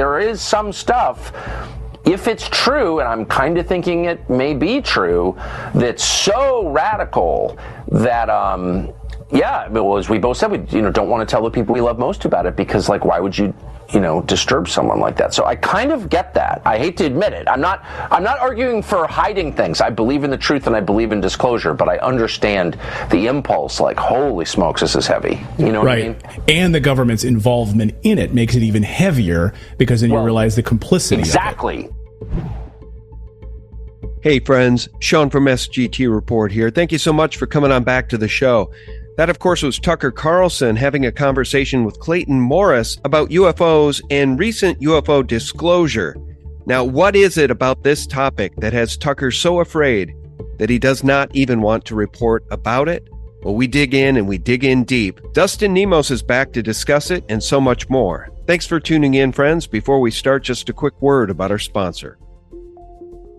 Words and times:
there 0.00 0.18
is 0.18 0.40
some 0.40 0.72
stuff 0.72 1.30
if 2.06 2.26
it's 2.26 2.48
true, 2.48 3.00
and 3.00 3.06
I'm 3.06 3.26
kind 3.26 3.58
of 3.58 3.66
thinking 3.66 4.06
it 4.06 4.30
may 4.30 4.54
be 4.54 4.80
true, 4.80 5.36
that's 5.74 6.02
so 6.02 6.66
radical 6.70 7.58
that 7.88 8.30
um, 8.30 8.90
yeah, 9.30 9.68
well, 9.68 9.98
as 9.98 10.08
we 10.08 10.16
both 10.16 10.38
said, 10.38 10.50
we 10.50 10.58
you 10.74 10.80
know 10.80 10.90
don't 10.90 11.10
want 11.10 11.28
to 11.28 11.30
tell 11.30 11.42
the 11.42 11.50
people 11.50 11.74
we 11.74 11.82
love 11.82 11.98
most 11.98 12.24
about 12.24 12.46
it 12.46 12.56
because 12.56 12.88
like 12.88 13.04
why 13.04 13.20
would 13.20 13.36
you 13.36 13.52
you 13.92 14.00
know 14.00 14.22
disturb 14.22 14.68
someone 14.68 15.00
like 15.00 15.16
that? 15.16 15.34
So 15.34 15.44
I 15.44 15.56
kind 15.56 15.92
of 15.92 16.08
get 16.08 16.34
that. 16.34 16.62
I 16.64 16.78
hate 16.78 16.96
to 16.98 17.04
admit 17.04 17.32
it. 17.32 17.48
I'm 17.48 17.60
not 17.60 17.84
I'm 18.10 18.22
not 18.22 18.38
arguing 18.38 18.82
for 18.82 19.06
hiding 19.06 19.52
things. 19.52 19.80
I 19.80 19.90
believe 19.90 20.24
in 20.24 20.30
the 20.30 20.38
truth 20.38 20.66
and 20.66 20.76
I 20.76 20.80
believe 20.80 21.12
in 21.12 21.20
disclosure, 21.20 21.74
but 21.74 21.88
I 21.88 21.98
understand 21.98 22.78
the 23.10 23.26
impulse. 23.26 23.80
Like 23.80 23.98
holy 23.98 24.44
smokes, 24.44 24.80
this 24.80 24.94
is 24.96 25.06
heavy. 25.06 25.40
You 25.58 25.72
know 25.72 25.82
right. 25.82 26.04
I 26.04 26.08
mean? 26.08 26.16
And 26.48 26.74
the 26.74 26.80
government's 26.80 27.24
involvement 27.24 27.94
in 28.02 28.18
it 28.18 28.34
makes 28.34 28.54
it 28.54 28.62
even 28.62 28.82
heavier 28.82 29.54
because 29.78 30.00
then 30.00 30.10
well, 30.10 30.20
you 30.20 30.26
realize 30.26 30.56
the 30.56 30.62
complicity. 30.62 31.20
Exactly. 31.20 31.88
Hey 34.22 34.38
friends, 34.38 34.86
Sean 34.98 35.30
from 35.30 35.46
SGT 35.46 36.12
Report 36.12 36.52
here. 36.52 36.68
Thank 36.68 36.92
you 36.92 36.98
so 36.98 37.10
much 37.10 37.38
for 37.38 37.46
coming 37.46 37.72
on 37.72 37.84
back 37.84 38.10
to 38.10 38.18
the 38.18 38.28
show. 38.28 38.70
That, 39.20 39.28
of 39.28 39.38
course, 39.38 39.60
was 39.60 39.78
Tucker 39.78 40.10
Carlson 40.10 40.76
having 40.76 41.04
a 41.04 41.12
conversation 41.12 41.84
with 41.84 42.00
Clayton 42.00 42.40
Morris 42.40 42.98
about 43.04 43.28
UFOs 43.28 44.00
and 44.10 44.38
recent 44.38 44.80
UFO 44.80 45.26
disclosure. 45.26 46.16
Now, 46.64 46.84
what 46.84 47.14
is 47.14 47.36
it 47.36 47.50
about 47.50 47.82
this 47.82 48.06
topic 48.06 48.56
that 48.56 48.72
has 48.72 48.96
Tucker 48.96 49.30
so 49.30 49.60
afraid 49.60 50.14
that 50.56 50.70
he 50.70 50.78
does 50.78 51.04
not 51.04 51.36
even 51.36 51.60
want 51.60 51.84
to 51.84 51.94
report 51.94 52.46
about 52.50 52.88
it? 52.88 53.10
Well, 53.42 53.54
we 53.54 53.66
dig 53.66 53.92
in 53.92 54.16
and 54.16 54.26
we 54.26 54.38
dig 54.38 54.64
in 54.64 54.84
deep. 54.84 55.20
Dustin 55.34 55.74
Nemos 55.74 56.10
is 56.10 56.22
back 56.22 56.54
to 56.54 56.62
discuss 56.62 57.10
it 57.10 57.22
and 57.28 57.42
so 57.42 57.60
much 57.60 57.90
more. 57.90 58.30
Thanks 58.46 58.66
for 58.66 58.80
tuning 58.80 59.12
in, 59.12 59.32
friends. 59.32 59.66
Before 59.66 60.00
we 60.00 60.10
start, 60.10 60.44
just 60.44 60.70
a 60.70 60.72
quick 60.72 60.98
word 61.02 61.28
about 61.28 61.50
our 61.50 61.58
sponsor. 61.58 62.16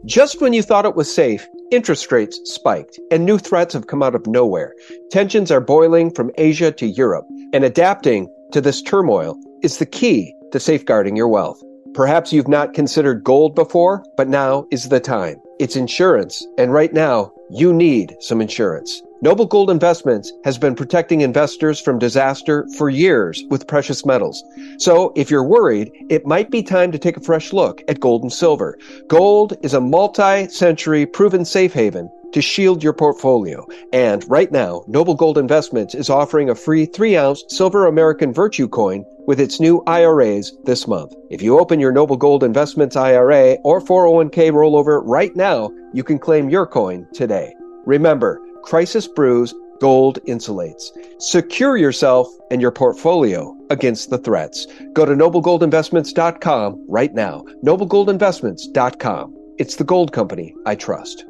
Just 0.06 0.42
when 0.42 0.54
you 0.54 0.62
thought 0.62 0.86
it 0.86 0.96
was 0.96 1.12
safe, 1.12 1.48
interest 1.72 2.12
rates 2.12 2.40
spiked 2.44 3.00
and 3.10 3.26
new 3.26 3.38
threats 3.38 3.74
have 3.74 3.88
come 3.88 4.04
out 4.04 4.14
of 4.14 4.28
nowhere. 4.28 4.76
Tensions 5.10 5.50
are 5.50 5.62
boiling 5.62 6.12
from 6.12 6.32
Asia 6.38 6.72
to 6.74 6.86
Europe, 6.86 7.26
and 7.54 7.64
adapting 7.64 8.28
to 8.52 8.62
this 8.62 8.82
turmoil 8.82 9.38
is 9.64 9.78
the 9.78 9.86
key 9.86 10.36
to 10.52 10.60
safeguarding 10.60 11.16
your 11.16 11.30
wealth. 11.30 11.62
Perhaps 11.94 12.32
you've 12.32 12.48
not 12.48 12.74
considered 12.74 13.24
gold 13.24 13.56
before, 13.56 14.04
but 14.16 14.30
now 14.30 14.66
is 14.72 14.90
the 14.90 15.00
time. 15.00 15.36
It's 15.60 15.76
insurance, 15.76 16.46
and 16.58 16.72
right 16.72 16.94
now, 16.94 17.32
you 17.50 17.74
need 17.74 18.16
some 18.20 18.42
insurance. 18.42 19.02
Noble 19.24 19.46
Gold 19.46 19.70
Investments 19.70 20.34
has 20.44 20.58
been 20.58 20.74
protecting 20.74 21.22
investors 21.22 21.80
from 21.80 22.00
disaster 22.00 22.66
for 22.76 22.90
years 22.90 23.44
with 23.52 23.68
precious 23.68 24.04
metals. 24.04 24.44
So 24.80 25.14
if 25.16 25.30
you're 25.30 25.44
worried, 25.44 25.92
it 26.10 26.26
might 26.26 26.50
be 26.50 26.64
time 26.64 26.92
to 26.92 26.98
take 26.98 27.18
a 27.18 27.22
fresh 27.22 27.54
look 27.54 27.84
at 27.88 28.00
gold 28.00 28.24
and 28.24 28.34
silver. 28.34 28.80
Gold 29.08 29.58
is 29.62 29.76
a 29.76 29.80
multi-century 29.80 31.06
proven 31.06 31.46
safe 31.46 31.72
haven 31.72 32.10
to 32.34 32.42
shield 32.42 32.82
your 32.82 32.94
portfolio. 32.94 33.64
And 33.94 34.28
right 34.28 34.52
now, 34.52 34.84
Noble 34.88 35.14
Gold 35.14 35.38
Investments 35.38 35.94
is 35.94 36.10
offering 36.10 36.50
a 36.50 36.56
free 36.56 36.88
three 36.88 37.16
ounce 37.16 37.44
silver 37.48 37.86
American 37.86 38.34
Virtue 38.34 38.68
coin 38.68 39.06
with 39.28 39.40
its 39.40 39.60
new 39.60 39.84
IRAs 39.86 40.52
this 40.64 40.88
month. 40.88 41.14
If 41.30 41.44
you 41.44 41.60
open 41.60 41.80
your 41.80 41.92
Noble 41.92 42.18
Gold 42.18 42.44
Investments 42.44 42.96
IRA 42.96 43.58
or 43.64 43.82
401k 43.82 44.50
rollover 44.50 45.04
right 45.06 45.36
now, 45.36 45.70
you 45.94 46.04
can 46.04 46.18
claim 46.18 46.50
your 46.50 46.66
coin 46.66 47.08
today. 47.14 47.54
Remember, 47.86 48.40
Crisis 48.64 49.08
Brews 49.08 49.54
Gold 49.80 50.20
Insulates. 50.28 50.92
Secure 51.20 51.76
yourself 51.76 52.28
and 52.52 52.62
your 52.62 52.72
portfolio 52.72 53.56
against 53.70 54.12
the 54.12 54.20
threats. 54.20 54.68
Go 54.94 55.06
to 55.06 55.14
noblegoldinvestments.com 55.14 56.86
right 56.88 57.14
now. 57.14 57.44
noblegoldinvestments.com. 57.64 59.36
It's 59.58 59.76
the 59.76 59.84
gold 59.84 60.14
company 60.14 60.56
I 60.66 60.76
trust. 60.76 61.26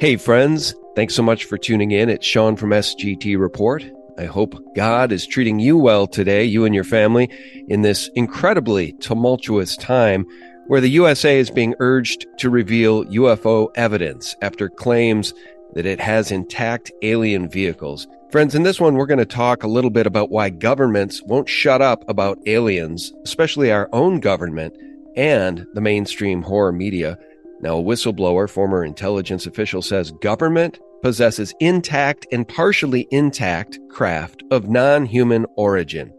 Hey, 0.00 0.16
friends. 0.16 0.74
Thanks 0.94 1.14
so 1.14 1.22
much 1.22 1.44
for 1.44 1.58
tuning 1.58 1.90
in. 1.90 2.08
It's 2.08 2.26
Sean 2.26 2.56
from 2.56 2.70
SGT 2.70 3.38
Report. 3.38 3.84
I 4.18 4.24
hope 4.24 4.54
God 4.74 5.12
is 5.12 5.26
treating 5.26 5.58
you 5.58 5.76
well 5.76 6.06
today, 6.06 6.44
you 6.44 6.64
and 6.64 6.74
your 6.74 6.84
family, 6.84 7.30
in 7.68 7.82
this 7.82 8.08
incredibly 8.14 8.92
tumultuous 8.94 9.76
time 9.76 10.26
where 10.68 10.80
the 10.80 10.90
USA 10.90 11.38
is 11.38 11.50
being 11.50 11.74
urged 11.80 12.26
to 12.38 12.50
reveal 12.50 13.04
UFO 13.06 13.68
evidence 13.74 14.36
after 14.42 14.68
claims 14.68 15.34
that 15.74 15.86
it 15.86 15.98
has 15.98 16.30
intact 16.30 16.92
alien 17.02 17.48
vehicles. 17.48 18.06
Friends, 18.30 18.54
in 18.54 18.62
this 18.62 18.78
one, 18.78 18.94
we're 18.94 19.06
going 19.06 19.18
to 19.18 19.24
talk 19.24 19.62
a 19.62 19.68
little 19.68 19.90
bit 19.90 20.06
about 20.06 20.30
why 20.30 20.50
governments 20.50 21.22
won't 21.22 21.48
shut 21.48 21.80
up 21.80 22.06
about 22.08 22.38
aliens, 22.46 23.14
especially 23.24 23.72
our 23.72 23.88
own 23.94 24.20
government 24.20 24.74
and 25.16 25.66
the 25.72 25.80
mainstream 25.80 26.42
horror 26.42 26.72
media. 26.72 27.18
Now, 27.60 27.78
a 27.78 27.82
whistleblower, 27.82 28.48
former 28.48 28.84
intelligence 28.84 29.46
official, 29.46 29.80
says 29.80 30.12
government 30.20 30.78
possesses 31.02 31.54
intact 31.60 32.26
and 32.30 32.46
partially 32.46 33.08
intact 33.10 33.78
craft 33.88 34.42
of 34.50 34.68
non 34.68 35.06
human 35.06 35.46
origin. 35.56 36.12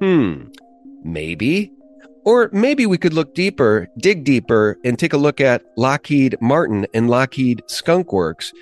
Hmm, 0.00 0.44
maybe 1.04 1.72
or 2.30 2.48
maybe 2.52 2.86
we 2.86 2.96
could 2.96 3.12
look 3.12 3.34
deeper, 3.34 3.88
dig 3.98 4.22
deeper, 4.22 4.78
and 4.84 4.96
take 4.96 5.12
a 5.12 5.18
look 5.18 5.40
at 5.40 5.64
Lockheed 5.76 6.36
Martin 6.40 6.86
and 6.94 7.10
Lockheed 7.10 7.60
Skunk 7.66 8.12
Works 8.12 8.52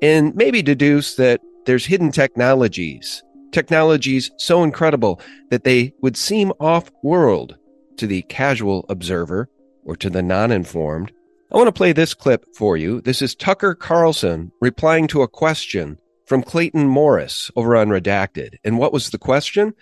and 0.00 0.34
maybe 0.34 0.62
deduce 0.62 1.16
that 1.16 1.42
there's 1.66 1.84
hidden 1.84 2.10
technologies, 2.10 3.22
technologies 3.52 4.30
so 4.38 4.62
incredible 4.62 5.20
that 5.50 5.64
they 5.64 5.92
would 6.00 6.16
seem 6.16 6.54
off 6.58 6.90
world 7.02 7.58
to 7.98 8.06
the 8.06 8.22
casual 8.22 8.86
observer 8.88 9.50
or 9.84 9.94
to 9.96 10.08
the 10.08 10.22
non 10.22 10.50
informed. 10.50 11.12
I 11.52 11.58
want 11.58 11.68
to 11.68 11.72
play 11.72 11.92
this 11.92 12.14
clip 12.14 12.46
for 12.56 12.78
you. 12.78 13.02
This 13.02 13.20
is 13.20 13.34
Tucker 13.34 13.74
Carlson 13.74 14.52
replying 14.62 15.06
to 15.08 15.20
a 15.20 15.28
question 15.28 15.98
from 16.24 16.42
Clayton 16.42 16.86
Morris 16.86 17.50
over 17.54 17.76
on 17.76 17.88
Redacted. 17.88 18.54
And 18.64 18.78
what 18.78 18.94
was 18.94 19.10
the 19.10 19.18
question? 19.18 19.74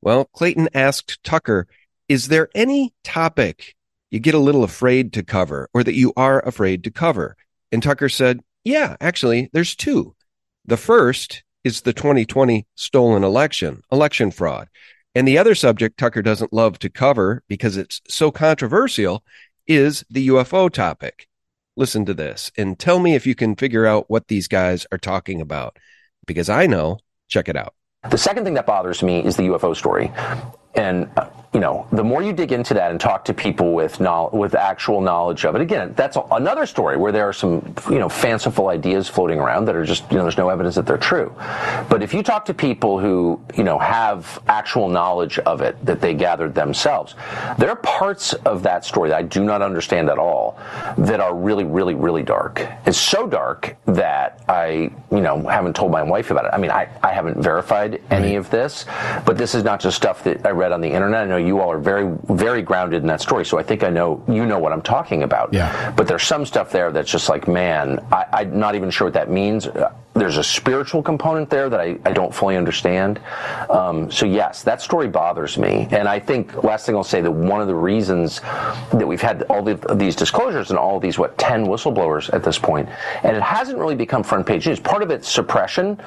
Well, 0.00 0.26
Clayton 0.26 0.68
asked 0.72 1.18
Tucker, 1.24 1.66
is 2.12 2.28
there 2.28 2.50
any 2.54 2.92
topic 3.04 3.74
you 4.10 4.20
get 4.20 4.34
a 4.34 4.38
little 4.38 4.64
afraid 4.64 5.14
to 5.14 5.22
cover 5.22 5.70
or 5.72 5.82
that 5.82 5.94
you 5.94 6.12
are 6.14 6.46
afraid 6.46 6.84
to 6.84 6.90
cover? 6.90 7.38
And 7.72 7.82
Tucker 7.82 8.10
said, 8.10 8.40
Yeah, 8.64 8.96
actually, 9.00 9.48
there's 9.54 9.74
two. 9.74 10.14
The 10.66 10.76
first 10.76 11.42
is 11.64 11.80
the 11.80 11.94
2020 11.94 12.66
stolen 12.74 13.24
election, 13.24 13.80
election 13.90 14.30
fraud. 14.30 14.68
And 15.14 15.26
the 15.26 15.38
other 15.38 15.54
subject 15.54 15.96
Tucker 15.96 16.20
doesn't 16.20 16.52
love 16.52 16.78
to 16.80 16.90
cover 16.90 17.44
because 17.48 17.78
it's 17.78 18.02
so 18.06 18.30
controversial 18.30 19.24
is 19.66 20.04
the 20.10 20.28
UFO 20.28 20.70
topic. 20.70 21.28
Listen 21.78 22.04
to 22.04 22.12
this 22.12 22.52
and 22.58 22.78
tell 22.78 22.98
me 22.98 23.14
if 23.14 23.26
you 23.26 23.34
can 23.34 23.56
figure 23.56 23.86
out 23.86 24.10
what 24.10 24.28
these 24.28 24.48
guys 24.48 24.86
are 24.92 24.98
talking 24.98 25.40
about 25.40 25.78
because 26.26 26.50
I 26.50 26.66
know. 26.66 26.98
Check 27.28 27.48
it 27.48 27.56
out. 27.56 27.72
The 28.10 28.18
second 28.18 28.44
thing 28.44 28.52
that 28.54 28.66
bothers 28.66 29.02
me 29.02 29.24
is 29.24 29.36
the 29.36 29.44
UFO 29.44 29.74
story. 29.74 30.12
And 30.74 31.10
uh, 31.16 31.28
you 31.52 31.60
know, 31.60 31.86
the 31.92 32.02
more 32.02 32.22
you 32.22 32.32
dig 32.32 32.50
into 32.50 32.72
that 32.74 32.90
and 32.90 32.98
talk 32.98 33.26
to 33.26 33.34
people 33.34 33.74
with 33.74 34.00
knowledge, 34.00 34.32
with 34.32 34.54
actual 34.54 35.02
knowledge 35.02 35.44
of 35.44 35.54
it, 35.54 35.60
again, 35.60 35.92
that's 35.94 36.16
another 36.30 36.64
story 36.64 36.96
where 36.96 37.12
there 37.12 37.28
are 37.28 37.32
some, 37.32 37.74
you 37.90 37.98
know, 37.98 38.08
fanciful 38.08 38.68
ideas 38.68 39.06
floating 39.06 39.38
around 39.38 39.66
that 39.66 39.76
are 39.76 39.84
just, 39.84 40.10
you 40.10 40.16
know, 40.16 40.22
there's 40.22 40.38
no 40.38 40.48
evidence 40.48 40.76
that 40.76 40.86
they're 40.86 40.96
true. 40.96 41.34
But 41.90 42.02
if 42.02 42.14
you 42.14 42.22
talk 42.22 42.46
to 42.46 42.54
people 42.54 42.98
who, 42.98 43.38
you 43.54 43.64
know, 43.64 43.78
have 43.78 44.40
actual 44.48 44.88
knowledge 44.88 45.38
of 45.40 45.60
it 45.60 45.84
that 45.84 46.00
they 46.00 46.14
gathered 46.14 46.54
themselves, 46.54 47.16
there 47.58 47.68
are 47.68 47.76
parts 47.76 48.32
of 48.32 48.62
that 48.62 48.86
story 48.86 49.10
that 49.10 49.18
I 49.18 49.22
do 49.22 49.44
not 49.44 49.60
understand 49.60 50.08
at 50.08 50.18
all 50.18 50.58
that 50.96 51.20
are 51.20 51.34
really, 51.34 51.64
really, 51.64 51.94
really 51.94 52.22
dark. 52.22 52.66
It's 52.86 52.96
so 52.96 53.26
dark 53.26 53.76
that 53.84 54.42
I, 54.48 54.90
you 55.10 55.20
know, 55.20 55.42
haven't 55.42 55.76
told 55.76 55.92
my 55.92 56.02
wife 56.02 56.30
about 56.30 56.46
it. 56.46 56.50
I 56.54 56.56
mean, 56.56 56.70
I, 56.70 56.88
I 57.02 57.12
haven't 57.12 57.42
verified 57.42 58.00
any 58.10 58.36
of 58.36 58.48
this, 58.48 58.86
but 59.26 59.36
this 59.36 59.54
is 59.54 59.64
not 59.64 59.78
just 59.78 59.98
stuff 59.98 60.24
that 60.24 60.46
I 60.46 60.50
read 60.62 60.72
on 60.72 60.80
the 60.80 60.88
internet. 60.88 61.24
I 61.24 61.26
know 61.26 61.36
you 61.36 61.60
all 61.60 61.70
are 61.72 61.78
very, 61.78 62.16
very 62.28 62.62
grounded 62.62 63.02
in 63.02 63.08
that 63.08 63.20
story. 63.20 63.44
So 63.44 63.58
I 63.58 63.64
think 63.64 63.82
I 63.82 63.90
know 63.90 64.22
you 64.28 64.46
know 64.46 64.58
what 64.58 64.72
I'm 64.72 64.82
talking 64.82 65.24
about. 65.24 65.52
Yeah. 65.52 65.92
But 65.96 66.06
there's 66.06 66.22
some 66.22 66.46
stuff 66.46 66.70
there 66.70 66.92
that's 66.92 67.10
just 67.10 67.28
like, 67.28 67.48
man, 67.48 67.98
I, 68.12 68.42
am 68.42 68.58
not 68.58 68.74
even 68.74 68.90
sure 68.90 69.06
what 69.08 69.14
that 69.14 69.28
means. 69.28 69.68
There's 70.14 70.36
a 70.36 70.44
spiritual 70.44 71.02
component 71.02 71.48
there 71.50 71.68
that 71.70 71.80
I, 71.80 71.98
I 72.04 72.12
don't 72.12 72.34
fully 72.34 72.56
understand. 72.56 73.18
Um, 73.70 74.10
so 74.10 74.26
yes, 74.26 74.62
that 74.62 74.80
story 74.80 75.08
bothers 75.08 75.58
me. 75.58 75.88
And 75.90 76.06
I 76.06 76.20
think 76.20 76.62
last 76.62 76.86
thing 76.86 76.94
I'll 76.94 77.02
say 77.02 77.22
that 77.22 77.30
one 77.30 77.60
of 77.60 77.66
the 77.66 77.74
reasons 77.74 78.40
that 78.92 79.06
we've 79.06 79.22
had 79.22 79.42
all 79.44 79.62
the, 79.62 79.74
these 79.96 80.14
disclosures 80.14 80.70
and 80.70 80.78
all 80.78 81.00
these 81.00 81.18
what 81.18 81.36
ten 81.38 81.66
whistleblowers 81.66 82.32
at 82.32 82.44
this 82.44 82.58
point, 82.58 82.88
and 83.22 83.34
it 83.34 83.42
hasn't 83.42 83.78
really 83.78 83.96
become 83.96 84.22
front 84.22 84.46
page 84.46 84.68
news. 84.68 84.78
Part 84.78 85.02
of 85.02 85.10
it's 85.10 85.28
suppression 85.28 85.98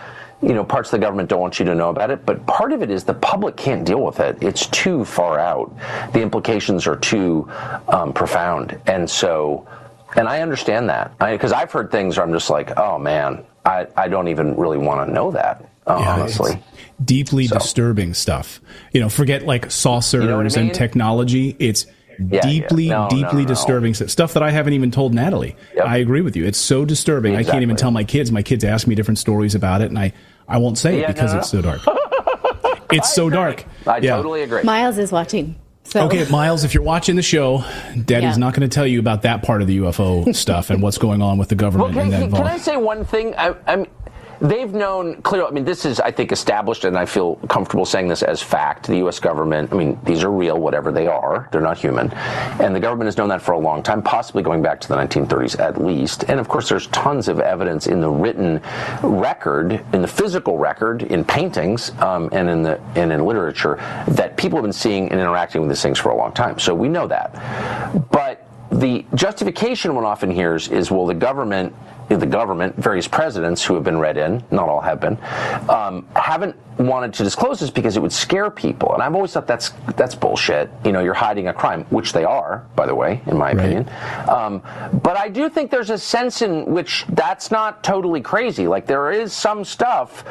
you 0.45 0.53
know, 0.53 0.63
parts 0.63 0.89
of 0.89 0.99
the 0.99 1.05
government 1.05 1.27
don't 1.27 1.41
want 1.41 1.57
you 1.57 1.65
to 1.65 1.73
know 1.73 1.89
about 1.89 2.11
it, 2.11 2.25
but 2.25 2.45
part 2.45 2.71
of 2.71 2.83
it 2.83 2.91
is 2.91 3.03
the 3.03 3.15
public 3.15 3.57
can't 3.57 3.83
deal 3.83 4.01
with 4.01 4.19
it. 4.19 4.37
It's 4.41 4.67
too 4.67 5.03
far 5.03 5.39
out. 5.39 5.75
The 6.13 6.21
implications 6.21 6.85
are 6.85 6.95
too 6.95 7.49
um, 7.89 8.13
profound. 8.13 8.79
And 8.85 9.09
so 9.09 9.67
And 10.15 10.27
I 10.29 10.41
understand 10.41 10.89
that 10.89 11.17
because 11.19 11.51
I've 11.51 11.71
heard 11.71 11.91
things 11.91 12.17
where 12.17 12.25
I'm 12.25 12.31
just 12.31 12.49
like, 12.49 12.77
oh 12.77 12.97
man, 12.97 13.43
I, 13.65 13.87
I 13.97 14.07
don't 14.07 14.27
even 14.27 14.55
really 14.55 14.77
want 14.77 15.07
to 15.07 15.13
know 15.13 15.31
that, 15.31 15.69
uh, 15.87 15.97
yeah, 15.99 16.13
honestly. 16.13 16.61
Deeply 17.03 17.47
so. 17.47 17.57
disturbing 17.57 18.13
stuff. 18.13 18.61
You 18.93 19.01
know, 19.01 19.09
forget 19.09 19.45
like 19.45 19.69
saucers 19.71 20.23
you 20.23 20.29
know 20.29 20.39
I 20.39 20.43
mean? 20.43 20.57
and 20.57 20.73
technology. 20.73 21.55
It's 21.59 21.85
yeah, 22.17 22.39
deeply, 22.39 22.85
yeah. 22.85 23.03
No, 23.03 23.09
deeply 23.09 23.41
no, 23.41 23.41
no, 23.41 23.47
disturbing 23.47 23.93
stuff 23.93 24.33
that 24.33 24.43
I 24.43 24.51
haven't 24.51 24.71
even 24.73 24.91
told 24.91 25.13
Natalie. 25.13 25.57
Yep. 25.75 25.85
I 25.85 25.97
agree 25.97 26.21
with 26.21 26.37
you. 26.37 26.45
It's 26.45 26.57
so 26.57 26.85
disturbing. 26.85 27.33
Exactly. 27.33 27.49
I 27.49 27.51
can't 27.51 27.63
even 27.63 27.75
tell 27.75 27.91
my 27.91 28.05
kids. 28.05 28.31
My 28.31 28.41
kids 28.41 28.63
ask 28.63 28.87
me 28.87 28.95
different 28.95 29.17
stories 29.17 29.53
about 29.53 29.81
it, 29.81 29.89
and 29.89 29.99
I, 29.99 30.13
I 30.47 30.57
won't 30.57 30.77
say 30.77 31.01
it 31.01 31.07
because 31.07 31.33
it's 31.35 31.49
so 31.49 31.61
dark. 31.61 31.81
it's 32.91 33.13
so 33.13 33.29
dark. 33.29 33.65
I 33.87 33.99
totally 33.99 34.43
agree. 34.43 34.63
Miles 34.63 34.97
is 34.97 35.11
watching. 35.11 35.55
So. 35.85 36.05
Okay, 36.07 36.27
Miles, 36.29 36.63
if 36.63 36.73
you're 36.73 36.83
watching 36.83 37.15
the 37.15 37.21
show, 37.21 37.63
Daddy's 37.93 38.07
yeah. 38.07 38.35
not 38.37 38.55
going 38.55 38.67
to 38.67 38.73
tell 38.73 38.87
you 38.87 38.99
about 38.99 39.21
that 39.21 39.43
part 39.43 39.61
of 39.61 39.67
the 39.67 39.77
UFO 39.77 40.35
stuff 40.35 40.71
and 40.71 40.81
what's 40.81 40.97
going 40.97 41.21
on 41.21 41.37
with 41.37 41.49
the 41.49 41.55
government. 41.55 41.95
Well, 41.95 42.09
can, 42.09 42.31
can 42.31 42.43
I 42.43 42.57
say 42.57 42.75
one 42.75 43.05
thing? 43.05 43.35
I, 43.37 43.55
I'm, 43.67 43.85
they've 44.41 44.73
known 44.73 45.21
clearly. 45.21 45.47
I 45.47 45.51
mean, 45.51 45.65
this 45.65 45.85
is, 45.85 45.99
I 45.99 46.11
think, 46.11 46.31
established, 46.31 46.85
and 46.85 46.97
I 46.97 47.05
feel 47.05 47.35
comfortable 47.47 47.85
saying 47.85 48.07
this 48.07 48.23
as 48.23 48.41
fact. 48.41 48.87
The 48.87 48.97
U.S. 48.97 49.19
government, 49.19 49.71
I 49.71 49.75
mean, 49.75 49.99
these 50.03 50.23
are 50.23 50.31
real, 50.31 50.57
whatever 50.57 50.91
they 50.91 51.07
are. 51.07 51.49
They're 51.51 51.61
not 51.61 51.77
human. 51.77 52.11
And 52.13 52.75
the 52.75 52.79
government 52.79 53.07
has 53.07 53.17
known 53.17 53.29
that 53.29 53.41
for 53.41 53.53
a 53.53 53.59
long 53.59 53.83
time, 53.83 54.01
possibly 54.01 54.43
going 54.43 54.61
back 54.61 54.79
to 54.81 54.87
the 54.87 54.95
1930s 54.95 55.59
at 55.59 55.81
least. 55.81 56.23
And 56.27 56.39
of 56.39 56.47
course, 56.47 56.69
there's 56.69 56.87
tons 56.87 57.27
of 57.27 57.39
evidence 57.39 57.87
in 57.87 58.01
the 58.01 58.09
written 58.09 58.61
record, 59.01 59.83
in 59.93 60.01
the 60.01 60.07
physical 60.07 60.57
record, 60.57 61.03
in 61.03 61.23
paintings, 61.23 61.91
um, 61.99 62.29
and 62.31 62.49
in 62.49 62.63
the 62.63 62.79
and 62.95 63.11
in 63.11 63.25
literature 63.25 63.75
that 64.09 64.37
people 64.37 64.57
have 64.57 64.63
been 64.63 64.73
seeing 64.73 65.11
and 65.11 65.19
interacting 65.19 65.61
with 65.61 65.69
these 65.69 65.81
things 65.81 65.99
for 65.99 66.09
a 66.09 66.15
long 66.15 66.31
time. 66.31 66.59
So 66.59 66.73
we 66.73 66.87
know 66.87 67.07
that. 67.07 67.33
But 68.11 68.47
the 68.71 69.05
justification 69.13 69.95
one 69.95 70.05
often 70.05 70.31
hears 70.31 70.69
is, 70.69 70.91
well, 70.91 71.05
the 71.05 71.13
government 71.13 71.73
the 72.09 72.25
government, 72.25 72.75
various 72.75 73.07
presidents 73.07 73.63
who 73.63 73.73
have 73.75 73.83
been 73.83 73.97
read 73.97 74.17
in, 74.17 74.43
not 74.51 74.69
all 74.69 74.81
have 74.81 74.99
been, 74.99 75.17
um, 75.69 76.07
haven't 76.15 76.55
wanted 76.77 77.13
to 77.13 77.23
disclose 77.23 77.59
this 77.59 77.69
because 77.69 77.95
it 77.97 78.01
would 78.01 78.11
scare 78.11 78.51
people. 78.51 78.93
And 78.93 79.01
I've 79.01 79.15
always 79.15 79.31
thought 79.33 79.47
that's 79.47 79.71
that's 79.95 80.13
bullshit. 80.13 80.69
You 80.83 80.91
know, 80.91 81.01
you're 81.01 81.13
hiding 81.13 81.47
a 81.47 81.53
crime, 81.53 81.85
which 81.85 82.13
they 82.13 82.23
are, 82.23 82.65
by 82.75 82.85
the 82.85 82.95
way, 82.95 83.21
in 83.27 83.37
my 83.37 83.47
right. 83.47 83.57
opinion. 83.57 83.89
Um, 84.27 84.61
but 85.01 85.17
I 85.17 85.29
do 85.29 85.49
think 85.49 85.71
there's 85.71 85.89
a 85.89 85.97
sense 85.97 86.41
in 86.41 86.65
which 86.65 87.05
that's 87.09 87.51
not 87.51 87.83
totally 87.83 88.21
crazy. 88.21 88.67
Like 88.67 88.85
there 88.85 89.11
is 89.11 89.33
some 89.33 89.63
stuff 89.63 90.23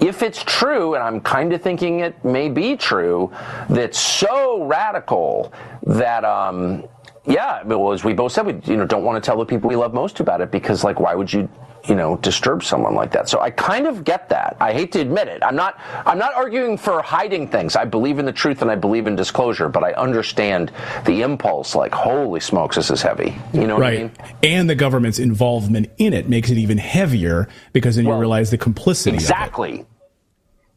if 0.00 0.22
it's 0.22 0.42
true, 0.44 0.94
and 0.94 1.02
I'm 1.02 1.20
kind 1.20 1.52
of 1.52 1.60
thinking 1.60 2.00
it 2.00 2.24
may 2.24 2.48
be 2.48 2.76
true, 2.76 3.32
that's 3.68 3.98
so 3.98 4.64
radical 4.64 5.52
that 5.82 6.24
um, 6.24 6.84
yeah, 7.28 7.62
well, 7.64 7.92
as 7.92 8.04
we 8.04 8.14
both 8.14 8.32
said, 8.32 8.46
we 8.46 8.54
you 8.64 8.76
know 8.76 8.86
don't 8.86 9.04
want 9.04 9.22
to 9.22 9.26
tell 9.26 9.38
the 9.38 9.44
people 9.44 9.68
we 9.68 9.76
love 9.76 9.92
most 9.92 10.20
about 10.20 10.40
it 10.40 10.50
because 10.50 10.82
like 10.82 10.98
why 10.98 11.14
would 11.14 11.30
you 11.30 11.48
you 11.86 11.94
know 11.94 12.16
disturb 12.16 12.64
someone 12.64 12.94
like 12.94 13.12
that? 13.12 13.28
So 13.28 13.40
I 13.40 13.50
kind 13.50 13.86
of 13.86 14.02
get 14.02 14.30
that. 14.30 14.56
I 14.60 14.72
hate 14.72 14.92
to 14.92 15.00
admit 15.00 15.28
it. 15.28 15.42
I'm 15.44 15.54
not 15.54 15.78
I'm 16.06 16.18
not 16.18 16.32
arguing 16.34 16.78
for 16.78 17.02
hiding 17.02 17.46
things. 17.46 17.76
I 17.76 17.84
believe 17.84 18.18
in 18.18 18.24
the 18.24 18.32
truth 18.32 18.62
and 18.62 18.70
I 18.70 18.76
believe 18.76 19.06
in 19.06 19.14
disclosure, 19.14 19.68
but 19.68 19.84
I 19.84 19.92
understand 19.92 20.72
the 21.04 21.20
impulse. 21.20 21.74
Like 21.74 21.92
holy 21.92 22.40
smokes, 22.40 22.76
this 22.76 22.90
is 22.90 23.02
heavy. 23.02 23.36
You 23.52 23.66
know 23.66 23.78
right. 23.78 23.98
I 23.98 24.02
mean? 24.04 24.12
And 24.42 24.70
the 24.70 24.74
government's 24.74 25.18
involvement 25.18 25.90
in 25.98 26.14
it 26.14 26.30
makes 26.30 26.48
it 26.48 26.56
even 26.56 26.78
heavier 26.78 27.48
because 27.74 27.96
then 27.96 28.06
well, 28.06 28.16
you 28.16 28.20
realize 28.20 28.50
the 28.50 28.58
complicity. 28.58 29.16
Exactly. 29.16 29.84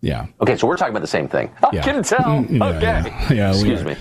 Yeah. 0.01 0.25
Okay, 0.41 0.57
so 0.57 0.67
we're 0.67 0.77
talking 0.77 0.91
about 0.91 1.01
the 1.01 1.07
same 1.07 1.27
thing. 1.27 1.51
I 1.63 1.69
yeah. 1.73 1.83
can 1.83 2.03
tell. 2.03 2.19
Mm, 2.19 2.59
yeah, 2.59 2.65
okay. 2.65 3.09
Yeah, 3.29 3.33
yeah 3.33 3.49
Excuse 3.51 3.83
me. 3.83 3.95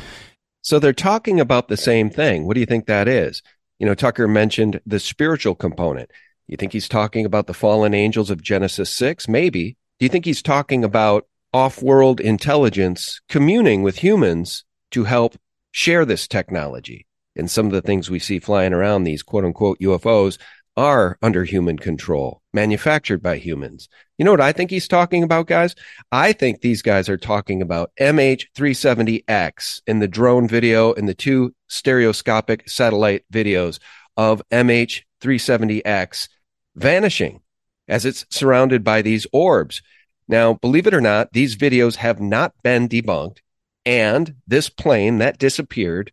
So 0.62 0.78
they're 0.78 0.92
talking 0.92 1.40
about 1.40 1.68
the 1.68 1.76
same 1.76 2.10
thing. 2.10 2.46
What 2.46 2.54
do 2.54 2.60
you 2.60 2.66
think 2.66 2.86
that 2.86 3.08
is? 3.08 3.42
You 3.78 3.86
know, 3.86 3.94
Tucker 3.94 4.28
mentioned 4.28 4.80
the 4.84 5.00
spiritual 5.00 5.54
component. 5.54 6.10
You 6.46 6.56
think 6.56 6.72
he's 6.72 6.88
talking 6.88 7.24
about 7.24 7.46
the 7.46 7.54
fallen 7.54 7.94
angels 7.94 8.30
of 8.30 8.42
Genesis 8.42 8.94
6? 8.96 9.28
Maybe. 9.28 9.76
Do 9.98 10.06
you 10.06 10.08
think 10.10 10.24
he's 10.24 10.42
talking 10.42 10.84
about 10.84 11.26
off 11.52 11.82
world 11.82 12.20
intelligence 12.20 13.20
communing 13.28 13.82
with 13.82 13.98
humans 13.98 14.64
to 14.90 15.04
help 15.04 15.36
share 15.70 16.04
this 16.04 16.28
technology? 16.28 17.06
And 17.36 17.50
some 17.50 17.66
of 17.66 17.72
the 17.72 17.82
things 17.82 18.10
we 18.10 18.18
see 18.18 18.38
flying 18.38 18.72
around 18.72 19.04
these 19.04 19.22
quote 19.22 19.44
unquote 19.44 19.78
UFOs 19.80 20.38
are 20.80 21.18
under 21.20 21.44
human 21.44 21.78
control, 21.78 22.40
manufactured 22.54 23.22
by 23.22 23.36
humans. 23.36 23.86
You 24.16 24.24
know 24.24 24.30
what 24.30 24.40
I 24.40 24.52
think 24.52 24.70
he's 24.70 24.88
talking 24.88 25.22
about, 25.22 25.46
guys? 25.46 25.74
I 26.10 26.32
think 26.32 26.62
these 26.62 26.80
guys 26.80 27.10
are 27.10 27.18
talking 27.18 27.60
about 27.60 27.90
MH370X 28.00 29.82
in 29.86 29.98
the 29.98 30.08
drone 30.08 30.48
video 30.48 30.94
and 30.94 31.06
the 31.06 31.14
two 31.14 31.54
stereoscopic 31.68 32.66
satellite 32.66 33.24
videos 33.30 33.78
of 34.16 34.40
MH370X 34.50 36.28
vanishing 36.74 37.42
as 37.86 38.06
it's 38.06 38.24
surrounded 38.30 38.82
by 38.82 39.02
these 39.02 39.26
orbs. 39.34 39.82
Now, 40.28 40.54
believe 40.54 40.86
it 40.86 40.94
or 40.94 41.02
not, 41.02 41.34
these 41.34 41.56
videos 41.56 41.96
have 41.96 42.22
not 42.22 42.54
been 42.62 42.88
debunked. 42.88 43.40
And 43.84 44.36
this 44.46 44.70
plane 44.70 45.18
that 45.18 45.38
disappeared, 45.38 46.10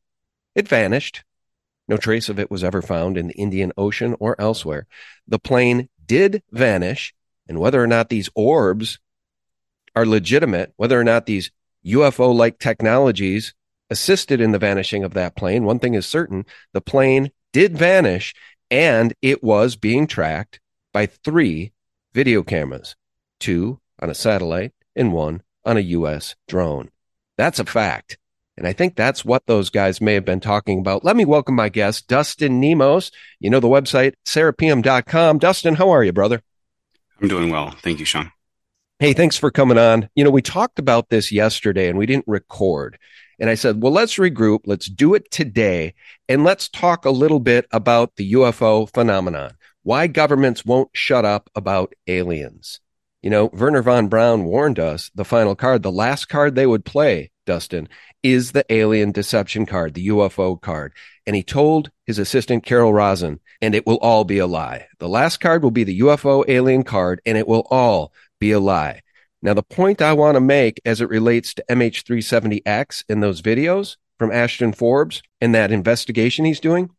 it 0.55 0.67
vanished. 0.67 1.23
No 1.87 1.97
trace 1.97 2.29
of 2.29 2.39
it 2.39 2.51
was 2.51 2.63
ever 2.63 2.81
found 2.81 3.17
in 3.17 3.27
the 3.27 3.35
Indian 3.35 3.71
Ocean 3.77 4.15
or 4.19 4.39
elsewhere. 4.39 4.87
The 5.27 5.39
plane 5.39 5.89
did 6.05 6.43
vanish, 6.51 7.13
and 7.47 7.59
whether 7.59 7.81
or 7.81 7.87
not 7.87 8.09
these 8.09 8.29
orbs 8.35 8.99
are 9.95 10.05
legitimate, 10.05 10.73
whether 10.75 10.99
or 10.99 11.03
not 11.03 11.25
these 11.25 11.51
UFO 11.85 12.35
like 12.35 12.59
technologies 12.59 13.53
assisted 13.89 14.41
in 14.41 14.51
the 14.51 14.59
vanishing 14.59 15.03
of 15.03 15.13
that 15.13 15.35
plane, 15.35 15.63
one 15.63 15.79
thing 15.79 15.93
is 15.93 16.05
certain 16.05 16.45
the 16.73 16.81
plane 16.81 17.31
did 17.53 17.77
vanish 17.77 18.33
and 18.69 19.13
it 19.21 19.41
was 19.41 19.75
being 19.75 20.07
tracked 20.07 20.59
by 20.91 21.05
three 21.05 21.71
video 22.13 22.43
cameras 22.43 22.95
two 23.39 23.79
on 23.99 24.09
a 24.09 24.15
satellite 24.15 24.73
and 24.95 25.13
one 25.13 25.41
on 25.63 25.77
a 25.77 25.81
U.S. 25.81 26.35
drone. 26.47 26.89
That's 27.37 27.59
a 27.59 27.65
fact. 27.65 28.17
And 28.57 28.67
I 28.67 28.73
think 28.73 28.95
that's 28.95 29.23
what 29.23 29.45
those 29.45 29.69
guys 29.69 30.01
may 30.01 30.15
have 30.15 30.25
been 30.25 30.39
talking 30.39 30.79
about. 30.79 31.05
Let 31.05 31.15
me 31.15 31.25
welcome 31.25 31.55
my 31.55 31.69
guest, 31.69 32.07
Dustin 32.07 32.59
Nemos. 32.59 33.11
You 33.39 33.49
know 33.49 33.59
the 33.59 33.67
website, 33.67 34.13
serapeum.com. 34.25 35.37
Dustin, 35.37 35.75
how 35.75 35.91
are 35.91 36.03
you, 36.03 36.11
brother? 36.11 36.41
I'm 37.21 37.27
doing 37.27 37.49
well. 37.49 37.71
Thank 37.71 37.99
you, 37.99 38.05
Sean. 38.05 38.31
Hey, 38.99 39.13
thanks 39.13 39.37
for 39.37 39.51
coming 39.51 39.77
on. 39.77 40.09
You 40.15 40.23
know, 40.23 40.31
we 40.31 40.41
talked 40.41 40.79
about 40.79 41.09
this 41.09 41.31
yesterday 41.31 41.87
and 41.87 41.99
we 41.99 42.07
didn't 42.07 42.25
record. 42.27 42.97
And 43.39 43.49
I 43.49 43.53
said, 43.53 43.81
well, 43.83 43.91
let's 43.91 44.15
regroup. 44.15 44.61
Let's 44.65 44.87
do 44.87 45.13
it 45.13 45.29
today. 45.29 45.93
And 46.27 46.43
let's 46.43 46.67
talk 46.67 47.05
a 47.05 47.11
little 47.11 47.39
bit 47.39 47.67
about 47.71 48.15
the 48.15 48.33
UFO 48.33 48.91
phenomenon, 48.91 49.53
why 49.83 50.07
governments 50.07 50.65
won't 50.65 50.89
shut 50.93 51.25
up 51.25 51.49
about 51.53 51.93
aliens. 52.07 52.79
You 53.21 53.29
know, 53.29 53.49
Wernher 53.53 53.83
von 53.83 54.07
Braun 54.07 54.45
warned 54.45 54.79
us 54.79 55.11
the 55.13 55.25
final 55.25 55.55
card, 55.55 55.83
the 55.83 55.91
last 55.91 56.25
card 56.25 56.55
they 56.55 56.65
would 56.65 56.85
play, 56.85 57.29
Dustin, 57.47 57.89
is 58.21 58.51
the 58.51 58.63
alien 58.71 59.11
deception 59.11 59.65
card, 59.65 59.95
the 59.95 60.09
UFO 60.09 60.61
card. 60.61 60.93
And 61.25 61.35
he 61.35 61.41
told 61.41 61.89
his 62.05 62.19
assistant, 62.19 62.63
Carol 62.63 62.93
Rosin, 62.93 63.39
and 63.59 63.73
it 63.73 63.87
will 63.87 63.97
all 63.97 64.23
be 64.23 64.37
a 64.37 64.45
lie. 64.45 64.85
The 64.99 65.09
last 65.09 65.37
card 65.37 65.63
will 65.63 65.71
be 65.71 65.83
the 65.83 66.01
UFO 66.01 66.45
alien 66.47 66.83
card, 66.83 67.21
and 67.25 67.35
it 67.35 67.47
will 67.47 67.65
all 67.71 68.13
be 68.39 68.51
a 68.51 68.59
lie. 68.59 69.01
Now, 69.41 69.55
the 69.55 69.63
point 69.63 70.01
I 70.01 70.13
want 70.13 70.35
to 70.35 70.41
make 70.41 70.79
as 70.85 71.01
it 71.01 71.09
relates 71.09 71.55
to 71.55 71.65
MH370X 71.69 73.03
in 73.09 73.21
those 73.21 73.41
videos 73.41 73.97
from 74.19 74.31
Ashton 74.31 74.73
Forbes 74.73 75.23
and 75.41 75.55
that 75.55 75.71
investigation 75.71 76.45
he's 76.45 76.59
doing 76.59 76.89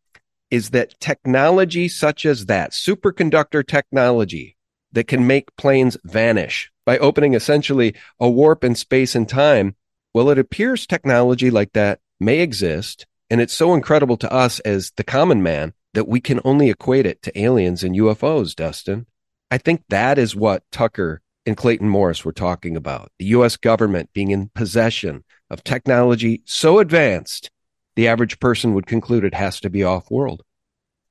is 0.51 0.71
that 0.71 0.99
technology 1.01 1.89
such 1.89 2.25
as 2.25 2.47
that, 2.47 2.73
superconductor 2.73 3.67
technology 3.67 4.57
that 4.93 5.09
can 5.09 5.27
make 5.27 5.55
planes 5.57 5.97
vanish 6.05 6.71
by 6.87 6.97
opening 6.99 7.35
essentially 7.35 7.95
a 8.19 8.29
warp 8.31 8.65
in 8.65 8.75
space 8.75 9.15
and 9.15 9.29
time 9.29 9.77
well, 10.15 10.31
it 10.31 10.39
appears 10.39 10.87
technology 10.87 11.51
like 11.51 11.73
that 11.73 12.01
may 12.21 12.41
exist, 12.41 13.07
and 13.31 13.41
it's 13.41 13.53
so 13.53 13.75
incredible 13.75 14.17
to 14.19 14.33
us 14.33 14.61
as 14.61 14.93
the 14.97 15.05
common 15.05 15.43
man 15.43 15.75
that 15.95 16.09
we 16.09 16.21
can 16.21 16.41
only 16.45 16.71
equate 16.71 17.07
it 17.07 17.23
to 17.23 17.39
aliens 17.39 17.83
and 17.83 17.97
UFOs, 17.97 18.55
Dustin. 18.55 19.07
I 19.51 19.59
think 19.59 19.85
that 19.89 20.19
is 20.19 20.37
what 20.37 20.63
Tucker 20.71 21.23
and 21.47 21.57
Clayton 21.57 21.89
Morris 21.89 22.25
were 22.25 22.33
talking 22.33 22.77
about. 22.77 23.11
The 23.19 23.27
US 23.27 23.57
government 23.57 24.13
being 24.13 24.31
in 24.31 24.51
possession 24.55 25.25
of 25.51 25.65
technology 25.65 26.43
so 26.45 26.79
advanced, 26.79 27.51
the 27.97 28.07
average 28.09 28.39
person 28.39 28.75
would 28.75 28.87
conclude 28.87 29.25
it 29.25 29.35
has 29.35 29.59
to 29.61 29.71
be 29.71 29.83
off 29.83 30.11
world. 30.11 30.43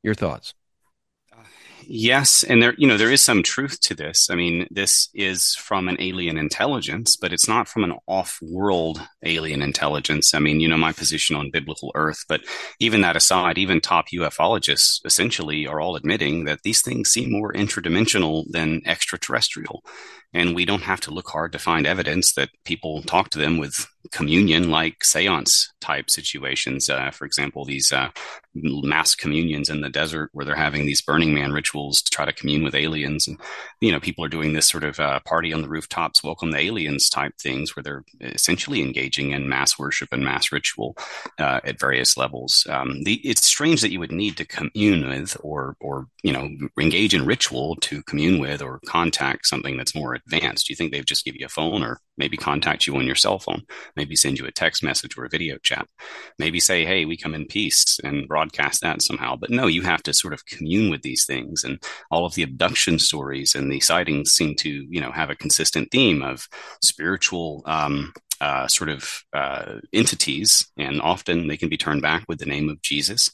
Your 0.04 0.14
thoughts? 0.14 0.54
Yes, 1.88 2.44
and 2.44 2.62
there, 2.62 2.74
you 2.78 2.88
know, 2.88 2.98
there 2.98 3.12
is 3.12 3.22
some 3.22 3.44
truth 3.44 3.80
to 3.82 3.96
this. 3.96 4.30
I 4.30 4.36
mean, 4.36 4.68
this 4.70 5.10
is 5.14 5.56
from 5.56 5.88
an 5.88 5.98
alien 6.00 6.38
intelligence, 6.38 7.16
but 7.16 7.34
it's 7.34 7.48
not 7.48 7.68
from 7.68 7.84
an 7.84 7.94
off-world 8.08 9.02
alien 9.24 9.62
intelligence. 9.62 10.34
I 10.34 10.40
mean, 10.40 10.60
you 10.60 10.68
know, 10.68 10.78
my 10.78 10.92
position 10.92 11.36
on 11.36 11.52
biblical 11.52 11.92
Earth, 11.96 12.26
but 12.28 12.42
even 12.80 13.02
that 13.02 13.16
aside, 13.16 13.58
even 13.58 13.82
top 13.82 14.08
ufologists 14.14 15.00
essentially 15.06 15.66
are 15.66 15.80
all 15.80 15.96
admitting 15.96 16.46
that 16.46 16.64
these 16.64 16.82
things 16.82 17.10
seem 17.10 17.32
more 17.32 17.54
interdimensional 17.54 18.46
than 18.52 18.82
extraterrestrial, 18.86 19.84
and 20.38 20.54
we 20.54 20.66
don't 20.66 20.84
have 20.84 21.02
to 21.02 21.12
look 21.12 21.30
hard 21.30 21.52
to 21.52 21.60
find 21.60 21.88
evidence 21.88 22.36
that 22.36 22.50
people 22.64 23.02
talk 23.02 23.32
to 23.32 23.40
them 23.40 23.58
with 23.58 23.88
communion 24.12 24.70
like 24.70 25.04
seance 25.04 25.74
type 25.82 26.10
situations. 26.10 26.90
Uh, 26.90 27.12
for 27.12 27.26
example, 27.26 27.66
these 27.66 27.92
uh, 27.92 28.10
mass 28.54 29.16
communions 29.16 29.70
in 29.70 29.82
the 29.82 29.90
desert 29.90 30.30
where 30.34 30.46
they're 30.46 30.56
having 30.56 30.86
these 30.86 31.02
Burning 31.02 31.34
Man 31.34 31.52
rituals 31.52 32.02
to 32.02 32.10
try 32.10 32.26
to 32.26 32.34
commune 32.34 32.64
with 32.64 32.76
aliens. 32.76 33.28
And, 33.28 33.40
you 33.82 33.92
know, 33.92 34.00
people 34.00 34.24
are 34.24 34.30
doing 34.30 34.54
this 34.54 34.68
sort 34.68 34.84
of 34.84 35.00
uh, 35.00 35.20
party 35.26 35.54
on 35.54 35.62
the 35.62 35.70
rooftops, 35.70 36.24
welcome 36.24 36.52
the 36.52 36.60
aliens 36.60 37.10
type 37.10 37.34
things 37.42 37.76
where 37.76 37.84
they're 37.84 38.06
essentially 38.22 38.82
engaging 38.82 39.32
in 39.32 39.50
mass 39.50 39.78
worship 39.78 40.10
and 40.12 40.24
mass 40.24 40.52
ritual 40.52 40.96
uh, 41.40 41.60
at 41.64 41.80
various 41.80 42.18
levels. 42.18 42.66
Um, 42.70 43.04
the, 43.04 43.16
it's 43.24 43.46
strange 43.46 43.82
that 43.82 43.92
you 43.92 44.00
would 44.00 44.12
need 44.12 44.38
to 44.38 44.46
commune 44.46 45.08
with 45.08 45.38
or, 45.42 45.76
or, 45.80 46.08
you 46.24 46.32
know, 46.32 46.50
engage 46.80 47.14
in 47.14 47.26
ritual 47.26 47.76
to 47.78 48.04
commune 48.04 48.40
with 48.40 48.62
or 48.62 48.80
contact 48.86 49.48
something 49.48 49.78
that's 49.78 49.96
more 49.96 50.18
Do 50.64 50.74
you 50.74 50.76
think 50.76 50.92
they've 50.92 51.06
just 51.06 51.26
give 51.26 51.36
you 51.36 51.46
a 51.46 51.50
phone 51.50 51.84
or 51.84 52.00
maybe 52.18 52.38
contact 52.38 52.88
you 52.88 52.96
on 52.96 53.06
your 53.06 53.16
cell 53.16 53.40
phone? 53.40 53.64
Maybe 53.96 54.16
send 54.16 54.40
you 54.40 54.46
a 54.46 54.52
text 54.52 54.84
message 54.84 55.18
or 55.18 55.26
a 55.26 55.30
video 55.30 55.58
chat. 55.58 55.88
Maybe 56.40 56.60
say, 56.60 56.86
hey, 56.86 57.06
we 57.06 57.18
come 57.18 57.34
in 57.34 57.46
peace 57.46 58.00
and 58.04 58.28
broadcast 58.28 58.48
broadcast 58.58 58.82
that 58.82 59.02
somehow. 59.02 59.36
But 59.36 59.50
no, 59.50 59.68
you 59.68 59.82
have 59.84 60.04
to 60.04 60.14
sort 60.14 60.34
of 60.34 60.46
commune 60.46 60.90
with 60.90 61.02
these 61.02 61.26
things. 61.26 61.64
And 61.64 61.82
all 62.12 62.26
of 62.26 62.36
the 62.36 62.44
abduction 62.44 63.00
stories 63.00 63.56
and 63.56 63.72
the 63.72 63.80
sightings 63.80 64.32
seem 64.32 64.56
to, 64.56 64.70
you 64.70 65.02
know, 65.02 65.12
have 65.12 65.30
a 65.30 65.36
consistent 65.36 65.92
theme 65.92 66.22
of 66.22 66.48
spiritual 66.82 67.64
um, 67.66 68.14
uh, 68.40 68.68
sort 68.68 68.90
of 68.90 69.24
uh, 69.34 69.80
entities, 69.94 70.68
and 70.78 71.02
often 71.02 71.48
they 71.48 71.58
can 71.58 71.70
be 71.70 71.78
turned 71.78 72.02
back 72.02 72.24
with 72.28 72.40
the 72.40 72.46
name 72.46 72.70
of 72.70 72.82
Jesus. 72.82 73.32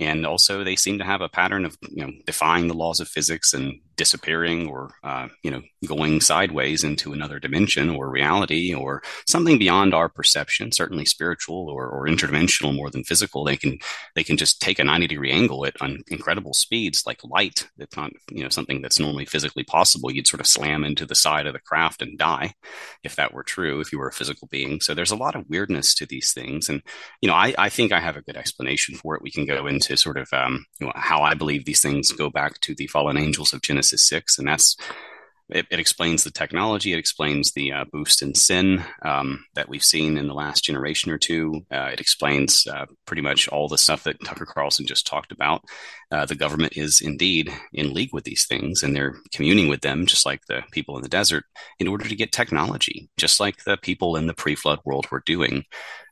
And 0.00 0.26
also, 0.26 0.64
they 0.64 0.76
seem 0.76 0.98
to 0.98 1.04
have 1.04 1.20
a 1.20 1.28
pattern 1.28 1.64
of, 1.64 1.76
you 1.82 2.04
know, 2.04 2.12
defying 2.26 2.66
the 2.66 2.74
laws 2.74 2.98
of 3.00 3.08
physics 3.08 3.54
and 3.54 3.80
disappearing 3.96 4.68
or 4.68 4.90
uh, 5.04 5.28
you 5.42 5.50
know 5.50 5.62
going 5.86 6.20
sideways 6.20 6.84
into 6.84 7.12
another 7.12 7.38
dimension 7.38 7.90
or 7.90 8.08
reality 8.08 8.72
or 8.72 9.02
something 9.26 9.58
beyond 9.58 9.94
our 9.94 10.08
perception 10.08 10.72
certainly 10.72 11.04
spiritual 11.04 11.68
or, 11.68 11.88
or 11.88 12.06
interdimensional 12.06 12.74
more 12.74 12.90
than 12.90 13.04
physical. 13.04 13.44
They 13.44 13.56
can 13.56 13.78
they 14.14 14.24
can 14.24 14.36
just 14.36 14.60
take 14.60 14.78
a 14.78 14.84
90 14.84 15.06
degree 15.08 15.32
angle 15.32 15.66
at 15.66 15.76
incredible 16.08 16.54
speeds 16.54 17.04
like 17.06 17.20
light 17.24 17.68
that's 17.76 17.96
not 17.96 18.12
you 18.30 18.42
know 18.42 18.48
something 18.48 18.82
that's 18.82 18.98
normally 18.98 19.26
physically 19.26 19.64
possible. 19.64 20.10
You'd 20.10 20.26
sort 20.26 20.40
of 20.40 20.46
slam 20.46 20.84
into 20.84 21.06
the 21.06 21.14
side 21.14 21.46
of 21.46 21.52
the 21.52 21.60
craft 21.60 22.02
and 22.02 22.18
die 22.18 22.54
if 23.04 23.16
that 23.16 23.34
were 23.34 23.42
true 23.42 23.80
if 23.80 23.92
you 23.92 23.98
were 23.98 24.08
a 24.08 24.12
physical 24.12 24.48
being. 24.50 24.80
So 24.80 24.94
there's 24.94 25.10
a 25.10 25.16
lot 25.16 25.34
of 25.34 25.48
weirdness 25.48 25.94
to 25.96 26.06
these 26.06 26.32
things. 26.32 26.68
And 26.68 26.82
you 27.20 27.28
know 27.28 27.34
i, 27.34 27.54
I 27.58 27.68
think 27.68 27.92
i 27.92 28.00
have 28.00 28.16
a 28.16 28.22
good 28.22 28.36
explanation 28.36 28.94
for 28.94 29.14
it. 29.14 29.22
We 29.22 29.30
can 29.30 29.46
go 29.46 29.66
into 29.66 29.96
sort 29.96 30.16
of 30.16 30.28
um, 30.32 30.64
you 30.80 30.86
know, 30.86 30.92
how 30.94 31.22
i 31.22 31.34
believe 31.34 31.64
these 31.64 31.82
things 31.82 32.12
go 32.12 32.30
back 32.30 32.60
to 32.60 32.74
the 32.74 32.86
fallen 32.86 33.16
angels 33.16 33.52
of 33.52 33.62
genesis 33.62 33.81
Genesis 33.82 34.08
6, 34.08 34.38
and 34.38 34.46
that's 34.46 34.76
it, 35.48 35.66
it 35.70 35.80
explains 35.80 36.22
the 36.22 36.30
technology. 36.30 36.92
It 36.92 36.98
explains 36.98 37.52
the 37.52 37.72
uh, 37.72 37.84
boost 37.92 38.22
in 38.22 38.34
sin 38.34 38.84
um, 39.04 39.44
that 39.54 39.68
we've 39.68 39.82
seen 39.82 40.16
in 40.16 40.28
the 40.28 40.34
last 40.34 40.62
generation 40.64 41.10
or 41.10 41.18
two. 41.18 41.62
Uh, 41.70 41.90
it 41.92 42.00
explains 42.00 42.64
uh, 42.66 42.86
pretty 43.06 43.22
much 43.22 43.48
all 43.48 43.68
the 43.68 43.76
stuff 43.76 44.04
that 44.04 44.24
Tucker 44.24 44.46
Carlson 44.46 44.86
just 44.86 45.04
talked 45.04 45.32
about. 45.32 45.62
Uh, 46.12 46.24
the 46.24 46.36
government 46.36 46.76
is 46.76 47.00
indeed 47.02 47.52
in 47.72 47.92
league 47.92 48.14
with 48.14 48.24
these 48.24 48.46
things, 48.46 48.84
and 48.84 48.94
they're 48.94 49.16
communing 49.34 49.68
with 49.68 49.80
them, 49.80 50.06
just 50.06 50.24
like 50.24 50.40
the 50.46 50.62
people 50.70 50.96
in 50.96 51.02
the 51.02 51.08
desert, 51.08 51.44
in 51.80 51.88
order 51.88 52.08
to 52.08 52.16
get 52.16 52.32
technology, 52.32 53.10
just 53.18 53.40
like 53.40 53.64
the 53.64 53.76
people 53.76 54.16
in 54.16 54.28
the 54.28 54.34
pre-flood 54.34 54.78
world 54.84 55.10
were 55.10 55.24
doing. 55.26 55.64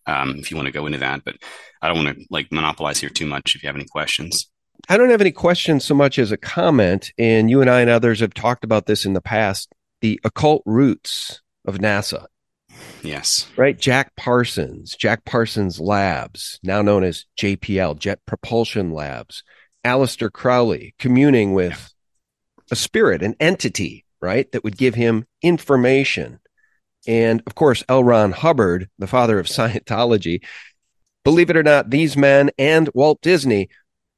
Um, 0.06 0.34
if 0.38 0.50
you 0.50 0.56
want 0.56 0.66
to 0.66 0.72
go 0.72 0.86
into 0.86 0.98
that, 0.98 1.22
but 1.24 1.36
I 1.80 1.88
don't 1.88 2.04
want 2.04 2.18
to 2.18 2.26
like 2.30 2.50
monopolize 2.50 2.98
here 2.98 3.10
too 3.10 3.26
much. 3.26 3.54
If 3.54 3.62
you 3.62 3.68
have 3.68 3.76
any 3.76 3.86
questions. 3.86 4.50
I 4.90 4.97
don't 4.97 5.11
have 5.11 5.20
any 5.20 5.30
questions 5.30 5.85
so 5.85 5.94
much 5.94 6.18
as 6.18 6.32
a 6.32 6.37
comment. 6.37 7.12
And 7.16 7.49
you 7.49 7.61
and 7.61 7.70
I 7.70 7.80
and 7.80 7.88
others 7.88 8.18
have 8.18 8.35
talked 8.35 8.64
about 8.64 8.87
this 8.87 9.06
in 9.06 9.12
the 9.12 9.20
past 9.20 9.73
the 10.00 10.18
occult 10.25 10.62
roots 10.66 11.42
of 11.64 11.78
NASA. 11.78 12.26
Yes. 13.00 13.47
Right. 13.56 13.78
Jack 13.78 14.16
Parsons, 14.16 14.97
Jack 14.97 15.25
Parsons 15.25 15.78
Labs, 15.78 16.59
now 16.64 16.82
known 16.82 17.04
as 17.04 17.26
JPL, 17.38 18.00
Jet 18.00 18.18
Propulsion 18.26 18.92
Labs, 18.92 19.44
Aleister 19.85 20.32
Crowley 20.32 20.94
communing 20.99 21.54
with 21.54 21.94
a 22.73 22.76
spirit, 22.76 23.23
an 23.23 23.37
entity, 23.38 24.04
right, 24.20 24.50
that 24.50 24.64
would 24.64 24.76
give 24.76 24.97
him 24.97 25.25
information. 25.40 26.40
And 27.06 27.42
of 27.47 27.54
course, 27.54 27.85
L. 27.88 28.02
Ron 28.02 28.32
Hubbard, 28.32 28.88
the 28.99 29.06
father 29.06 29.38
of 29.38 29.47
Scientology. 29.47 30.42
Believe 31.23 31.50
it 31.50 31.56
or 31.56 31.62
not, 31.62 31.90
these 31.90 32.16
men 32.16 32.50
and 32.59 32.88
Walt 32.94 33.20
Disney 33.20 33.68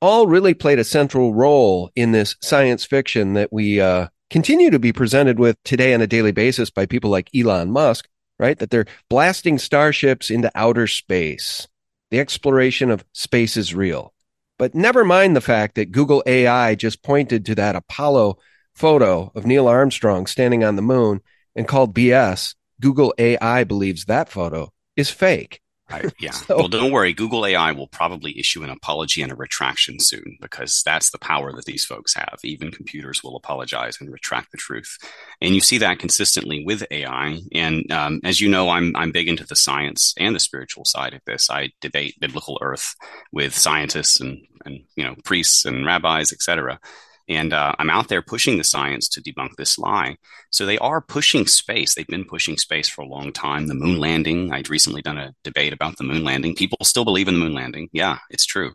all 0.02 0.26
really 0.26 0.52
played 0.52 0.80
a 0.80 0.84
central 0.84 1.32
role 1.32 1.88
in 1.94 2.10
this 2.10 2.34
science 2.42 2.84
fiction 2.84 3.34
that 3.34 3.52
we 3.52 3.80
uh, 3.80 4.08
continue 4.30 4.68
to 4.68 4.80
be 4.80 4.92
presented 4.92 5.38
with 5.38 5.56
today 5.62 5.94
on 5.94 6.00
a 6.00 6.08
daily 6.08 6.32
basis 6.32 6.70
by 6.70 6.84
people 6.84 7.08
like 7.08 7.30
Elon 7.32 7.70
Musk, 7.70 8.08
right? 8.36 8.58
That 8.58 8.70
they're 8.70 8.86
blasting 9.08 9.58
starships 9.58 10.28
into 10.28 10.50
outer 10.56 10.88
space. 10.88 11.68
The 12.10 12.18
exploration 12.18 12.90
of 12.90 13.04
space 13.12 13.56
is 13.56 13.76
real. 13.76 14.12
But 14.58 14.74
never 14.74 15.04
mind 15.04 15.36
the 15.36 15.40
fact 15.40 15.76
that 15.76 15.92
Google 15.92 16.24
AI 16.26 16.74
just 16.74 17.04
pointed 17.04 17.46
to 17.46 17.54
that 17.54 17.76
Apollo 17.76 18.38
photo 18.74 19.30
of 19.36 19.46
Neil 19.46 19.68
Armstrong 19.68 20.26
standing 20.26 20.64
on 20.64 20.74
the 20.74 20.82
moon 20.82 21.20
and 21.54 21.68
called 21.68 21.94
BS. 21.94 22.56
Google 22.80 23.14
AI 23.18 23.62
believes 23.62 24.06
that 24.06 24.28
photo 24.28 24.72
is 24.96 25.10
fake. 25.10 25.60
I, 25.92 26.10
yeah. 26.18 26.30
so, 26.30 26.56
well, 26.56 26.68
don't 26.68 26.92
worry. 26.92 27.12
Google 27.12 27.44
AI 27.46 27.72
will 27.72 27.88
probably 27.88 28.38
issue 28.38 28.62
an 28.62 28.70
apology 28.70 29.22
and 29.22 29.32
a 29.32 29.36
retraction 29.36 29.98
soon 30.00 30.38
because 30.40 30.82
that's 30.84 31.10
the 31.10 31.18
power 31.18 31.52
that 31.52 31.64
these 31.64 31.84
folks 31.84 32.14
have. 32.14 32.38
Even 32.44 32.70
computers 32.70 33.22
will 33.22 33.36
apologize 33.36 33.98
and 34.00 34.10
retract 34.10 34.50
the 34.52 34.58
truth. 34.58 34.98
And 35.40 35.54
you 35.54 35.60
see 35.60 35.78
that 35.78 35.98
consistently 35.98 36.64
with 36.64 36.84
AI. 36.90 37.40
And 37.52 37.90
um, 37.92 38.20
as 38.24 38.40
you 38.40 38.48
know, 38.48 38.68
I'm 38.68 38.94
I'm 38.96 39.12
big 39.12 39.28
into 39.28 39.46
the 39.46 39.56
science 39.56 40.14
and 40.18 40.34
the 40.34 40.40
spiritual 40.40 40.84
side 40.84 41.14
of 41.14 41.20
this. 41.26 41.50
I 41.50 41.70
debate 41.80 42.20
biblical 42.20 42.58
Earth 42.60 42.94
with 43.32 43.54
scientists 43.54 44.20
and 44.20 44.46
and 44.64 44.80
you 44.96 45.04
know 45.04 45.14
priests 45.24 45.64
and 45.64 45.86
rabbis, 45.86 46.32
etc. 46.32 46.78
And 47.28 47.52
uh, 47.52 47.74
I'm 47.78 47.90
out 47.90 48.08
there 48.08 48.22
pushing 48.22 48.58
the 48.58 48.64
science 48.64 49.08
to 49.10 49.22
debunk 49.22 49.56
this 49.56 49.78
lie. 49.78 50.16
So 50.50 50.66
they 50.66 50.78
are 50.78 51.00
pushing 51.00 51.46
space. 51.46 51.94
They've 51.94 52.06
been 52.06 52.24
pushing 52.24 52.56
space 52.56 52.88
for 52.88 53.02
a 53.02 53.06
long 53.06 53.32
time. 53.32 53.66
The 53.66 53.74
moon 53.74 53.98
landing, 53.98 54.52
I'd 54.52 54.70
recently 54.70 55.02
done 55.02 55.18
a 55.18 55.34
debate 55.44 55.72
about 55.72 55.96
the 55.96 56.04
moon 56.04 56.24
landing. 56.24 56.54
People 56.54 56.78
still 56.82 57.04
believe 57.04 57.28
in 57.28 57.34
the 57.34 57.40
moon 57.40 57.54
landing. 57.54 57.88
Yeah, 57.92 58.18
it's 58.30 58.46
true. 58.46 58.72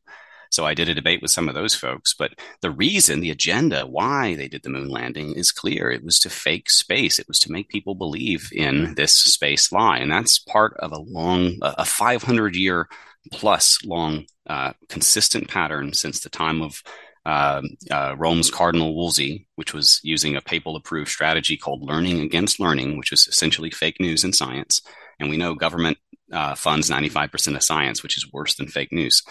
So 0.49 0.65
I 0.65 0.73
did 0.73 0.89
a 0.89 0.93
debate 0.93 1.21
with 1.21 1.31
some 1.31 1.49
of 1.49 1.55
those 1.55 1.75
folks. 1.75 2.13
But 2.13 2.33
the 2.61 2.71
reason, 2.71 3.19
the 3.19 3.31
agenda, 3.31 3.85
why 3.85 4.35
they 4.35 4.47
did 4.47 4.63
the 4.63 4.69
moon 4.69 4.89
landing 4.89 5.33
is 5.33 5.51
clear. 5.51 5.91
It 5.91 6.03
was 6.03 6.19
to 6.19 6.29
fake 6.29 6.69
space. 6.69 7.19
It 7.19 7.27
was 7.27 7.39
to 7.39 7.51
make 7.51 7.69
people 7.69 7.95
believe 7.95 8.49
in 8.53 8.95
this 8.95 9.13
space 9.13 9.71
lie. 9.71 9.97
And 9.97 10.11
that's 10.11 10.39
part 10.39 10.75
of 10.77 10.91
a 10.91 10.99
long, 10.99 11.57
a 11.61 11.85
500 11.85 12.55
year 12.55 12.87
plus 13.31 13.83
long, 13.83 14.25
uh, 14.47 14.73
consistent 14.89 15.49
pattern 15.49 15.93
since 15.93 16.21
the 16.21 16.29
time 16.29 16.61
of 16.61 16.81
uh, 17.27 17.61
uh, 17.91 18.15
Rome's 18.17 18.49
Cardinal 18.49 18.95
Wolsey, 18.95 19.47
which 19.55 19.73
was 19.73 19.99
using 20.01 20.37
a 20.37 20.41
papal 20.41 20.77
approved 20.77 21.11
strategy 21.11 21.57
called 21.57 21.83
learning 21.83 22.21
against 22.21 22.57
learning, 22.57 22.97
which 22.97 23.11
is 23.11 23.27
essentially 23.27 23.69
fake 23.69 23.99
news 23.99 24.23
in 24.23 24.31
science. 24.31 24.81
And 25.19 25.29
we 25.29 25.35
know 25.35 25.53
government 25.53 25.97
uh, 26.31 26.55
funds 26.55 26.89
95% 26.89 27.57
of 27.57 27.63
science, 27.63 28.01
which 28.01 28.15
is 28.15 28.31
worse 28.31 28.55
than 28.55 28.67
fake 28.67 28.93
news. 28.93 29.23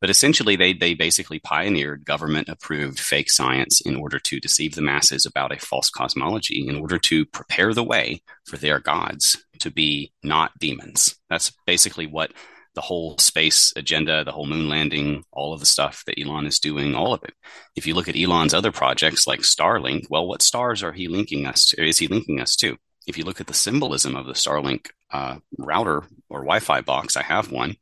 But 0.00 0.10
essentially, 0.10 0.56
they, 0.56 0.72
they 0.72 0.94
basically 0.94 1.38
pioneered 1.38 2.04
government 2.04 2.48
approved 2.48 2.98
fake 2.98 3.30
science 3.30 3.80
in 3.82 3.94
order 3.94 4.18
to 4.18 4.40
deceive 4.40 4.74
the 4.74 4.82
masses 4.82 5.24
about 5.24 5.52
a 5.52 5.60
false 5.60 5.90
cosmology, 5.90 6.66
in 6.66 6.74
order 6.74 6.98
to 6.98 7.24
prepare 7.24 7.72
the 7.72 7.84
way 7.84 8.20
for 8.46 8.56
their 8.56 8.80
gods 8.80 9.36
to 9.60 9.70
be 9.70 10.12
not 10.24 10.58
demons. 10.58 11.14
That's 11.30 11.52
basically 11.66 12.08
what 12.08 12.32
the 12.78 12.82
whole 12.82 13.18
space 13.18 13.72
agenda, 13.74 14.22
the 14.22 14.30
whole 14.30 14.46
moon 14.46 14.68
landing, 14.68 15.24
all 15.32 15.52
of 15.52 15.58
the 15.58 15.66
stuff 15.66 16.04
that 16.06 16.16
Elon 16.16 16.46
is 16.46 16.60
doing, 16.60 16.94
all 16.94 17.12
of 17.12 17.24
it. 17.24 17.34
If 17.74 17.88
you 17.88 17.94
look 17.94 18.08
at 18.08 18.16
Elon's 18.16 18.54
other 18.54 18.70
projects 18.70 19.26
like 19.26 19.40
Starlink, 19.40 20.04
well, 20.10 20.28
what 20.28 20.42
stars 20.42 20.84
are 20.84 20.92
he 20.92 21.08
linking 21.08 21.44
us 21.44 21.64
to? 21.70 21.84
Is 21.84 21.98
he 21.98 22.06
linking 22.06 22.40
us 22.40 22.54
to? 22.54 22.76
If 23.08 23.18
you 23.18 23.24
look 23.24 23.40
at 23.40 23.48
the 23.48 23.52
symbolism 23.52 24.14
of 24.14 24.26
the 24.26 24.34
Starlink 24.34 24.90
uh, 25.10 25.38
router 25.58 26.04
or 26.30 26.42
Wi-Fi 26.42 26.82
box, 26.82 27.16
I 27.16 27.24
have 27.24 27.50
one. 27.50 27.74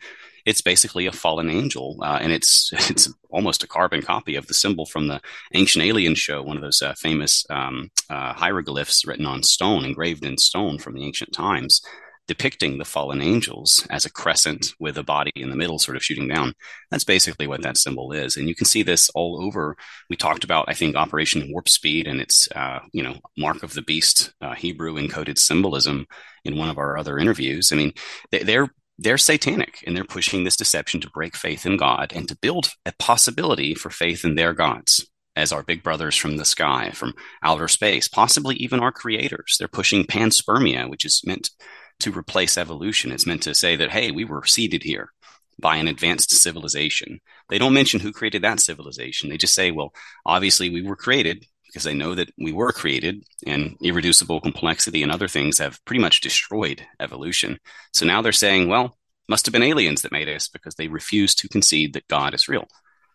It's 0.46 0.62
basically 0.62 1.04
a 1.04 1.12
fallen 1.12 1.50
angel, 1.50 1.98
uh, 2.02 2.18
and 2.18 2.32
it's 2.32 2.70
it's 2.88 3.12
almost 3.28 3.64
a 3.64 3.68
carbon 3.68 4.00
copy 4.00 4.34
of 4.36 4.46
the 4.46 4.54
symbol 4.54 4.86
from 4.86 5.08
the 5.08 5.20
ancient 5.52 5.84
alien 5.84 6.14
show, 6.14 6.42
one 6.42 6.56
of 6.56 6.62
those 6.62 6.80
uh, 6.80 6.94
famous 6.94 7.44
um, 7.50 7.90
uh, 8.08 8.32
hieroglyphs 8.32 9.04
written 9.04 9.26
on 9.26 9.42
stone, 9.42 9.84
engraved 9.84 10.24
in 10.24 10.38
stone 10.38 10.78
from 10.78 10.94
the 10.94 11.04
ancient 11.04 11.34
times 11.34 11.82
depicting 12.28 12.78
the 12.78 12.84
fallen 12.84 13.20
angels 13.20 13.86
as 13.90 14.04
a 14.04 14.10
crescent 14.10 14.66
with 14.80 14.98
a 14.98 15.02
body 15.02 15.32
in 15.36 15.50
the 15.50 15.56
middle 15.56 15.78
sort 15.78 15.96
of 15.96 16.02
shooting 16.02 16.28
down. 16.28 16.52
That's 16.90 17.04
basically 17.04 17.46
what 17.46 17.62
that 17.62 17.76
symbol 17.76 18.12
is. 18.12 18.36
And 18.36 18.48
you 18.48 18.54
can 18.54 18.66
see 18.66 18.82
this 18.82 19.08
all 19.10 19.42
over. 19.44 19.76
We 20.10 20.16
talked 20.16 20.44
about, 20.44 20.66
I 20.68 20.74
think, 20.74 20.96
Operation 20.96 21.50
Warp 21.52 21.68
Speed 21.68 22.06
and 22.06 22.20
its, 22.20 22.48
uh, 22.54 22.80
you 22.92 23.02
know, 23.02 23.16
Mark 23.38 23.62
of 23.62 23.74
the 23.74 23.82
Beast, 23.82 24.32
uh, 24.40 24.54
Hebrew 24.54 24.94
encoded 24.96 25.38
symbolism 25.38 26.06
in 26.44 26.56
one 26.56 26.68
of 26.68 26.78
our 26.78 26.98
other 26.98 27.18
interviews. 27.18 27.70
I 27.72 27.76
mean, 27.76 27.92
they're 28.30 28.70
they're 28.98 29.18
satanic 29.18 29.84
and 29.86 29.94
they're 29.94 30.04
pushing 30.04 30.44
this 30.44 30.56
deception 30.56 31.02
to 31.02 31.10
break 31.10 31.36
faith 31.36 31.66
in 31.66 31.76
God 31.76 32.12
and 32.14 32.26
to 32.28 32.36
build 32.36 32.70
a 32.86 32.94
possibility 32.98 33.74
for 33.74 33.90
faith 33.90 34.24
in 34.24 34.36
their 34.36 34.54
gods 34.54 35.06
as 35.36 35.52
our 35.52 35.62
big 35.62 35.82
brothers 35.82 36.16
from 36.16 36.38
the 36.38 36.46
sky, 36.46 36.90
from 36.92 37.12
outer 37.42 37.68
space, 37.68 38.08
possibly 38.08 38.56
even 38.56 38.80
our 38.80 38.90
creators. 38.90 39.56
They're 39.58 39.68
pushing 39.68 40.04
panspermia, 40.04 40.88
which 40.88 41.04
is 41.04 41.20
meant 41.26 41.50
to 42.00 42.16
replace 42.16 42.58
evolution. 42.58 43.12
It's 43.12 43.26
meant 43.26 43.42
to 43.44 43.54
say 43.54 43.76
that, 43.76 43.90
hey, 43.90 44.10
we 44.10 44.24
were 44.24 44.44
seeded 44.44 44.82
here 44.82 45.12
by 45.58 45.76
an 45.76 45.88
advanced 45.88 46.30
civilization. 46.30 47.20
They 47.48 47.58
don't 47.58 47.72
mention 47.72 48.00
who 48.00 48.12
created 48.12 48.42
that 48.42 48.60
civilization. 48.60 49.28
They 49.28 49.38
just 49.38 49.54
say, 49.54 49.70
well, 49.70 49.92
obviously 50.24 50.70
we 50.70 50.82
were 50.82 50.96
created 50.96 51.46
because 51.66 51.84
they 51.84 51.94
know 51.94 52.14
that 52.14 52.30
we 52.38 52.52
were 52.52 52.72
created 52.72 53.24
and 53.46 53.76
irreducible 53.82 54.40
complexity 54.40 55.02
and 55.02 55.12
other 55.12 55.28
things 55.28 55.58
have 55.58 55.84
pretty 55.84 56.00
much 56.00 56.20
destroyed 56.20 56.82
evolution. 57.00 57.58
So 57.92 58.06
now 58.06 58.22
they're 58.22 58.32
saying, 58.32 58.68
well, 58.68 58.96
must 59.28 59.46
have 59.46 59.52
been 59.52 59.62
aliens 59.62 60.02
that 60.02 60.12
made 60.12 60.28
us 60.28 60.48
because 60.48 60.74
they 60.76 60.88
refuse 60.88 61.34
to 61.36 61.48
concede 61.48 61.94
that 61.94 62.08
God 62.08 62.34
is 62.34 62.48
real. 62.48 62.68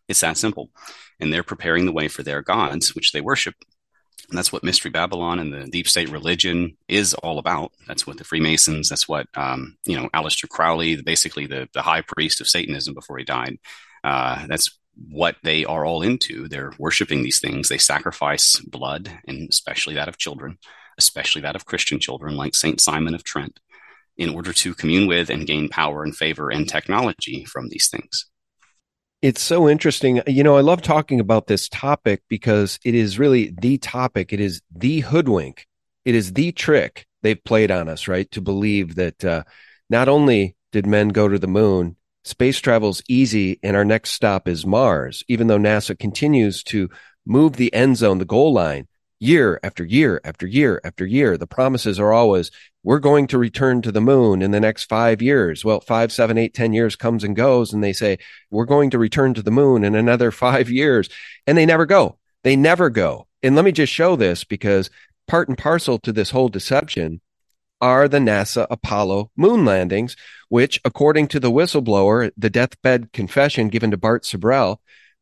It's 0.08 0.20
that 0.22 0.38
simple. 0.38 0.70
And 1.20 1.32
they're 1.32 1.44
preparing 1.44 1.86
the 1.86 1.94
way 1.94 2.08
for 2.08 2.24
their 2.24 2.42
gods, 2.42 2.94
which 2.96 3.12
they 3.14 3.22
worship. 3.22 3.56
And 4.32 4.38
that's 4.38 4.54
what 4.54 4.64
Mystery 4.64 4.90
Babylon 4.92 5.40
and 5.40 5.54
the 5.54 5.68
deep 5.68 5.90
state 5.90 6.10
religion 6.10 6.78
is 6.88 7.14
all 7.16 7.38
about. 7.38 7.74
That's 7.86 8.08
what 8.08 8.18
the 8.18 8.24
Freemasons, 8.24 8.88
that's 8.88 9.06
what, 9.06 9.28
um, 9.36 9.76
you 9.86 9.98
know, 9.98 10.08
Aleister 10.14 10.48
Crowley, 10.48 11.02
basically 11.02 11.48
the, 11.48 11.68
the 11.74 11.82
high 11.82 12.00
priest 12.00 12.40
of 12.40 12.48
Satanism 12.48 12.94
before 12.94 13.18
he 13.18 13.26
died. 13.26 13.60
Uh, 14.06 14.48
that's 14.48 14.80
what 15.10 15.36
they 15.44 15.66
are 15.66 15.86
all 15.86 16.02
into. 16.02 16.48
They're 16.48 16.72
worshiping 16.80 17.24
these 17.24 17.42
things. 17.42 17.68
They 17.68 17.78
sacrifice 17.78 18.58
blood, 18.62 19.12
and 19.28 19.50
especially 19.50 19.96
that 19.96 20.08
of 20.08 20.18
children, 20.18 20.58
especially 20.98 21.42
that 21.42 21.58
of 21.58 21.66
Christian 21.66 22.00
children, 22.00 22.38
like 22.38 22.56
St. 22.56 22.80
Simon 22.80 23.14
of 23.14 23.26
Trent, 23.26 23.60
in 24.18 24.30
order 24.30 24.54
to 24.54 24.74
commune 24.74 25.08
with 25.08 25.30
and 25.30 25.46
gain 25.46 25.68
power 25.68 26.04
and 26.04 26.16
favor 26.16 26.50
and 26.50 26.70
technology 26.70 27.44
from 27.44 27.68
these 27.68 27.90
things. 27.90 28.28
It's 29.22 29.42
so 29.42 29.70
interesting. 29.70 30.22
You 30.26 30.44
know, 30.44 30.58
I 30.58 30.62
love 30.62 30.82
talking 30.82 31.20
about 31.20 31.46
this 31.46 31.70
topic 31.70 32.24
because 32.28 32.80
it 32.84 32.96
is 32.96 33.20
really 33.20 33.54
the 33.56 33.78
topic. 33.78 34.34
It 34.34 34.40
is 34.40 34.62
the 34.76 35.02
hoodwink. 35.02 35.68
It 36.06 36.16
is 36.16 36.34
the 36.34 36.52
trick 36.52 37.06
they've 37.22 37.44
played 37.44 37.70
on 37.70 37.88
us, 37.88 38.08
right? 38.08 38.30
To 38.32 38.42
believe 38.42 38.96
that 38.96 39.24
uh, 39.24 39.44
not 39.92 40.10
only 40.10 40.56
did 40.72 40.88
men 40.88 41.10
go 41.10 41.28
to 41.28 41.38
the 41.38 41.48
moon, 41.48 41.98
space 42.24 42.60
travel's 42.60 43.04
easy 43.08 43.60
and 43.62 43.76
our 43.76 43.86
next 43.86 44.12
stop 44.12 44.48
is 44.48 44.66
Mars, 44.66 45.24
even 45.28 45.46
though 45.46 45.60
NASA 45.60 45.98
continues 45.98 46.64
to 46.64 46.90
move 47.24 47.54
the 47.54 47.74
end 47.76 47.98
zone, 47.98 48.18
the 48.18 48.26
goal 48.26 48.54
line, 48.54 48.88
year 49.22 49.60
after 49.64 49.86
year 49.86 50.20
after 50.26 50.48
year 50.48 50.82
after 50.84 51.06
year. 51.06 51.38
The 51.38 51.48
promises 51.48 52.00
are 52.00 52.12
always, 52.12 52.50
we're 52.84 53.00
going 53.00 53.28
to 53.28 53.38
return 53.38 53.82
to 53.84 53.92
the 53.92 54.02
moon 54.02 54.42
in 54.42 54.52
the 54.52 54.60
next 54.60 54.86
five 54.86 55.22
years. 55.22 55.64
Well, 55.64 55.80
five, 55.80 56.12
seven, 56.12 56.38
eight, 56.38 56.56
ten 56.56 56.74
years 56.74 56.96
comes 56.96 57.24
and 57.24 57.36
goes. 57.36 57.72
And 57.72 57.84
they 57.84 57.94
say, 57.94 58.18
we're 58.50 58.66
going 58.66 58.90
to 58.90 58.98
return 58.98 59.36
to 59.36 59.44
the 59.44 59.52
moon 59.52 59.84
in 59.84 59.96
another 59.96 60.32
five 60.32 60.70
years. 60.70 61.08
And 61.46 61.58
they 61.58 61.66
never 61.66 61.86
go. 61.86 62.18
They 62.44 62.56
never 62.56 62.90
go. 62.90 63.28
And 63.44 63.56
let 63.56 63.64
me 63.64 63.72
just 63.72 63.94
show 63.94 64.16
this 64.16 64.44
because 64.44 64.90
part 65.28 65.48
and 65.48 65.58
parcel 65.58 66.00
to 66.00 66.12
this 66.12 66.32
whole 66.32 66.50
deception 66.50 67.22
are 67.80 68.08
the 68.08 68.20
NASA 68.20 68.68
Apollo 68.70 69.32
moon 69.36 69.66
landings, 69.66 70.16
which, 70.50 70.80
according 70.84 71.28
to 71.30 71.40
the 71.40 71.52
whistleblower, 71.52 72.32
the 72.38 72.50
deathbed 72.50 73.12
confession 73.12 73.70
given 73.70 73.92
to 73.92 73.98
Bart 73.98 74.24
Sibrel, 74.24 74.78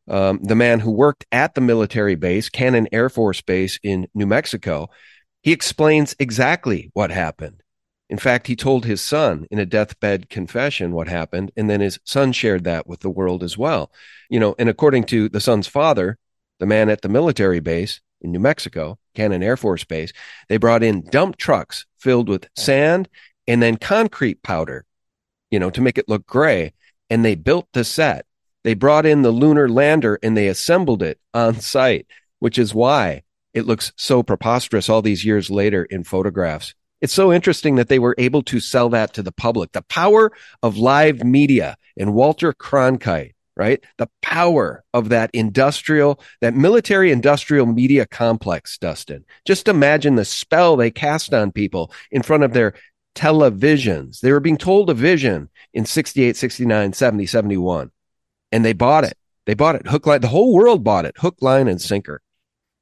um, 0.10 0.40
the 0.42 0.56
man 0.56 0.80
who 0.80 0.92
worked 0.92 1.26
at 1.32 1.56
the 1.56 1.62
military 1.62 2.16
base, 2.16 2.50
Cannon 2.50 2.88
Air 2.92 3.10
Force 3.10 3.42
Base 3.42 3.80
in 3.84 4.08
New 4.14 4.26
Mexico, 4.26 4.90
he 5.42 5.52
explains 5.52 6.16
exactly 6.20 6.90
what 6.94 7.12
happened. 7.12 7.62
In 8.10 8.18
fact, 8.18 8.48
he 8.48 8.56
told 8.56 8.86
his 8.86 9.02
son 9.02 9.46
in 9.52 9.60
a 9.60 9.68
deathbed 9.68 10.30
confession 10.30 10.94
what 10.94 11.08
happened, 11.08 11.52
and 11.56 11.70
then 11.70 11.80
his 11.80 12.00
son 12.04 12.32
shared 12.32 12.64
that 12.64 12.88
with 12.88 13.02
the 13.02 13.10
world 13.10 13.44
as 13.44 13.58
well. 13.58 13.92
You 14.30 14.40
know, 14.40 14.56
and 14.58 14.68
according 14.68 15.04
to 15.06 15.30
the 15.30 15.40
son's 15.40 15.68
father, 15.68 16.18
the 16.60 16.66
man 16.66 16.90
at 16.90 17.02
the 17.02 17.10
military 17.10 17.60
base 17.60 18.02
in 18.22 18.32
New 18.32 18.40
Mexico, 18.40 18.98
Cannon 19.14 19.44
Air 19.44 19.58
Force 19.58 19.84
Base, 19.84 20.12
they 20.50 20.58
brought 20.58 20.84
in 20.84 21.08
dump 21.10 21.38
trucks 21.38 21.86
filled 22.00 22.30
with 22.30 22.50
sand 22.58 23.08
and 23.48 23.62
then 23.62 23.78
concrete 23.78 24.42
powder, 24.42 24.86
you 25.52 25.60
know, 25.60 25.70
to 25.70 25.82
make 25.82 25.98
it 25.98 26.10
look 26.10 26.26
gray. 26.26 26.74
And 27.12 27.24
they 27.24 27.36
built 27.36 27.68
the 27.74 27.84
set 27.84 28.26
they 28.70 28.76
brought 28.76 29.08
in 29.08 29.24
the 29.24 29.32
lunar 29.32 29.68
lander 29.68 30.20
and 30.22 30.38
they 30.38 30.48
assembled 30.48 31.02
it 31.02 31.20
on 31.34 31.60
site, 31.60 32.06
which 32.38 32.60
is 32.60 32.72
why 32.72 33.24
it 33.52 33.66
looks 33.66 33.92
so 33.96 34.22
preposterous 34.22 34.90
all 34.90 35.02
these 35.02 35.26
years 35.26 35.50
later 35.50 35.86
in 35.86 36.04
photographs. 36.04 36.76
It's 37.02 37.12
so 37.12 37.34
interesting 37.34 37.78
that 37.78 37.90
they 37.90 37.98
were 37.98 38.14
able 38.20 38.44
to 38.44 38.60
sell 38.60 38.90
that 38.90 39.16
to 39.16 39.24
the 39.24 39.32
public. 39.32 39.72
The 39.72 39.82
power 39.82 40.32
of 40.62 40.78
live 40.78 41.24
media 41.24 41.78
and 41.98 42.14
Walter 42.14 42.54
Cronkite, 42.54 43.34
right? 43.58 43.84
The 43.98 44.08
power 44.22 44.84
of 44.94 45.10
that 45.10 45.32
industrial, 45.34 46.20
that 46.42 46.54
military 46.54 47.12
industrial 47.12 47.66
media 47.66 48.06
complex, 48.06 48.78
Dustin. 48.78 49.26
Just 49.46 49.68
imagine 49.68 50.14
the 50.14 50.26
spell 50.26 50.76
they 50.76 50.92
cast 50.92 51.34
on 51.34 51.52
people 51.52 51.92
in 52.12 52.22
front 52.22 52.44
of 52.44 52.54
their 52.54 52.76
televisions. 53.16 54.20
They 54.20 54.32
were 54.32 54.40
being 54.40 54.58
told 54.58 54.92
a 54.92 54.94
vision 54.94 55.50
in 55.74 55.86
68, 55.86 56.38
69, 56.38 56.94
70, 56.94 57.26
71 57.26 57.90
and 58.52 58.66
they 58.66 58.74
bought 58.74 59.04
it. 59.04 59.18
They 59.46 59.54
bought 59.54 59.76
it 59.76 59.88
hook 59.88 60.06
line. 60.06 60.22
The 60.22 60.28
whole 60.28 60.54
world 60.54 60.84
bought 60.84 61.06
it 61.06 61.16
hook, 61.18 61.38
line, 61.42 61.68
and 61.68 61.82
sinker. 61.82 62.22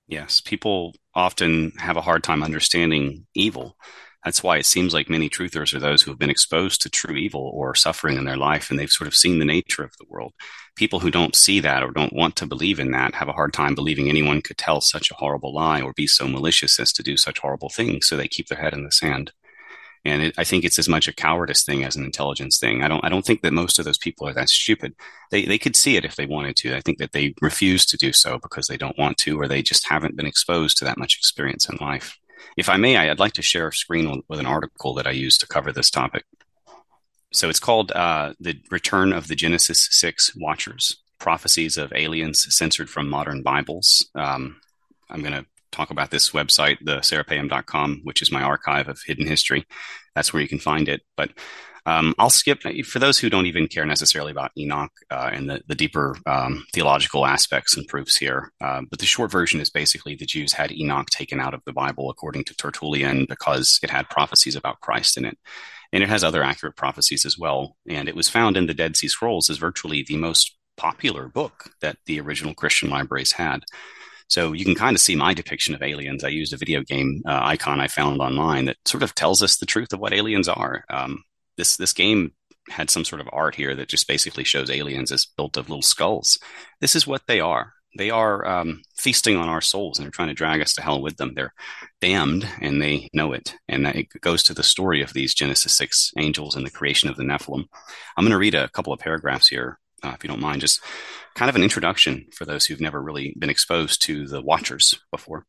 Yes, 0.07 0.41
people 0.41 0.95
often 1.13 1.71
have 1.77 1.97
a 1.97 2.01
hard 2.01 2.23
time 2.23 2.43
understanding 2.43 3.25
evil. 3.33 3.77
That's 4.23 4.43
why 4.43 4.57
it 4.57 4.65
seems 4.65 4.93
like 4.93 5.09
many 5.09 5.29
truthers 5.29 5.73
are 5.73 5.79
those 5.79 6.01
who 6.01 6.11
have 6.11 6.19
been 6.19 6.29
exposed 6.29 6.81
to 6.81 6.89
true 6.89 7.15
evil 7.15 7.51
or 7.53 7.75
suffering 7.75 8.17
in 8.17 8.25
their 8.25 8.35
life, 8.35 8.69
and 8.69 8.77
they've 8.77 8.89
sort 8.89 9.07
of 9.07 9.15
seen 9.15 9.39
the 9.39 9.45
nature 9.45 9.83
of 9.83 9.95
the 9.97 10.05
world. 10.09 10.33
People 10.75 10.99
who 10.99 11.11
don't 11.11 11.35
see 11.35 11.59
that 11.61 11.83
or 11.83 11.91
don't 11.91 12.13
want 12.13 12.35
to 12.37 12.45
believe 12.45 12.79
in 12.79 12.91
that 12.91 13.15
have 13.15 13.29
a 13.29 13.33
hard 13.33 13.53
time 13.53 13.73
believing 13.73 14.09
anyone 14.09 14.41
could 14.41 14.57
tell 14.57 14.81
such 14.81 15.11
a 15.11 15.15
horrible 15.15 15.53
lie 15.53 15.81
or 15.81 15.93
be 15.93 16.07
so 16.07 16.27
malicious 16.27 16.79
as 16.79 16.91
to 16.93 17.03
do 17.03 17.15
such 17.15 17.39
horrible 17.39 17.69
things. 17.69 18.07
So 18.07 18.17
they 18.17 18.27
keep 18.27 18.47
their 18.47 18.59
head 18.59 18.73
in 18.73 18.83
the 18.83 18.91
sand 18.91 19.31
and 20.07 20.23
it, 20.23 20.35
I 20.37 20.43
think 20.43 20.63
it's 20.63 20.79
as 20.79 20.89
much 20.89 21.07
a 21.07 21.13
cowardice 21.13 21.63
thing 21.63 21.83
as 21.83 21.95
an 21.95 22.05
intelligence 22.05 22.59
thing. 22.59 22.83
I 22.83 22.87
don't 22.87 23.03
I 23.03 23.09
don't 23.09 23.25
think 23.25 23.41
that 23.41 23.53
most 23.53 23.79
of 23.79 23.85
those 23.85 23.97
people 23.97 24.27
are 24.27 24.33
that 24.33 24.49
stupid. 24.49 24.95
They 25.31 25.45
they 25.45 25.57
could 25.57 25.75
see 25.75 25.95
it 25.95 26.05
if 26.05 26.15
they 26.15 26.25
wanted 26.25 26.55
to. 26.57 26.75
I 26.75 26.81
think 26.81 26.97
that 26.97 27.11
they 27.11 27.33
refuse 27.41 27.85
to 27.87 27.97
do 27.97 28.13
so 28.13 28.39
because 28.39 28.67
they 28.67 28.77
don't 28.77 28.97
want 28.97 29.17
to, 29.19 29.39
or 29.39 29.47
they 29.47 29.61
just 29.61 29.87
haven't 29.87 30.15
been 30.15 30.25
exposed 30.25 30.77
to 30.77 30.85
that 30.85 30.97
much 30.97 31.17
experience 31.17 31.69
in 31.69 31.77
life. 31.79 32.17
If 32.55 32.69
I 32.69 32.77
may, 32.77 32.97
I'd 32.97 33.19
like 33.19 33.33
to 33.33 33.41
share 33.41 33.67
a 33.67 33.73
screen 33.73 34.23
with 34.27 34.39
an 34.39 34.45
article 34.45 34.93
that 34.95 35.07
I 35.07 35.11
used 35.11 35.39
to 35.41 35.47
cover 35.47 35.71
this 35.71 35.89
topic. 35.89 36.25
So 37.31 37.49
it's 37.49 37.59
called 37.59 37.91
uh, 37.91 38.33
"The 38.39 38.59
Return 38.71 39.13
of 39.13 39.27
the 39.27 39.35
Genesis 39.35 39.87
Six 39.91 40.35
Watchers: 40.35 40.97
Prophecies 41.19 41.77
of 41.77 41.93
Aliens 41.93 42.47
Censored 42.55 42.89
from 42.89 43.09
Modern 43.09 43.43
Bibles." 43.43 44.07
Um, 44.15 44.61
I'm 45.09 45.21
going 45.21 45.33
to 45.33 45.45
talk 45.77 45.91
about 45.91 46.11
this 46.11 46.31
website, 46.31 46.77
the 46.81 46.97
serapeum.com, 46.97 48.01
which 48.03 48.21
is 48.21 48.31
my 48.31 48.41
archive 48.41 48.87
of 48.87 48.99
hidden 49.05 49.27
history. 49.27 49.65
That's 50.15 50.33
where 50.33 50.41
you 50.41 50.47
can 50.47 50.59
find 50.59 50.89
it. 50.89 51.01
But 51.15 51.31
um, 51.87 52.13
I'll 52.19 52.29
skip 52.29 52.63
for 52.85 52.99
those 52.99 53.17
who 53.17 53.29
don't 53.29 53.45
even 53.45 53.69
care 53.69 53.85
necessarily 53.85 54.31
about 54.31 54.51
Enoch 54.57 54.91
uh, 55.09 55.29
and 55.31 55.49
the, 55.49 55.61
the 55.67 55.75
deeper 55.75 56.17
um, 56.25 56.65
theological 56.73 57.25
aspects 57.25 57.77
and 57.77 57.87
proofs 57.87 58.17
here. 58.17 58.51
Uh, 58.59 58.81
but 58.89 58.99
the 58.99 59.05
short 59.05 59.31
version 59.31 59.61
is 59.61 59.69
basically 59.69 60.13
the 60.13 60.25
Jews 60.25 60.51
had 60.51 60.73
Enoch 60.73 61.09
taken 61.09 61.39
out 61.39 61.53
of 61.53 61.61
the 61.65 61.71
Bible 61.71 62.09
according 62.09 62.43
to 62.45 62.55
Tertullian 62.55 63.25
because 63.25 63.79
it 63.81 63.89
had 63.89 64.09
prophecies 64.09 64.57
about 64.57 64.81
Christ 64.81 65.15
in 65.15 65.23
it. 65.23 65.37
And 65.93 66.03
it 66.03 66.09
has 66.09 66.25
other 66.25 66.43
accurate 66.43 66.75
prophecies 66.75 67.25
as 67.25 67.37
well. 67.37 67.77
And 67.87 68.09
it 68.09 68.15
was 68.17 68.27
found 68.27 68.57
in 68.57 68.67
the 68.67 68.73
Dead 68.73 68.97
Sea 68.97 69.07
Scrolls 69.07 69.49
as 69.49 69.57
virtually 69.57 70.03
the 70.05 70.17
most 70.17 70.57
popular 70.75 71.29
book 71.29 71.71
that 71.79 71.99
the 72.05 72.19
original 72.19 72.53
Christian 72.53 72.89
libraries 72.89 73.31
had. 73.31 73.61
So 74.27 74.53
you 74.53 74.65
can 74.65 74.75
kind 74.75 74.95
of 74.95 75.01
see 75.01 75.15
my 75.15 75.33
depiction 75.33 75.73
of 75.73 75.81
aliens. 75.81 76.23
I 76.23 76.29
used 76.29 76.53
a 76.53 76.57
video 76.57 76.81
game 76.81 77.21
uh, 77.25 77.39
icon 77.41 77.79
I 77.79 77.87
found 77.87 78.19
online 78.19 78.65
that 78.65 78.77
sort 78.85 79.03
of 79.03 79.15
tells 79.15 79.41
us 79.41 79.57
the 79.57 79.65
truth 79.65 79.93
of 79.93 79.99
what 79.99 80.13
aliens 80.13 80.47
are. 80.47 80.83
Um, 80.89 81.23
this 81.57 81.77
this 81.77 81.93
game 81.93 82.33
had 82.69 82.89
some 82.89 83.05
sort 83.05 83.21
of 83.21 83.29
art 83.31 83.55
here 83.55 83.73
that 83.75 83.87
just 83.87 84.07
basically 84.07 84.43
shows 84.43 84.69
aliens 84.69 85.11
as 85.11 85.25
built 85.25 85.55
of 85.55 85.69
little 85.69 85.81
skulls. 85.81 86.37
This 86.81 86.95
is 86.95 87.07
what 87.07 87.21
they 87.27 87.39
are. 87.39 87.73
They 87.97 88.09
are 88.09 88.45
um, 88.45 88.81
feasting 88.97 89.37
on 89.37 89.47
our 89.47 89.61
souls 89.61 89.97
and 89.97 90.05
they're 90.05 90.11
trying 90.11 90.27
to 90.27 90.33
drag 90.33 90.61
us 90.61 90.73
to 90.73 90.81
hell 90.81 91.01
with 91.01 91.15
them. 91.15 91.33
They're 91.33 91.53
damned 92.01 92.47
and 92.61 92.81
they 92.81 93.09
know 93.13 93.31
it. 93.31 93.55
And 93.69 93.87
it 93.87 94.07
goes 94.21 94.43
to 94.43 94.53
the 94.53 94.61
story 94.61 95.01
of 95.01 95.13
these 95.13 95.33
Genesis 95.33 95.75
6 95.77 96.11
angels 96.17 96.55
and 96.55 96.65
the 96.65 96.69
creation 96.69 97.09
of 97.09 97.15
the 97.15 97.23
Nephilim. 97.23 97.63
I'm 98.15 98.23
going 98.23 98.31
to 98.31 98.37
read 98.37 98.53
a 98.53 98.69
couple 98.69 98.91
of 98.91 98.99
paragraphs 98.99 99.47
here 99.47 99.79
uh, 100.03 100.13
if 100.15 100.23
you 100.23 100.27
don't 100.27 100.41
mind, 100.41 100.61
just 100.61 100.81
kind 101.37 101.49
of 101.49 101.55
an 101.55 101.63
introduction 101.63 102.25
for 102.33 102.45
those 102.45 102.65
who've 102.65 102.81
never 102.81 102.99
really 102.99 103.35
been 103.37 103.49
exposed 103.49 104.01
to 104.01 104.27
the 104.27 104.41
Watchers 104.41 104.95
before. 105.11 105.45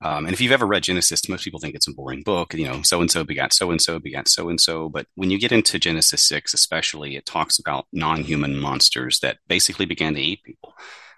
Um, 0.00 0.26
and 0.26 0.32
if 0.32 0.40
you've 0.40 0.52
ever 0.52 0.66
read 0.66 0.84
Genesis, 0.84 1.28
most 1.28 1.42
people 1.42 1.58
think 1.58 1.74
it's 1.74 1.88
a 1.88 1.92
boring 1.92 2.22
book. 2.22 2.54
You 2.54 2.66
know, 2.66 2.82
so 2.82 3.00
and 3.00 3.10
so 3.10 3.24
begat 3.24 3.52
so 3.52 3.72
and 3.72 3.82
so 3.82 3.98
begat 3.98 4.28
so 4.28 4.48
and 4.48 4.60
so. 4.60 4.88
But 4.88 5.06
when 5.16 5.30
you 5.30 5.38
get 5.38 5.50
into 5.50 5.80
Genesis 5.80 6.22
6, 6.28 6.54
especially, 6.54 7.16
it 7.16 7.26
talks 7.26 7.58
about 7.58 7.86
non 7.92 8.22
human 8.22 8.56
monsters 8.56 9.18
that 9.20 9.38
basically 9.48 9.84
began 9.84 10.14
to 10.14 10.20
eat 10.20 10.44
people. 10.44 10.74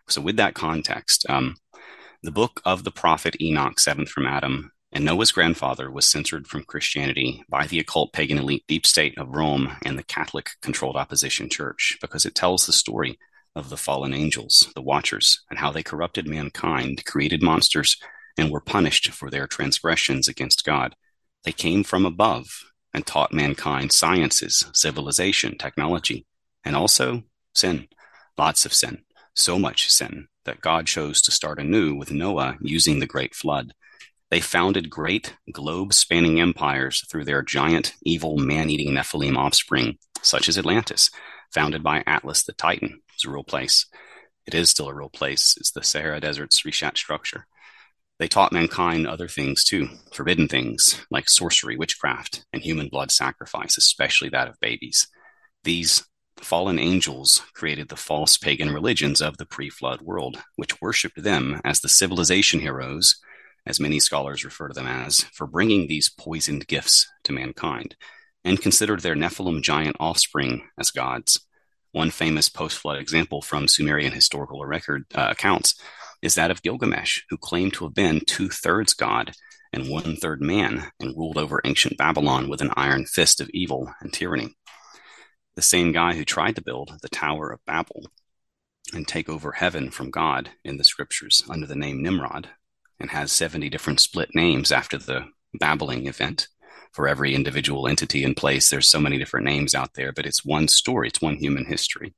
So, 0.09 0.23
with 0.23 0.37
that 0.37 0.55
context, 0.55 1.27
um, 1.29 1.57
the 2.23 2.31
book 2.31 2.63
of 2.65 2.85
the 2.85 2.91
prophet 2.91 3.37
Enoch, 3.43 3.79
seventh 3.79 4.09
from 4.09 4.27
Adam, 4.27 4.73
and 4.93 5.05
Noah's 5.05 5.33
grandfather 5.33 5.91
was 5.91 6.07
censored 6.07 6.47
from 6.47 6.65
Christianity 6.65 7.45
by 7.49 7.67
the 7.67 7.79
occult 7.79 8.13
pagan 8.13 8.39
elite 8.39 8.65
deep 8.67 8.87
state 8.87 9.17
of 9.19 9.35
Rome 9.35 9.77
and 9.85 9.99
the 9.99 10.03
Catholic 10.03 10.51
controlled 10.63 10.97
opposition 10.97 11.49
church 11.49 11.99
because 12.01 12.25
it 12.25 12.35
tells 12.35 12.67
the 12.67 12.73
story 12.73 13.19
of 13.55 13.71
the 13.71 13.77
fallen 13.77 14.15
angels, 14.15 14.71
the 14.75 14.83
Watchers, 14.83 15.43
and 15.51 15.59
how 15.59 15.71
they 15.71 15.83
corrupted 15.83 16.27
mankind, 16.27 17.05
created 17.05 17.43
monsters, 17.43 17.97
and 18.39 18.51
were 18.51 18.61
punished 18.61 19.11
for 19.11 19.31
their 19.31 19.47
transgressions 19.47 20.29
against 20.29 20.65
God. 20.65 20.95
They 21.45 21.53
came 21.53 21.85
from 21.85 22.07
above 22.07 22.47
and 22.95 23.05
taught 23.07 23.33
mankind 23.33 23.93
sciences, 23.93 24.65
civilization, 24.73 25.59
technology, 25.59 26.27
and 26.65 26.77
also 26.77 27.25
sin. 27.55 27.89
Lots 28.37 28.65
of 28.65 28.73
sin. 28.73 29.03
So 29.35 29.59
much 29.59 29.91
sin 29.91 30.29
that 30.45 30.61
God 30.61 30.87
chose 30.87 31.21
to 31.23 31.31
start 31.31 31.59
anew 31.59 31.95
with 31.95 32.11
Noah 32.11 32.57
using 32.61 33.01
the 33.01 33.07
great 33.07 33.35
flood. 33.35 33.73
They 34.31 34.41
founded 34.41 34.91
great 34.91 35.37
globe 35.53 35.95
spanning 35.95 36.41
empires 36.41 37.05
through 37.11 37.25
their 37.25 37.43
giant, 37.43 37.95
evil, 38.03 38.37
man 38.37 38.69
eating 38.69 38.93
Nephilim 38.93 39.37
offspring, 39.37 39.99
such 40.23 40.49
as 40.49 40.59
Atlantis, 40.59 41.11
founded 41.53 41.83
by 41.83 42.03
Atlas 42.07 42.43
the 42.43 42.53
Titan. 42.53 43.01
It's 43.15 43.25
a 43.25 43.31
real 43.31 43.45
place. 43.45 43.87
It 44.47 44.55
is 44.55 44.71
still 44.71 44.89
a 44.89 44.95
real 44.95 45.09
place. 45.09 45.57
It's 45.59 45.73
the 45.73 45.83
Sahara 45.83 46.21
Desert's 46.21 46.63
Rishat 46.63 46.97
structure. 46.97 47.47
They 48.19 48.29
taught 48.29 48.53
mankind 48.53 49.07
other 49.07 49.29
things 49.29 49.65
too, 49.65 49.89
forbidden 50.13 50.49
things 50.49 51.01
like 51.11 51.31
sorcery, 51.31 51.77
witchcraft, 51.77 52.45
and 52.53 52.63
human 52.63 52.89
blood 52.89 53.11
sacrifice, 53.11 53.79
especially 53.79 54.29
that 54.31 54.49
of 54.49 54.61
babies. 54.61 55.07
These 55.65 56.05
fallen 56.37 56.79
angels 56.79 57.43
created 57.55 57.89
the 57.89 57.97
false 57.97 58.37
pagan 58.37 58.71
religions 58.73 59.21
of 59.21 59.39
the 59.39 59.47
pre 59.47 59.71
flood 59.71 60.03
world, 60.03 60.43
which 60.57 60.81
worshipped 60.81 61.23
them 61.23 61.61
as 61.65 61.81
the 61.81 61.89
civilization 61.89 62.61
heroes 62.61 63.21
as 63.69 63.79
many 63.79 64.01
scholars 64.01 64.45
refer 64.45 64.67
to 64.69 64.75
them 64.75 64.87
as, 64.87 65.21
for 65.33 65.47
bringing 65.47 65.87
these 65.87 66.09
poisoned 66.09 66.67
gifts 66.67 67.07
to 67.23 67.33
mankind, 67.33 67.95
and 68.43 68.63
considered 68.63 69.01
their 69.01 69.15
Nephilim 69.15 69.63
giant 69.63 69.97
offspring 70.01 70.67
as 70.79 70.91
gods. 70.91 71.47
One 71.93 72.11
famous 72.11 72.49
post 72.49 72.79
flood 72.79 72.99
example 72.99 73.43
from 73.43 73.69
Sumerian 73.69 74.13
historical 74.13 74.65
record 74.65 75.05
uh, 75.15 75.29
accounts 75.31 75.81
is 76.23 76.35
that 76.35 76.51
of 76.51 76.63
Gilgamesh, 76.63 77.21
who 77.29 77.37
claimed 77.37 77.75
to 77.75 77.85
have 77.85 77.95
been 77.95 78.21
two 78.27 78.49
thirds 78.49 78.95
god 78.95 79.33
and 79.73 79.89
one 79.89 80.17
third 80.17 80.41
man 80.41 80.91
and 80.99 81.17
ruled 81.17 81.37
over 81.37 81.61
ancient 81.65 81.99
Babylon 81.99 82.49
with 82.49 82.63
an 82.63 82.73
iron 82.75 83.05
fist 83.05 83.41
of 83.41 83.51
evil 83.51 83.93
and 84.01 84.13
tyranny. 84.13 84.57
The 85.57 85.63
same 85.63 85.93
guy 85.93 86.15
who 86.15 86.25
tried 86.25 86.57
to 86.57 86.63
build 86.63 86.99
the 87.03 87.09
Tower 87.09 87.51
of 87.51 87.65
Babel 87.67 88.07
and 88.95 89.07
take 89.07 89.29
over 89.29 89.53
heaven 89.53 89.91
from 89.91 90.11
God 90.11 90.51
in 90.65 90.79
the 90.79 90.85
scriptures 90.85 91.43
under 91.51 91.67
the 91.67 91.77
name 91.77 92.03
Nimrod 92.03 92.49
and 93.01 93.11
has 93.11 93.33
70 93.33 93.69
different 93.69 94.01
split 94.01 94.31
names 94.35 94.73
after 94.73 94.99
the 94.99 95.27
babbling 95.55 96.07
event 96.07 96.49
for 96.93 97.07
every 97.07 97.35
individual 97.35 97.87
entity 97.87 98.25
in 98.25 98.35
place. 98.35 98.71
There's 98.71 98.89
so 98.89 99.01
many 99.01 99.19
different 99.19 99.47
names 99.47 99.75
out 99.75 99.95
there, 99.95 100.13
but 100.13 100.27
it's 100.27 100.45
one 100.45 100.69
story, 100.69 101.09
it's 101.09 101.23
one 101.23 101.37
human 101.37 101.67
history. 101.67 102.15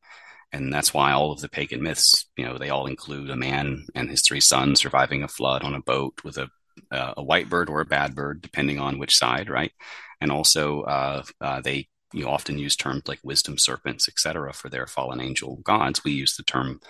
And 0.52 0.72
that's 0.72 0.92
why 0.92 1.12
all 1.12 1.32
of 1.32 1.40
the 1.40 1.48
pagan 1.48 1.82
myths, 1.82 2.26
you 2.36 2.44
know, 2.44 2.58
they 2.58 2.70
all 2.70 2.86
include 2.86 3.30
a 3.30 3.36
man 3.36 3.86
and 3.94 4.10
his 4.10 4.22
three 4.22 4.40
sons 4.40 4.80
surviving 4.80 5.22
a 5.22 5.28
flood 5.28 5.62
on 5.62 5.74
a 5.74 5.82
boat 5.82 6.20
with 6.24 6.38
a, 6.38 6.48
uh, 6.90 7.14
a 7.16 7.22
white 7.22 7.48
bird 7.48 7.68
or 7.68 7.80
a 7.80 7.86
bad 7.86 8.14
bird, 8.14 8.42
depending 8.42 8.80
on 8.80 8.98
which 8.98 9.16
side, 9.16 9.48
right? 9.48 9.72
And 10.20 10.32
also, 10.32 10.82
uh, 10.82 11.22
uh, 11.40 11.60
they 11.60 11.88
you 12.12 12.28
often 12.28 12.58
use 12.58 12.76
terms 12.76 13.02
like 13.06 13.20
wisdom 13.22 13.56
serpents, 13.56 14.08
etc., 14.08 14.52
for 14.52 14.68
their 14.68 14.86
fallen 14.86 15.20
angel 15.20 15.56
gods. 15.62 16.02
We 16.02 16.12
use 16.12 16.36
the 16.36 16.42
term 16.42 16.80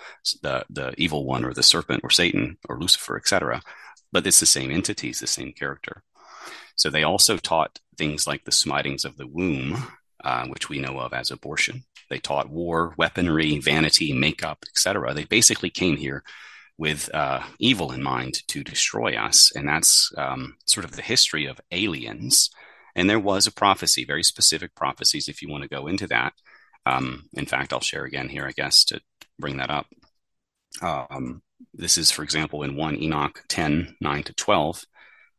the 0.41 0.65
the 0.69 0.93
evil 0.97 1.25
one 1.25 1.45
or 1.45 1.53
the 1.53 1.63
serpent 1.63 2.01
or 2.03 2.09
Satan 2.09 2.57
or 2.67 2.79
Lucifer, 2.79 3.17
etc. 3.17 3.61
But 4.11 4.27
it's 4.27 4.39
the 4.39 4.45
same 4.45 4.71
entity, 4.71 5.09
it's 5.09 5.19
the 5.19 5.27
same 5.27 5.53
character. 5.53 6.03
So 6.75 6.89
they 6.89 7.03
also 7.03 7.37
taught 7.37 7.79
things 7.97 8.27
like 8.27 8.43
the 8.43 8.51
smitings 8.51 9.05
of 9.05 9.17
the 9.17 9.27
womb, 9.27 9.77
uh, 10.23 10.47
which 10.47 10.69
we 10.69 10.79
know 10.79 10.99
of 10.99 11.13
as 11.13 11.31
abortion. 11.31 11.83
They 12.09 12.19
taught 12.19 12.49
war, 12.49 12.93
weaponry, 12.97 13.57
vanity, 13.59 14.13
makeup, 14.13 14.65
etc. 14.67 15.13
They 15.13 15.25
basically 15.25 15.69
came 15.69 15.97
here 15.97 16.23
with 16.77 17.13
uh, 17.13 17.41
evil 17.59 17.91
in 17.91 18.01
mind 18.01 18.47
to 18.47 18.63
destroy 18.63 19.15
us, 19.15 19.51
and 19.55 19.67
that's 19.67 20.11
um, 20.17 20.55
sort 20.65 20.83
of 20.83 20.95
the 20.95 21.01
history 21.01 21.45
of 21.45 21.61
aliens 21.71 22.49
and 22.95 23.09
there 23.09 23.19
was 23.19 23.47
a 23.47 23.51
prophecy, 23.51 24.05
very 24.05 24.23
specific 24.23 24.75
prophecies, 24.75 25.27
if 25.27 25.41
you 25.41 25.49
want 25.49 25.63
to 25.63 25.69
go 25.69 25.87
into 25.87 26.07
that. 26.07 26.33
Um, 26.85 27.29
in 27.33 27.45
fact, 27.45 27.73
I'll 27.73 27.79
share 27.79 28.05
again 28.05 28.29
here, 28.29 28.45
I 28.45 28.51
guess, 28.51 28.83
to 28.85 29.01
bring 29.39 29.57
that 29.57 29.69
up. 29.69 29.87
Um, 30.81 31.41
this 31.73 31.97
is, 31.97 32.11
for 32.11 32.23
example, 32.23 32.63
in 32.63 32.75
1 32.75 33.01
Enoch 33.01 33.43
10, 33.47 33.95
9 33.99 34.23
to 34.23 34.33
12. 34.33 34.83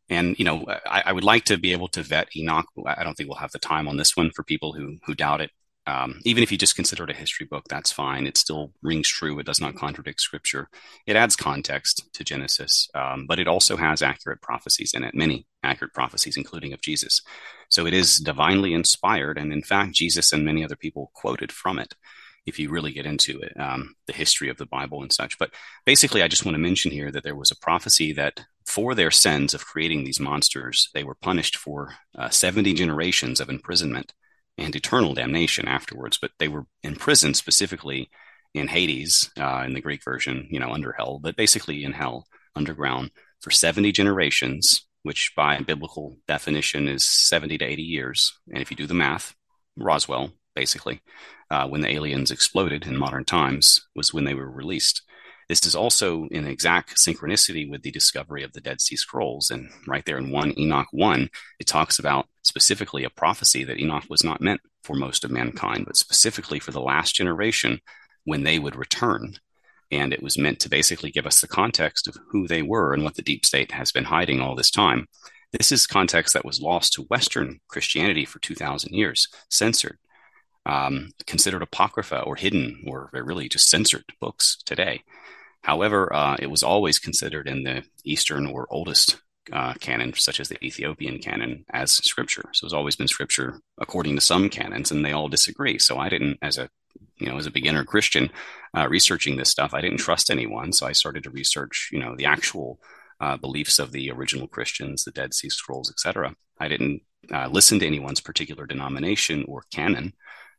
And, 0.09 0.39
you 0.39 0.45
know, 0.45 0.67
I, 0.87 1.03
I, 1.07 1.13
would 1.13 1.25
like 1.25 1.45
to 1.45 1.57
be 1.57 1.73
able 1.73 1.89
to 1.89 2.03
vet 2.03 2.29
Enoch. 2.37 2.67
I 2.87 3.03
don't 3.03 3.15
think 3.15 3.29
we'll 3.29 3.39
have 3.39 3.53
the 3.53 3.59
time 3.59 3.89
on 3.89 3.97
this 3.97 4.17
one 4.17 4.31
for 4.31 4.43
people 4.43 4.73
who, 4.73 4.99
who 5.07 5.15
doubt 5.15 5.41
it. 5.41 5.51
Um, 5.87 6.21
even 6.25 6.43
if 6.43 6.53
you 6.53 6.59
just 6.59 6.77
consider 6.77 7.05
it 7.05 7.11
a 7.11 7.15
history 7.15 7.47
book, 7.47 7.65
that's 7.69 7.91
fine. 7.91 8.27
It 8.27 8.37
still 8.37 8.73
rings 8.83 9.09
true. 9.09 9.39
It 9.39 9.47
does 9.47 9.61
not 9.61 9.75
contradict 9.75 10.21
scripture. 10.21 10.69
It 11.07 11.17
adds 11.17 11.35
context 11.35 12.09
to 12.13 12.25
Genesis, 12.25 12.89
um, 12.95 13.27
but 13.27 13.41
it 13.41 13.49
also 13.49 13.77
has 13.77 14.01
accurate 14.01 14.43
prophecies 14.43 14.93
in 14.95 15.03
it, 15.03 15.15
many 15.15 15.47
accurate 15.65 15.95
prophecies, 15.95 16.37
including 16.37 16.73
of 16.73 16.83
Jesus. 16.83 17.21
So 17.69 17.87
it 17.87 17.95
is 17.95 18.19
divinely 18.19 18.75
inspired. 18.75 19.39
And 19.39 19.53
in 19.53 19.63
fact, 19.63 19.95
Jesus 19.95 20.33
and 20.33 20.45
many 20.45 20.63
other 20.63 20.77
people 20.77 21.11
quoted 21.15 21.51
from 21.51 21.81
it 21.81 21.95
if 22.47 22.59
you 22.59 22.71
really 22.71 22.93
get 22.93 23.07
into 23.07 23.39
it, 23.41 23.59
um, 23.59 23.95
the 24.07 24.13
history 24.13 24.49
of 24.49 24.57
the 24.57 24.67
Bible 24.67 25.03
and 25.03 25.13
such. 25.13 25.39
But 25.39 25.51
basically, 25.87 26.23
I 26.23 26.29
just 26.29 26.45
want 26.45 26.55
to 26.55 26.61
mention 26.61 26.91
here 26.91 27.11
that 27.11 27.23
there 27.23 27.37
was 27.37 27.51
a 27.51 27.57
prophecy 27.57 28.13
that 28.15 28.45
for 28.67 28.95
their 28.95 29.11
sins 29.11 29.55
of 29.55 29.67
creating 29.67 30.05
these 30.05 30.21
monsters, 30.21 30.89
they 30.95 31.05
were 31.05 31.15
punished 31.15 31.57
for 31.57 31.95
uh, 32.19 32.31
70 32.31 32.75
generations 32.75 33.41
of 33.41 33.49
imprisonment 33.49 34.13
and 34.59 34.75
eternal 34.75 35.15
damnation 35.15 35.69
afterwards. 35.69 36.19
But 36.21 36.33
they 36.39 36.49
were 36.49 36.67
imprisoned 36.83 37.37
specifically 37.37 38.11
in 38.55 38.69
Hades, 38.69 39.31
uh, 39.39 39.63
in 39.65 39.73
the 39.73 39.81
Greek 39.81 40.05
version, 40.05 40.47
you 40.51 40.61
know, 40.61 40.73
under 40.73 40.93
hell, 40.93 41.19
but 41.23 41.37
basically 41.37 41.85
in 41.85 41.93
hell, 41.93 42.27
underground, 42.55 43.11
for 43.41 43.51
70 43.51 43.93
generations, 43.93 44.87
which 45.05 45.33
by 45.37 45.59
biblical 45.61 46.17
definition 46.29 46.87
is 46.87 47.09
70 47.09 47.59
to 47.59 47.65
80 47.65 47.83
years. 47.83 48.39
And 48.53 48.61
if 48.61 48.71
you 48.71 48.77
do 48.77 48.87
the 48.87 48.95
math, 48.95 49.35
Roswell, 49.77 50.33
basically, 50.55 51.01
uh, 51.51 51.69
when 51.69 51.81
the 51.81 51.93
aliens 51.93 52.31
exploded 52.31 52.87
in 52.87 52.97
modern 52.97 53.25
times, 53.25 53.87
was 53.95 54.13
when 54.13 54.25
they 54.25 54.35
were 54.35 54.51
released. 54.51 55.03
This 55.49 55.67
is 55.67 55.75
also 55.75 56.29
in 56.31 56.47
exact 56.47 56.97
synchronicity 56.97 57.69
with 57.69 57.83
the 57.83 57.91
discovery 57.91 58.43
of 58.43 58.53
the 58.53 58.61
Dead 58.61 58.81
Sea 58.81 58.97
Scrolls. 58.97 59.51
And 59.51 59.69
right 59.87 60.05
there 60.05 60.17
in 60.17 60.31
1 60.31 60.59
Enoch 60.59 60.87
1, 60.93 61.29
it 61.61 61.67
talks 61.67 61.99
about 61.99 62.27
specifically 62.43 63.05
a 63.05 63.11
prophecy 63.11 63.65
that 63.65 63.79
Enoch 63.79 64.05
was 64.09 64.25
not 64.25 64.41
meant 64.41 64.61
for 64.83 64.97
most 64.97 65.25
of 65.25 65.31
mankind, 65.31 65.85
but 65.87 65.97
specifically 65.97 66.59
for 66.59 66.71
the 66.71 66.81
last 66.81 67.15
generation 67.15 67.81
when 68.25 68.45
they 68.45 68.59
would 68.59 68.77
return. 68.77 69.35
And 69.91 70.13
it 70.13 70.23
was 70.23 70.39
meant 70.39 70.59
to 70.61 70.71
basically 70.71 71.11
give 71.11 71.27
us 71.27 71.41
the 71.41 71.49
context 71.49 72.09
of 72.09 72.17
who 72.31 72.49
they 72.49 72.63
were 72.63 72.95
and 72.95 73.05
what 73.05 73.17
the 73.17 73.23
deep 73.23 73.45
state 73.45 73.73
has 73.73 73.93
been 73.93 74.05
hiding 74.05 74.41
all 74.41 74.57
this 74.57 74.71
time. 74.71 75.07
This 75.53 75.71
is 75.71 75.87
context 75.87 76.33
that 76.33 76.47
was 76.47 76.63
lost 76.63 76.95
to 76.95 77.03
Western 77.03 77.61
Christianity 77.69 78.25
for 78.25 78.39
2,000 78.39 78.95
years, 78.95 79.29
censored, 79.51 79.99
um, 80.67 81.11
considered 81.27 81.63
apocrypha 81.63 82.21
or 82.21 82.37
hidden 82.37 82.85
or 82.87 83.11
really 83.13 83.49
just 83.49 83.69
censored 83.69 84.05
books 84.21 84.59
today. 84.65 85.03
However, 85.63 86.13
uh, 86.13 86.37
it 86.41 86.51
was 86.51 86.63
always 86.63 86.99
considered 86.99 87.47
in 87.47 87.63
the 87.63 87.85
Eastern 88.05 88.47
or 88.47 88.67
oldest 88.71 89.19
uh, 89.53 89.75
canon, 89.75 90.13
such 90.15 90.41
as 90.41 90.49
the 90.49 90.63
Ethiopian 90.65 91.19
canon, 91.19 91.65
as 91.71 91.93
scripture. 91.93 92.49
So 92.53 92.65
it's 92.65 92.75
always 92.75 92.97
been 92.97 93.09
scripture 93.09 93.61
according 93.79 94.15
to 94.17 94.21
some 94.21 94.49
canons, 94.49 94.91
and 94.91 95.05
they 95.05 95.13
all 95.13 95.29
disagree. 95.29 95.79
So 95.79 95.99
I 95.99 96.09
didn't, 96.09 96.39
as 96.43 96.59
a 96.59 96.69
you 97.19 97.27
know, 97.29 97.39
as 97.39 97.47
a 97.47 97.53
beginner 97.53 97.85
Christian, 97.85 98.31
uh, 98.77 98.89
researching 98.89 99.37
this 99.37 99.51
stuff, 99.51 99.75
I 99.75 99.81
didn't 99.81 99.99
trust 99.99 100.31
anyone, 100.31 100.73
so 100.73 100.87
I 100.87 100.93
started 100.93 101.23
to 101.25 101.31
research, 101.31 101.89
you 101.93 102.01
know, 102.01 102.17
the 102.17 102.27
actual 102.27 102.81
uh, 103.21 103.37
beliefs 103.37 103.79
of 103.79 103.93
the 103.93 104.11
original 104.11 104.49
Christians, 104.49 105.05
the 105.05 105.13
Dead 105.13 105.33
Sea 105.33 105.49
Scrolls, 105.49 105.91
etc. 105.91 106.35
I 106.59 106.69
didn't 106.69 107.03
uh, 107.33 107.49
listen 107.49 107.79
to 107.79 107.87
anyone's 107.87 108.21
particular 108.21 108.67
denomination 108.67 109.45
or 109.47 109.63
canon. 109.73 110.15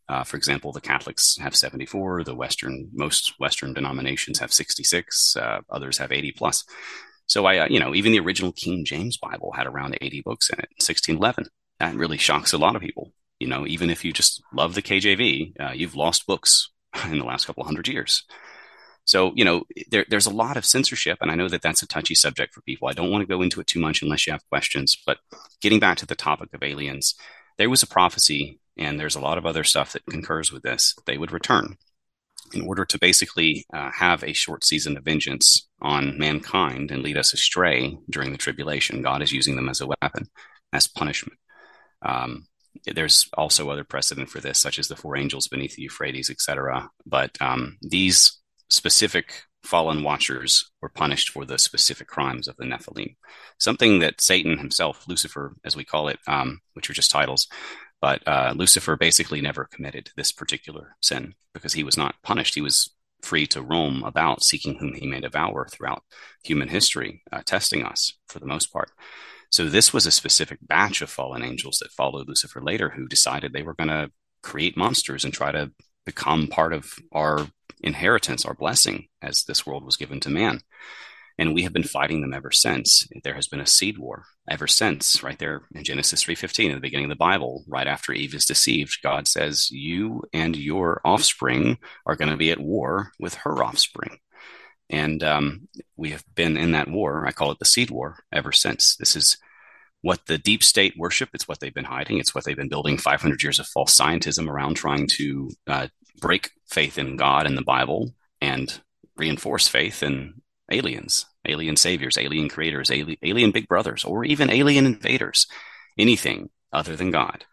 Uh, 0.10 0.24
for 0.24 0.38
example, 0.38 0.72
the 0.72 0.82
Catholics 0.82 1.38
have 1.40 1.56
74. 1.56 2.24
The 2.24 2.36
Western, 2.36 2.90
most 2.94 3.34
Western 3.40 3.74
denominations 3.74 4.40
have 4.40 4.54
66. 4.54 5.36
Uh, 5.38 5.62
others 5.70 5.98
have 5.98 6.12
80 6.12 6.34
plus. 6.34 6.66
So 7.26 7.46
I, 7.46 7.60
uh, 7.60 7.68
you 7.70 7.80
know, 7.80 7.96
even 7.96 8.12
the 8.12 8.20
original 8.20 8.52
King 8.52 8.84
James 8.86 9.18
Bible 9.18 9.54
had 9.56 9.66
around 9.66 9.98
80 10.02 10.22
books 10.22 10.50
in 10.50 10.60
it, 10.60 10.70
1611. 10.78 11.46
That 11.80 11.96
really 11.96 12.18
shocks 12.18 12.54
a 12.54 12.58
lot 12.58 12.76
of 12.76 12.82
people. 12.82 13.14
You 13.40 13.48
know, 13.48 13.66
even 13.66 13.90
if 13.90 14.06
you 14.06 14.14
just 14.14 14.42
love 14.54 14.76
the 14.76 14.82
KJV, 14.82 15.54
uh, 15.60 15.72
you've 15.72 15.96
lost 15.96 16.28
books 16.28 16.70
in 17.06 17.18
the 17.18 17.26
last 17.26 17.46
couple 17.46 17.64
hundred 17.64 17.88
years. 17.88 18.24
So, 19.06 19.34
you 19.36 19.44
know, 19.44 19.64
there, 19.90 20.06
there's 20.10 20.28
a 20.28 20.34
lot 20.34 20.56
of 20.56 20.66
censorship, 20.66 21.18
and 21.20 21.30
I 21.30 21.36
know 21.36 21.50
that 21.50 21.62
that's 21.62 21.84
a 21.84 21.88
touchy 21.88 22.16
subject 22.16 22.54
for 22.54 22.62
people. 22.62 22.88
I 22.88 22.94
don't 22.94 23.12
want 23.12 23.22
to 23.22 23.28
go 23.28 23.42
into 23.42 23.60
it 23.60 23.68
too 23.68 23.80
much 23.80 24.02
unless 24.02 24.26
you 24.26 24.32
have 24.32 24.48
questions. 24.50 24.98
But 25.06 25.18
getting 25.62 25.80
back 25.80 25.98
to 25.98 26.06
the 26.06 26.16
topic 26.16 26.54
of 26.54 26.64
aliens, 26.64 27.16
there 27.58 27.70
was 27.70 27.84
a 27.84 27.88
prophecy 27.88 28.60
and 28.78 29.00
there's 29.00 29.16
a 29.16 29.22
lot 29.22 29.38
of 29.38 29.46
other 29.46 29.64
stuff 29.64 29.94
that 29.94 30.06
concurs 30.06 30.52
with 30.52 30.64
this, 30.64 30.96
they 31.06 31.18
would 31.18 31.32
return 31.32 31.78
in 32.54 32.62
order 32.62 32.86
to 32.86 33.00
basically 33.00 33.66
uh, 33.74 33.90
have 33.92 34.24
a 34.24 34.34
short 34.34 34.64
season 34.64 34.98
of 34.98 35.04
vengeance 35.04 35.68
on 35.82 36.18
mankind 36.18 36.92
and 36.92 37.02
lead 37.02 37.18
us 37.18 37.34
astray 37.34 37.98
during 38.10 38.32
the 38.32 38.38
tribulation. 38.38 39.02
God 39.02 39.22
is 39.22 39.32
using 39.32 39.56
them 39.56 39.70
as 39.70 39.82
a 39.82 39.88
weapon, 39.88 40.30
as 40.72 40.88
punishment. 40.88 41.40
Um, 42.02 42.48
there's 42.86 43.30
also 43.38 43.70
other 43.70 43.84
precedent 43.84 44.30
for 44.30 44.40
this, 44.40 44.60
such 44.60 44.80
as 44.80 44.88
the 44.88 44.96
four 44.96 45.18
angels 45.18 45.48
beneath 45.48 45.76
the 45.76 45.84
Euphrates, 45.84 46.30
etc. 46.30 46.90
But 47.06 47.38
um, 47.42 47.78
these 47.82 48.40
specific 48.70 49.44
fallen 49.64 50.04
watchers 50.04 50.70
were 50.82 50.90
punished 50.90 51.30
for 51.30 51.46
the 51.46 51.58
specific 51.58 52.08
crimes 52.08 52.48
of 52.48 52.58
the 52.58 52.66
Nephilim. 52.66 53.16
Something 53.60 54.00
that 54.00 54.22
Satan 54.22 54.58
himself, 54.58 55.06
Lucifer, 55.08 55.56
as 55.64 55.76
we 55.76 55.86
call 55.86 56.10
it, 56.10 56.20
um, 56.28 56.60
which 56.74 56.90
are 56.90 56.94
just 56.94 57.12
titles, 57.12 57.48
but 58.04 58.22
uh, 58.28 58.54
Lucifer 58.54 58.98
basically 58.98 59.40
never 59.40 59.64
committed 59.64 60.12
this 60.18 60.34
particular 60.34 60.98
sin 61.02 61.36
because 61.54 61.72
he 61.72 61.86
was 61.86 61.96
not 61.96 62.22
punished. 62.22 62.54
He 62.54 62.60
was 62.60 62.94
free 63.22 63.48
to 63.48 63.62
roam 63.62 64.04
about 64.04 64.44
seeking 64.44 64.76
whom 64.76 64.94
he 64.94 65.08
may 65.08 65.22
devour 65.22 65.70
throughout 65.72 66.04
human 66.44 66.68
history, 66.68 67.24
uh, 67.32 67.42
testing 67.46 67.86
us 67.86 68.12
for 68.28 68.40
the 68.40 68.46
most 68.46 68.74
part. 68.74 68.92
So 69.50 69.70
this 69.70 69.94
was 69.94 70.06
a 70.06 70.12
specific 70.12 70.60
batch 70.62 71.02
of 71.02 71.10
fallen 71.10 71.44
angels 71.44 71.78
that 71.78 71.94
followed 71.94 72.28
Lucifer 72.28 72.62
later 72.62 72.90
who 72.90 73.08
decided 73.08 73.54
they 73.54 73.64
were 73.64 73.74
going 73.74 73.88
to 73.88 74.12
create 74.42 74.76
monsters 74.76 75.24
and 75.24 75.34
try 75.34 75.54
to 75.54 75.72
become 76.06 76.48
part 76.48 76.74
of 76.74 77.00
our 77.14 77.48
inheritance, 77.80 78.44
our 78.44 78.54
blessing, 78.54 79.08
as 79.22 79.46
this 79.46 79.66
world 79.66 79.86
was 79.86 79.96
given 79.96 80.20
to 80.20 80.30
man. 80.30 80.60
And 81.38 81.54
we 81.54 81.64
have 81.64 81.74
been 81.74 81.84
fighting 81.84 82.22
them 82.22 82.34
ever 82.34 82.52
since. 82.52 83.08
There 83.24 83.34
has 83.34 83.48
been 83.48 83.60
a 83.60 83.66
seed 83.66 83.98
war 83.98 84.26
ever 84.50 84.68
since, 84.68 85.24
right 85.24 85.40
there 85.40 85.64
in 85.74 85.84
Genesis 85.84 86.24
3.15, 86.24 86.66
in 86.66 86.76
the 86.76 86.80
beginning 86.80 87.06
of 87.06 87.10
the 87.10 87.16
Bible, 87.16 87.64
right 87.68 87.88
after 87.88 88.14
Eve 88.14 88.36
is 88.36 88.46
deceived, 88.46 89.02
God 89.02 89.28
says, 89.28 89.72
you 89.72 90.24
and 90.32 90.56
your 90.56 91.02
offspring 91.04 91.80
are 92.06 92.16
going 92.16 92.30
to 92.30 92.38
be 92.38 92.52
at 92.52 92.60
war 92.60 93.12
with 93.20 93.34
her 93.36 93.64
offspring. 93.64 94.20
And 94.90 95.24
um, 95.24 95.68
we 95.96 96.12
have 96.12 96.24
been 96.36 96.56
in 96.56 96.72
that 96.74 96.88
war. 96.88 97.26
I 97.26 97.32
call 97.32 97.52
it 97.52 97.60
the 97.60 97.66
seed 97.66 97.90
war 97.90 98.20
ever 98.32 98.52
since. 98.52 98.96
This 98.96 99.16
is 99.16 99.38
what 100.02 100.26
the 100.28 100.38
deep 100.38 100.64
state 100.64 100.94
worship. 100.98 101.30
It's 101.34 101.48
what 101.48 101.60
they've 101.60 101.74
been 101.74 101.86
hiding. 101.86 102.20
It's 102.20 102.36
what 102.36 102.44
they've 102.44 102.56
been 102.56 102.70
building 102.70 102.98
500 102.98 103.42
years 103.42 103.58
of 103.58 103.68
false 103.68 103.98
scientism 103.98 104.48
around, 104.48 104.76
trying 104.76 105.08
to 105.14 105.50
uh, 105.66 105.88
break 106.20 106.52
faith 106.70 106.98
in 106.98 107.16
God 107.16 107.48
and 107.48 107.58
the 107.58 107.64
Bible 107.64 108.14
and 108.42 108.82
reinforce 109.16 109.68
faith 109.68 110.04
in 110.04 110.43
aliens, 110.74 111.26
alien 111.46 111.76
saviors, 111.78 112.18
alien 112.18 112.50
creators, 112.50 112.92
alien, 112.92 113.52
big 113.52 113.68
brothers, 113.68 114.04
or 114.04 114.26
even 114.26 114.50
alien 114.50 114.86
invaders, 114.86 115.48
anything 115.98 116.50
other 116.72 116.96
than 116.96 117.12
God. 117.12 117.46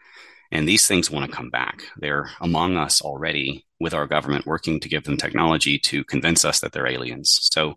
And 0.50 0.66
these 0.66 0.86
things 0.86 1.10
want 1.10 1.30
to 1.30 1.36
come 1.36 1.50
back. 1.50 1.84
They're 1.96 2.30
among 2.40 2.76
us 2.76 3.00
already 3.00 3.66
with 3.78 3.94
our 3.94 4.06
government 4.06 4.46
working 4.46 4.80
to 4.80 4.88
give 4.88 5.04
them 5.04 5.16
technology 5.16 5.78
to 5.78 6.02
convince 6.04 6.44
us 6.44 6.60
that 6.60 6.72
they're 6.72 6.88
aliens. 6.88 7.38
So, 7.52 7.76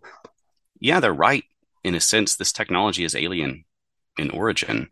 yeah, 0.80 1.00
they're 1.00 1.12
right. 1.12 1.44
In 1.84 1.94
a 1.94 2.00
sense, 2.00 2.34
this 2.34 2.52
technology 2.52 3.04
is 3.04 3.14
alien 3.14 3.64
in 4.18 4.30
origin, 4.30 4.88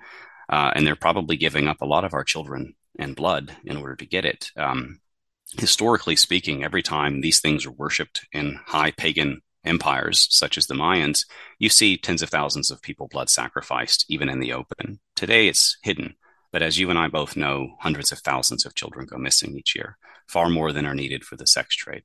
uh, 0.48 0.72
and 0.74 0.86
they're 0.86 0.94
probably 0.94 1.36
giving 1.36 1.66
up 1.66 1.80
a 1.80 1.86
lot 1.86 2.04
of 2.04 2.14
our 2.14 2.24
children 2.24 2.74
and 2.98 3.16
blood 3.16 3.56
in 3.64 3.76
order 3.76 3.96
to 3.96 4.06
get 4.06 4.24
it. 4.24 4.50
Um, 4.56 5.00
historically 5.58 6.16
speaking, 6.16 6.62
every 6.62 6.82
time 6.82 7.20
these 7.20 7.40
things 7.40 7.66
are 7.66 7.72
worshipped 7.72 8.26
in 8.32 8.60
high 8.66 8.90
pagan 8.92 9.42
empires, 9.64 10.26
such 10.30 10.58
as 10.58 10.66
the 10.66 10.74
Mayans, 10.74 11.24
you 11.58 11.68
see 11.68 11.96
tens 11.96 12.22
of 12.22 12.30
thousands 12.30 12.70
of 12.70 12.82
people 12.82 13.08
blood 13.08 13.30
sacrificed, 13.30 14.04
even 14.08 14.28
in 14.28 14.40
the 14.40 14.52
open. 14.52 15.00
Today, 15.16 15.48
it's 15.48 15.78
hidden. 15.82 16.14
But 16.50 16.62
as 16.62 16.78
you 16.78 16.90
and 16.90 16.98
I 16.98 17.08
both 17.08 17.36
know, 17.36 17.76
hundreds 17.80 18.12
of 18.12 18.18
thousands 18.18 18.66
of 18.66 18.74
children 18.74 19.06
go 19.06 19.16
missing 19.16 19.56
each 19.56 19.74
year, 19.74 19.96
far 20.28 20.48
more 20.48 20.72
than 20.72 20.84
are 20.84 20.94
needed 20.94 21.24
for 21.24 21.36
the 21.36 21.46
sex 21.46 21.74
trade. 21.74 22.02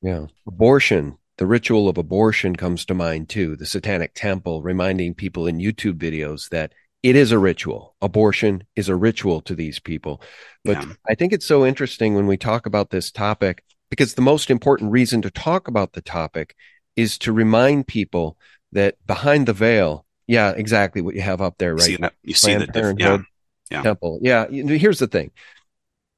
Yeah. 0.00 0.26
Abortion 0.46 1.18
the 1.40 1.46
ritual 1.46 1.88
of 1.88 1.96
abortion 1.96 2.54
comes 2.54 2.84
to 2.84 2.92
mind 2.92 3.30
too. 3.30 3.56
The 3.56 3.64
Satanic 3.64 4.12
Temple 4.14 4.60
reminding 4.60 5.14
people 5.14 5.46
in 5.46 5.56
YouTube 5.56 5.94
videos 5.94 6.50
that 6.50 6.74
it 7.02 7.16
is 7.16 7.32
a 7.32 7.38
ritual. 7.38 7.96
Abortion 8.02 8.64
is 8.76 8.90
a 8.90 8.94
ritual 8.94 9.40
to 9.42 9.54
these 9.54 9.78
people. 9.78 10.20
But 10.66 10.76
yeah. 10.76 10.92
I 11.08 11.14
think 11.14 11.32
it's 11.32 11.46
so 11.46 11.64
interesting 11.64 12.14
when 12.14 12.26
we 12.26 12.36
talk 12.36 12.66
about 12.66 12.90
this 12.90 13.10
topic 13.10 13.64
because 13.88 14.12
the 14.12 14.20
most 14.20 14.50
important 14.50 14.92
reason 14.92 15.22
to 15.22 15.30
talk 15.30 15.66
about 15.66 15.94
the 15.94 16.02
topic 16.02 16.54
is 17.00 17.18
to 17.18 17.32
remind 17.32 17.86
people 17.86 18.36
that 18.72 18.96
behind 19.06 19.46
the 19.46 19.52
veil, 19.52 20.04
yeah, 20.26 20.50
exactly 20.50 21.02
what 21.02 21.14
you 21.14 21.22
have 21.22 21.40
up 21.40 21.58
there, 21.58 21.74
right? 21.74 21.82
See 21.82 21.96
that, 21.96 22.14
you 22.22 22.34
see 22.34 22.54
the 22.54 22.94
yeah, 22.98 23.18
yeah. 23.70 23.82
Temple. 23.82 24.18
Yeah. 24.22 24.46
Here's 24.48 24.98
the 24.98 25.06
thing. 25.06 25.30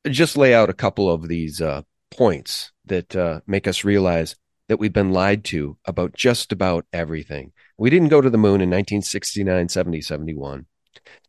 Just 0.07 0.37
lay 0.37 0.55
out 0.55 0.71
a 0.71 0.75
couple 0.75 1.11
of 1.11 1.29
these 1.29 1.61
uh, 1.61 1.83
points 2.11 2.73
that 2.87 3.15
uh, 3.15 3.41
make 3.47 3.67
us 3.67 3.85
realize 3.85 4.37
that 4.69 4.79
we've 4.79 4.93
been 4.93 5.13
lied 5.13 5.45
to 5.45 5.77
about 5.85 6.15
just 6.15 6.53
about 6.53 6.87
everything. 6.93 7.53
We 7.79 7.91
didn't 7.91 8.09
go 8.09 8.21
to 8.21 8.31
the 8.31 8.39
moon 8.39 8.61
in 8.61 8.71
1969, 8.71 9.69
70, 9.69 10.01
71. 10.01 10.67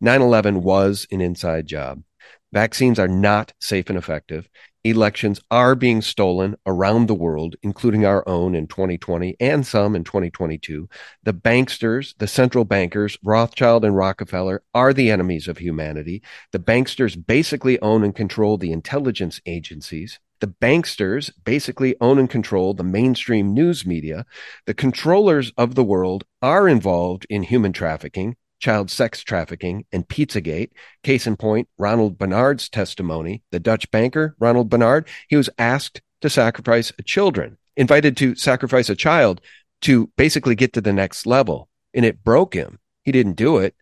9 0.02 0.22
11 0.22 0.64
was 0.64 1.08
an 1.12 1.22
inside 1.22 1.68
job. 1.68 2.04
Vaccines 2.52 3.00
are 3.00 3.08
not 3.08 3.54
safe 3.60 3.90
and 3.90 3.98
effective. 3.98 4.48
Elections 4.86 5.40
are 5.50 5.76
being 5.76 6.02
stolen 6.02 6.58
around 6.66 7.08
the 7.08 7.14
world, 7.14 7.56
including 7.64 8.06
our 8.06 8.28
own 8.28 8.54
in 8.54 8.68
2020 8.68 9.38
and 9.40 9.66
some 9.66 9.96
in 9.96 10.04
2022. 10.04 10.90
The 11.24 11.34
banksters, 11.34 12.14
the 12.18 12.28
central 12.28 12.66
bankers, 12.66 13.18
Rothschild 13.24 13.86
and 13.86 13.96
Rockefeller, 13.96 14.62
are 14.74 14.92
the 14.92 15.10
enemies 15.10 15.48
of 15.48 15.60
humanity. 15.60 16.22
The 16.52 16.60
banksters 16.60 17.16
basically 17.16 17.80
own 17.82 18.04
and 18.04 18.14
control 18.14 18.58
the 18.58 18.74
intelligence 18.74 19.40
agencies. 19.46 20.20
The 20.42 20.48
banksters 20.48 21.32
basically 21.46 21.96
own 22.02 22.20
and 22.20 22.30
control 22.30 22.74
the 22.74 22.84
mainstream 22.84 23.54
news 23.54 23.86
media. 23.86 24.26
The 24.66 24.74
controllers 24.74 25.54
of 25.58 25.76
the 25.76 25.84
world 25.86 26.26
are 26.42 26.68
involved 26.68 27.26
in 27.30 27.44
human 27.44 27.72
trafficking, 27.72 28.36
child 28.64 28.90
sex 28.90 29.22
trafficking, 29.22 29.86
and 29.92 30.08
Pizzagate. 30.08 30.72
Case 31.04 31.28
in 31.28 31.36
point, 31.36 31.68
Ronald 31.78 32.18
Bernard's 32.18 32.70
testimony. 32.70 33.44
The 33.52 33.60
Dutch 33.60 33.92
banker, 33.92 34.36
Ronald 34.40 34.70
Bernard, 34.70 35.08
he 35.28 35.36
was 35.36 35.50
asked 35.60 36.02
to 36.22 36.30
sacrifice 36.30 36.94
children, 37.06 37.58
invited 37.76 38.16
to 38.18 38.36
sacrifice 38.36 38.90
a 38.90 38.96
child 38.96 39.42
to 39.82 40.10
basically 40.16 40.56
get 40.56 40.72
to 40.74 40.82
the 40.82 40.94
next 40.94 41.28
level. 41.28 41.68
And 41.94 42.06
it 42.06 42.24
broke 42.24 42.54
him. 42.54 42.80
He 43.04 43.12
didn't 43.12 43.36
do 43.36 43.58
it. 43.58 43.76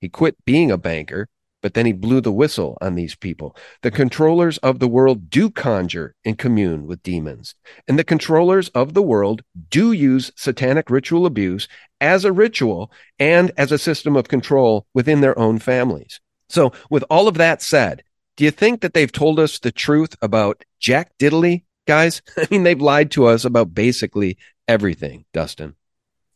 He 0.00 0.08
quit 0.08 0.36
being 0.44 0.70
a 0.70 0.78
banker 0.78 1.28
but 1.62 1.74
then 1.74 1.86
he 1.86 1.92
blew 1.92 2.20
the 2.20 2.32
whistle 2.32 2.78
on 2.80 2.94
these 2.94 3.14
people. 3.14 3.56
The 3.82 3.90
controllers 3.90 4.58
of 4.58 4.78
the 4.78 4.88
world 4.88 5.30
do 5.30 5.50
conjure 5.50 6.14
and 6.24 6.38
commune 6.38 6.86
with 6.86 7.02
demons. 7.02 7.54
And 7.86 7.98
the 7.98 8.04
controllers 8.04 8.68
of 8.70 8.94
the 8.94 9.02
world 9.02 9.42
do 9.68 9.92
use 9.92 10.30
satanic 10.36 10.90
ritual 10.90 11.26
abuse 11.26 11.68
as 12.00 12.24
a 12.24 12.32
ritual 12.32 12.92
and 13.18 13.50
as 13.56 13.72
a 13.72 13.78
system 13.78 14.16
of 14.16 14.28
control 14.28 14.86
within 14.94 15.20
their 15.20 15.38
own 15.38 15.58
families. 15.58 16.20
So, 16.48 16.72
with 16.90 17.04
all 17.10 17.28
of 17.28 17.34
that 17.34 17.60
said, 17.60 18.02
do 18.36 18.44
you 18.44 18.50
think 18.50 18.80
that 18.80 18.94
they've 18.94 19.10
told 19.10 19.40
us 19.40 19.58
the 19.58 19.72
truth 19.72 20.16
about 20.22 20.64
Jack 20.78 21.18
Diddley, 21.18 21.64
guys? 21.86 22.22
I 22.36 22.46
mean, 22.50 22.62
they've 22.62 22.80
lied 22.80 23.10
to 23.12 23.26
us 23.26 23.44
about 23.44 23.74
basically 23.74 24.38
everything, 24.66 25.24
Dustin. 25.32 25.74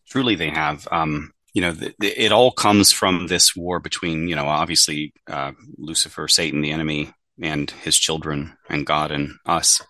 Truly, 0.08 0.34
they 0.34 0.50
have. 0.50 0.86
Um, 0.90 1.32
you 1.52 1.60
know, 1.60 1.72
the, 1.72 1.94
the, 1.98 2.24
it 2.24 2.32
all 2.32 2.50
comes 2.50 2.92
from 2.92 3.26
this 3.26 3.54
war 3.54 3.78
between, 3.78 4.28
you 4.28 4.36
know, 4.36 4.46
obviously 4.46 5.12
uh, 5.28 5.52
Lucifer, 5.78 6.28
Satan, 6.28 6.62
the 6.62 6.70
enemy, 6.70 7.12
and 7.40 7.70
his 7.70 7.98
children, 7.98 8.56
and 8.68 8.86
God 8.86 9.10
and 9.10 9.32
us. 9.46 9.80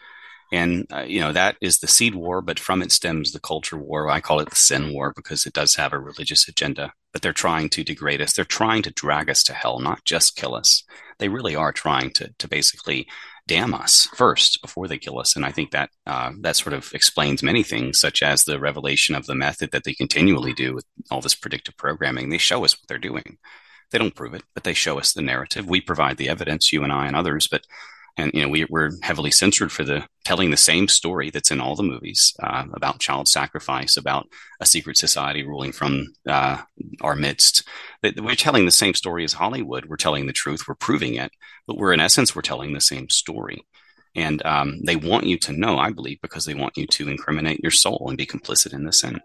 And, 0.53 0.87
uh, 0.93 1.05
you 1.07 1.21
know, 1.21 1.33
that 1.33 1.57
is 1.63 1.79
the 1.79 1.89
seed 1.89 2.15
war, 2.15 2.43
but 2.43 2.61
from 2.61 2.83
it 2.83 2.93
stems 2.93 3.33
the 3.33 3.41
culture 3.41 3.79
war. 3.79 4.11
I 4.11 4.21
call 4.21 4.39
it 4.41 4.51
the 4.51 4.57
sin 4.57 4.93
war 4.93 5.13
because 5.17 5.47
it 5.47 5.55
does 5.55 5.77
have 5.77 5.95
a 5.95 5.99
religious 5.99 6.47
agenda, 6.47 6.93
but 7.13 7.23
they're 7.23 7.33
trying 7.33 7.71
to 7.71 7.85
degrade 7.85 8.21
us. 8.21 8.35
They're 8.35 8.45
trying 8.45 8.83
to 8.83 8.91
drag 8.91 9.31
us 9.31 9.43
to 9.45 9.55
hell, 9.55 9.81
not 9.81 10.05
just 10.05 10.37
kill 10.37 10.55
us. 10.55 10.85
They 11.19 11.29
really 11.29 11.57
are 11.57 11.73
trying 11.73 12.11
to, 12.15 12.35
to 12.39 12.49
basically 12.49 13.07
damn 13.49 13.75
us 13.75 14.09
first 14.15 14.61
before 14.63 14.89
they 14.89 14.99
kill 14.99 15.19
us. 15.19 15.35
And 15.37 15.45
I 15.45 15.51
think 15.51 15.73
that 15.73 15.91
uh, 16.07 16.33
that 16.41 16.57
sort 16.57 16.73
of 16.73 16.93
explains 16.95 17.43
many 17.43 17.63
things, 17.63 17.99
such 17.99 18.23
as 18.23 18.45
the 18.45 18.59
revelation 18.59 19.15
of 19.15 19.27
the 19.27 19.35
method 19.35 19.71
that 19.73 19.85
they 19.85 19.95
continually 19.95 20.53
do 20.53 20.75
with 20.75 20.85
all 21.11 21.21
this 21.21 21.35
predictive 21.35 21.77
programming. 21.77 22.29
They 22.29 22.39
show 22.39 22.65
us 22.65 22.75
what 22.75 22.89
they're 22.89 22.99
doing. 22.99 23.39
They 23.91 23.99
don't 23.99 24.15
prove 24.15 24.35
it, 24.35 24.43
but 24.55 24.65
they 24.65 24.73
show 24.73 24.99
us 24.99 25.13
the 25.13 25.23
narrative. 25.23 25.69
We 25.69 25.81
provide 25.81 26.17
the 26.17 26.29
evidence, 26.29 26.73
you 26.73 26.83
and 26.83 26.93
I 26.93 27.07
and 27.07 27.17
others, 27.17 27.47
but 27.49 27.65
and 28.17 28.33
you 28.35 28.43
know 28.43 28.49
we, 28.49 28.65
we're 28.69 28.91
heavily 29.03 29.31
censored 29.31 29.73
for 29.73 29.85
the 29.85 30.07
telling 30.25 30.51
the 30.51 30.57
same 30.57 30.89
story 30.89 31.31
that's 31.31 31.51
in 31.51 31.61
all 31.61 31.75
the 31.75 31.83
movies 31.83 32.35
uh, 32.43 32.65
about 32.73 33.01
child 33.01 33.29
sacrifice 33.29 33.97
about 33.97 34.29
a 34.61 34.67
secret 34.67 34.97
society 34.97 35.43
ruling 35.43 35.73
from 35.73 36.07
uh, 36.29 36.59
our 37.01 37.17
midst. 37.17 37.67
We're 38.03 38.35
telling 38.35 38.65
the 38.65 38.71
same 38.71 38.95
story 38.95 39.25
as 39.25 39.33
hollywood. 39.33 39.87
We're 39.87 39.97
telling 39.97 40.27
the 40.27 40.33
truth. 40.33 40.69
We're 40.69 40.75
proving 40.75 41.15
it. 41.15 41.33
But 41.67 41.77
we're 41.77 41.93
in 41.93 42.01
essence 42.01 42.35
we're 42.35 42.43
telling 42.43 42.73
the 42.73 42.81
same 42.81 43.09
story. 43.09 43.67
And 44.15 44.45
um, 44.45 44.81
they 44.85 44.97
want 44.97 45.27
you 45.27 45.39
to 45.39 45.53
know 45.53 45.79
i 45.79 45.91
believe 45.91 46.21
because 46.21 46.45
they 46.45 46.55
want 46.55 46.77
you 46.77 46.87
to 46.87 47.09
incriminate 47.09 47.61
your 47.61 47.71
soul 47.71 48.07
and 48.09 48.19
be 48.19 48.27
complicit 48.27 48.75
in 48.75 48.85
the 48.85 48.93
sin. 48.93 49.21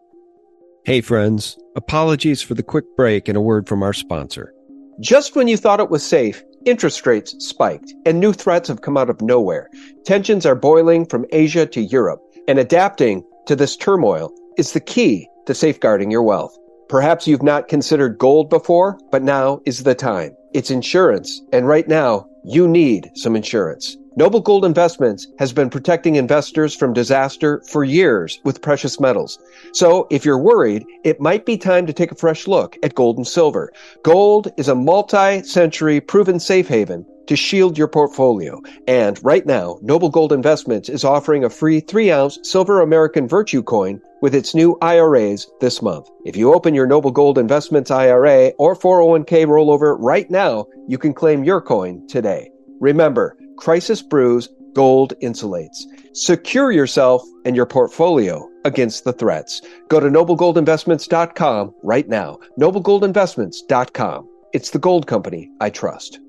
Hey 0.85 1.01
friends. 1.01 1.57
Apologies 1.75 2.41
for 2.41 2.53
the 2.53 2.63
quick 2.63 2.85
break 2.95 3.27
and 3.27 3.37
a 3.37 3.41
word 3.41 3.67
from 3.67 3.83
our 3.83 3.93
sponsor. 3.93 4.53
Just 4.99 5.35
when 5.35 5.47
you 5.47 5.57
thought 5.57 5.79
it 5.79 5.91
was 5.91 6.03
safe 6.03 6.41
Interest 6.67 7.07
rates 7.07 7.33
spiked, 7.39 7.93
and 8.05 8.19
new 8.19 8.33
threats 8.33 8.67
have 8.67 8.81
come 8.81 8.97
out 8.97 9.09
of 9.09 9.21
nowhere. 9.21 9.69
Tensions 10.03 10.45
are 10.45 10.53
boiling 10.53 11.05
from 11.05 11.25
Asia 11.31 11.65
to 11.65 11.79
Europe, 11.79 12.21
and 12.45 12.59
adapting 12.59 13.23
to 13.45 13.55
this 13.55 13.77
turmoil 13.77 14.33
is 14.57 14.73
the 14.73 14.81
key 14.81 15.29
to 15.45 15.53
safeguarding 15.53 16.11
your 16.11 16.23
wealth. 16.23 16.53
Perhaps 16.89 17.25
you've 17.25 17.41
not 17.41 17.69
considered 17.69 18.17
gold 18.17 18.49
before, 18.49 18.99
but 19.11 19.23
now 19.23 19.61
is 19.65 19.83
the 19.83 19.95
time. 19.95 20.35
It's 20.53 20.69
insurance, 20.69 21.41
and 21.53 21.69
right 21.69 21.87
now, 21.87 22.27
you 22.43 22.67
need 22.67 23.11
some 23.15 23.37
insurance. 23.37 23.95
Noble 24.17 24.39
Gold 24.39 24.65
Investments 24.65 25.27
has 25.37 25.53
been 25.53 25.69
protecting 25.69 26.15
investors 26.15 26.73
from 26.73 26.91
disaster 26.91 27.61
for 27.69 27.83
years 27.83 28.41
with 28.43 28.63
precious 28.63 28.99
metals. 28.99 29.37
So 29.73 30.07
if 30.09 30.25
you're 30.25 30.39
worried, 30.39 30.87
it 31.03 31.21
might 31.21 31.45
be 31.45 31.55
time 31.55 31.85
to 31.85 31.93
take 31.93 32.11
a 32.11 32.15
fresh 32.15 32.47
look 32.47 32.77
at 32.81 32.95
gold 32.95 33.17
and 33.17 33.27
silver. 33.27 33.71
Gold 34.01 34.51
is 34.57 34.69
a 34.69 34.73
multi-century 34.73 36.01
proven 36.01 36.39
safe 36.39 36.67
haven 36.67 37.05
to 37.27 37.35
shield 37.35 37.77
your 37.77 37.87
portfolio. 37.87 38.59
And 38.87 39.23
right 39.23 39.45
now, 39.45 39.77
Noble 39.83 40.09
Gold 40.09 40.33
Investments 40.33 40.89
is 40.89 41.03
offering 41.03 41.43
a 41.43 41.49
free 41.51 41.79
3 41.79 42.09
ounce 42.09 42.39
silver 42.41 42.81
American 42.81 43.27
Virtue 43.27 43.61
coin 43.61 44.01
with 44.23 44.33
its 44.33 44.55
new 44.55 44.79
IRAs 44.81 45.45
this 45.59 45.79
month. 45.83 46.09
If 46.25 46.35
you 46.35 46.55
open 46.55 46.73
your 46.73 46.87
Noble 46.87 47.11
Gold 47.11 47.37
Investments 47.37 47.91
IRA 47.91 48.47
or 48.57 48.75
401k 48.75 49.45
rollover 49.45 49.95
right 49.99 50.27
now, 50.31 50.65
you 50.87 50.97
can 50.97 51.13
claim 51.13 51.43
your 51.43 51.61
coin 51.61 52.07
today. 52.07 52.49
Remember, 52.79 53.37
crisis 53.57 54.01
brews, 54.01 54.49
gold 54.73 55.13
insulates. 55.21 55.83
Secure 56.13 56.71
yourself 56.71 57.23
and 57.45 57.55
your 57.55 57.65
portfolio 57.65 58.47
against 58.63 59.03
the 59.03 59.13
threats. 59.13 59.61
Go 59.87 59.99
to 59.99 60.07
noblegoldinvestments.com 60.07 61.75
right 61.83 62.07
now. 62.07 62.39
Noblegoldinvestments.com. 62.59 64.29
It's 64.53 64.69
the 64.69 64.79
gold 64.79 65.07
company 65.07 65.49
I 65.59 65.69
trust. 65.69 66.19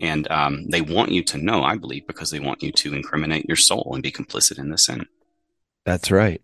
And 0.00 0.30
um, 0.30 0.66
they 0.68 0.80
want 0.80 1.12
you 1.12 1.22
to 1.24 1.38
know, 1.38 1.62
I 1.62 1.76
believe, 1.76 2.06
because 2.06 2.30
they 2.30 2.40
want 2.40 2.62
you 2.62 2.72
to 2.72 2.94
incriminate 2.94 3.46
your 3.46 3.56
soul 3.56 3.90
and 3.92 4.02
be 4.02 4.10
complicit 4.10 4.58
in 4.58 4.70
the 4.70 4.78
sin. 4.78 5.06
That's 5.84 6.10
right. 6.10 6.40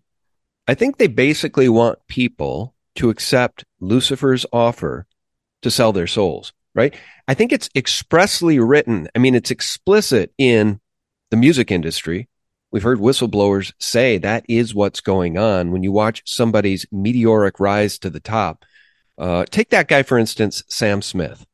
I 0.67 0.75
think 0.75 0.97
they 0.97 1.07
basically 1.07 1.69
want 1.69 1.99
people 2.07 2.75
to 2.95 3.09
accept 3.09 3.65
Lucifer's 3.79 4.45
offer 4.51 5.07
to 5.61 5.71
sell 5.71 5.91
their 5.91 6.07
souls, 6.07 6.53
right? 6.77 6.95
I 7.27 7.33
think 7.33 7.51
it's 7.51 7.69
expressly 7.75 8.59
written. 8.59 9.09
I 9.15 9.19
mean, 9.19 9.35
it's 9.35 9.51
explicit 9.51 10.31
in 10.37 10.79
the 11.31 11.37
music 11.37 11.71
industry. 11.71 12.29
We've 12.71 12.83
heard 12.83 12.99
whistleblowers 12.99 13.73
say 13.79 14.19
that 14.19 14.45
is 14.47 14.75
what's 14.75 15.01
going 15.01 15.37
on 15.37 15.71
when 15.71 15.83
you 15.83 15.91
watch 15.91 16.21
somebody's 16.25 16.85
meteoric 16.91 17.59
rise 17.59 17.97
to 17.99 18.09
the 18.09 18.19
top. 18.19 18.63
Uh, 19.17 19.45
take 19.49 19.69
that 19.69 19.87
guy, 19.87 20.03
for 20.03 20.19
instance, 20.19 20.63
Sam 20.69 21.01
Smith. 21.01 21.45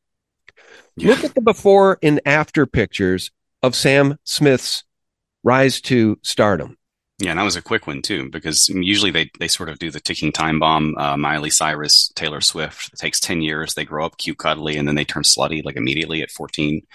Yeah. 0.98 1.12
Look 1.12 1.24
at 1.24 1.34
the 1.34 1.42
before 1.42 1.98
and 2.04 2.20
after 2.26 2.66
pictures 2.66 3.32
of 3.64 3.76
Sam 3.76 4.18
Smith's 4.26 4.84
rise 5.44 5.80
to 5.82 6.20
stardom. 6.22 6.78
Yeah, 7.24 7.32
and 7.32 7.40
that 7.40 7.46
was 7.46 7.56
a 7.56 7.62
quick 7.62 7.88
one 7.88 8.02
too, 8.02 8.30
because 8.30 8.68
usually 8.68 9.10
they 9.10 9.32
they 9.40 9.48
sort 9.48 9.70
of 9.70 9.80
do 9.80 9.90
the 9.90 10.02
ticking 10.02 10.34
time 10.34 10.60
bomb. 10.60 10.94
Uh, 10.98 11.16
Miley 11.16 11.50
Cyrus, 11.50 12.12
Taylor 12.16 12.42
Swift. 12.42 12.92
It 12.92 13.00
takes 13.00 13.22
ten 13.22 13.42
years. 13.42 13.76
They 13.76 13.86
grow 13.86 14.06
up 14.06 14.18
cute, 14.18 14.40
cuddly, 14.40 14.76
and 14.76 14.86
then 14.86 14.96
they 14.96 15.06
turn 15.06 15.24
slutty 15.24 15.64
like 15.64 15.78
immediately 15.78 16.22
at 16.22 16.32
fourteen. 16.32 16.86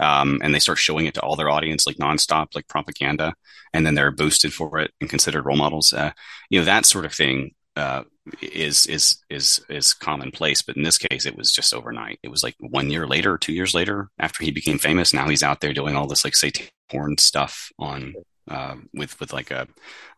Um, 0.00 0.40
and 0.42 0.52
they 0.52 0.58
start 0.58 0.78
showing 0.78 1.06
it 1.06 1.14
to 1.14 1.20
all 1.20 1.36
their 1.36 1.48
audience 1.48 1.86
like 1.86 1.98
nonstop, 1.98 2.48
like 2.56 2.66
propaganda, 2.66 3.34
and 3.72 3.86
then 3.86 3.94
they're 3.94 4.10
boosted 4.10 4.52
for 4.52 4.80
it 4.80 4.90
and 5.00 5.08
considered 5.08 5.46
role 5.46 5.56
models. 5.56 5.92
Uh, 5.92 6.10
you 6.50 6.58
know 6.58 6.64
that 6.64 6.84
sort 6.84 7.04
of 7.04 7.14
thing 7.14 7.54
uh, 7.76 8.02
is 8.42 8.86
is 8.88 9.22
is 9.30 9.64
is 9.68 9.94
commonplace. 9.94 10.62
But 10.62 10.76
in 10.76 10.82
this 10.82 10.98
case, 10.98 11.26
it 11.26 11.36
was 11.36 11.52
just 11.52 11.72
overnight. 11.72 12.18
It 12.24 12.30
was 12.30 12.42
like 12.42 12.56
one 12.58 12.90
year 12.90 13.06
later, 13.06 13.38
two 13.38 13.52
years 13.52 13.72
later, 13.72 14.08
after 14.18 14.42
he 14.42 14.50
became 14.50 14.78
famous. 14.78 15.14
Now 15.14 15.28
he's 15.28 15.44
out 15.44 15.60
there 15.60 15.72
doing 15.72 15.94
all 15.94 16.08
this 16.08 16.24
like 16.24 16.34
satanic 16.34 16.72
porn 16.90 17.18
stuff 17.18 17.70
on 17.78 18.14
uh, 18.48 18.76
with 18.94 19.18
with 19.20 19.32
like 19.32 19.50
a, 19.50 19.66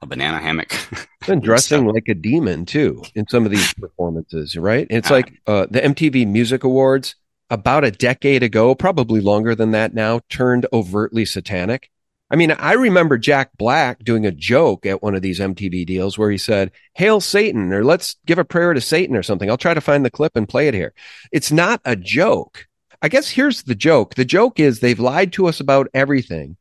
a 0.03 0.07
banana 0.07 0.39
hammock. 0.39 0.75
And 1.27 1.43
dressing 1.43 1.85
like 1.85 2.09
a 2.09 2.15
demon 2.15 2.65
too 2.65 3.03
in 3.15 3.29
some 3.29 3.45
of 3.45 3.51
these 3.51 3.75
performances 3.75 4.57
right? 4.57 4.87
It's 4.89 5.11
uh, 5.11 5.15
like 5.15 5.33
uh, 5.47 5.67
the 5.71 5.81
mtv 5.81 6.27
music 6.27 6.65
awards 6.65 7.17
about 7.51 7.85
a 7.85 7.91
decade 7.91 8.43
ago 8.43 8.75
probably 8.75 9.21
longer 9.21 9.55
than 9.55 9.73
that 9.73 9.93
now 9.93 10.21
turned 10.31 10.67
overtly 10.73 11.25
satanic. 11.27 11.91
I 12.31 12.37
mean 12.37 12.53
i 12.53 12.73
remember 12.73 13.19
jack 13.19 13.51
black 13.59 14.05
doing 14.05 14.25
a 14.25 14.31
joke 14.31 14.87
at 14.87 15.03
one 15.03 15.15
of 15.15 15.23
these 15.23 15.41
mtv 15.41 15.87
deals 15.87 16.17
where 16.17 16.31
he 16.31 16.39
said 16.39 16.73
hail 16.95 17.21
satan 17.21 17.73
or 17.73 17.85
let's 17.85 18.17
give 18.25 18.39
a 18.39 18.45
prayer 18.45 18.73
to 18.73 18.81
satan 18.81 19.17
or 19.17 19.23
something. 19.23 19.51
I'll 19.51 19.59
try 19.59 19.75
to 19.75 19.81
find 19.81 20.05
the 20.05 20.11
clip 20.11 20.37
and 20.37 20.49
play 20.49 20.69
it 20.69 20.75
here. 20.75 20.95
It's 21.33 21.53
not 21.53 21.81
a 21.85 21.97
joke. 21.97 22.67
I 23.01 23.09
guess 23.09 23.31
here's 23.31 23.63
the 23.63 23.75
joke. 23.75 24.15
The 24.15 24.25
joke 24.25 24.61
is 24.61 24.81
they've 24.81 24.99
lied 24.99 25.33
to 25.35 25.47
us 25.47 25.61
about 25.61 25.89
everything 25.95 26.58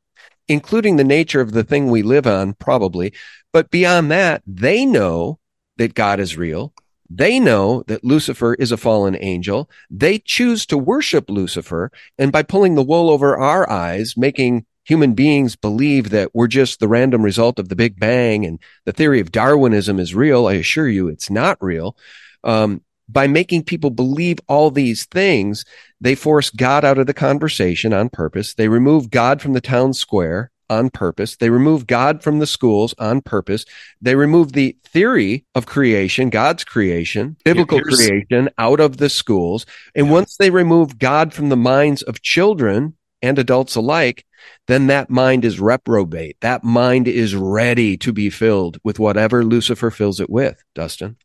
including 0.47 0.95
the 0.95 1.03
nature 1.03 1.41
of 1.41 1.51
the 1.51 1.63
thing 1.63 1.89
we 1.89 2.01
live 2.03 2.27
on, 2.27 2.53
probably. 2.53 3.13
But 3.53 3.71
beyond 3.71 4.11
that, 4.11 4.43
they 4.45 4.85
know 4.85 5.39
that 5.77 5.93
God 5.93 6.19
is 6.19 6.37
real. 6.37 6.73
They 7.09 7.39
know 7.39 7.83
that 7.87 8.03
Lucifer 8.03 8.53
is 8.55 8.71
a 8.71 8.77
fallen 8.77 9.17
angel. 9.19 9.69
They 9.89 10.19
choose 10.19 10.65
to 10.67 10.77
worship 10.77 11.29
Lucifer. 11.29 11.91
And 12.17 12.31
by 12.31 12.43
pulling 12.43 12.75
the 12.75 12.83
wool 12.83 13.09
over 13.09 13.37
our 13.37 13.69
eyes, 13.69 14.15
making 14.17 14.65
human 14.83 15.13
beings 15.13 15.55
believe 15.55 16.09
that 16.09 16.33
we're 16.33 16.47
just 16.47 16.79
the 16.79 16.87
random 16.87 17.21
result 17.21 17.59
of 17.59 17.69
the 17.69 17.75
Big 17.75 17.99
Bang 17.99 18.45
and 18.45 18.59
the 18.85 18.93
theory 18.93 19.19
of 19.19 19.31
Darwinism 19.31 19.99
is 19.99 20.15
real, 20.15 20.47
I 20.47 20.53
assure 20.53 20.87
you 20.87 21.07
it's 21.07 21.29
not 21.29 21.57
real. 21.61 21.95
Um, 22.43 22.81
by 23.09 23.27
making 23.27 23.63
people 23.63 23.89
believe 23.89 24.39
all 24.47 24.71
these 24.71 25.05
things, 25.05 25.65
they 26.01 26.15
force 26.15 26.49
God 26.49 26.83
out 26.83 26.97
of 26.97 27.07
the 27.07 27.13
conversation 27.13 27.93
on 27.93 28.09
purpose. 28.09 28.53
They 28.53 28.67
remove 28.67 29.09
God 29.09 29.41
from 29.41 29.53
the 29.53 29.61
town 29.61 29.93
square 29.93 30.51
on 30.69 30.89
purpose. 30.89 31.37
They 31.37 31.49
remove 31.49 31.87
God 31.87 32.21
from 32.21 32.39
the 32.39 32.47
schools 32.47 32.93
on 32.99 33.21
purpose. 33.21 33.65
They 34.01 34.15
remove 34.15 34.51
the 34.51 34.77
theory 34.85 35.45
of 35.55 35.65
creation, 35.65 36.29
God's 36.29 36.63
creation, 36.63 37.37
biblical 37.45 37.81
creation 37.81 38.49
out 38.57 38.79
of 38.79 38.97
the 38.97 39.09
schools. 39.09 39.65
And 39.95 40.07
yeah. 40.07 40.13
once 40.13 40.37
they 40.37 40.49
remove 40.49 40.99
God 40.99 41.33
from 41.33 41.49
the 41.49 41.57
minds 41.57 42.01
of 42.01 42.21
children 42.21 42.95
and 43.21 43.39
adults 43.39 43.75
alike, 43.75 44.25
then 44.67 44.87
that 44.87 45.09
mind 45.09 45.45
is 45.45 45.59
reprobate. 45.59 46.37
That 46.41 46.63
mind 46.63 47.07
is 47.07 47.35
ready 47.35 47.97
to 47.97 48.13
be 48.13 48.29
filled 48.29 48.77
with 48.83 48.99
whatever 48.99 49.43
Lucifer 49.43 49.89
fills 49.89 50.19
it 50.19 50.29
with, 50.29 50.61
Dustin. 50.75 51.17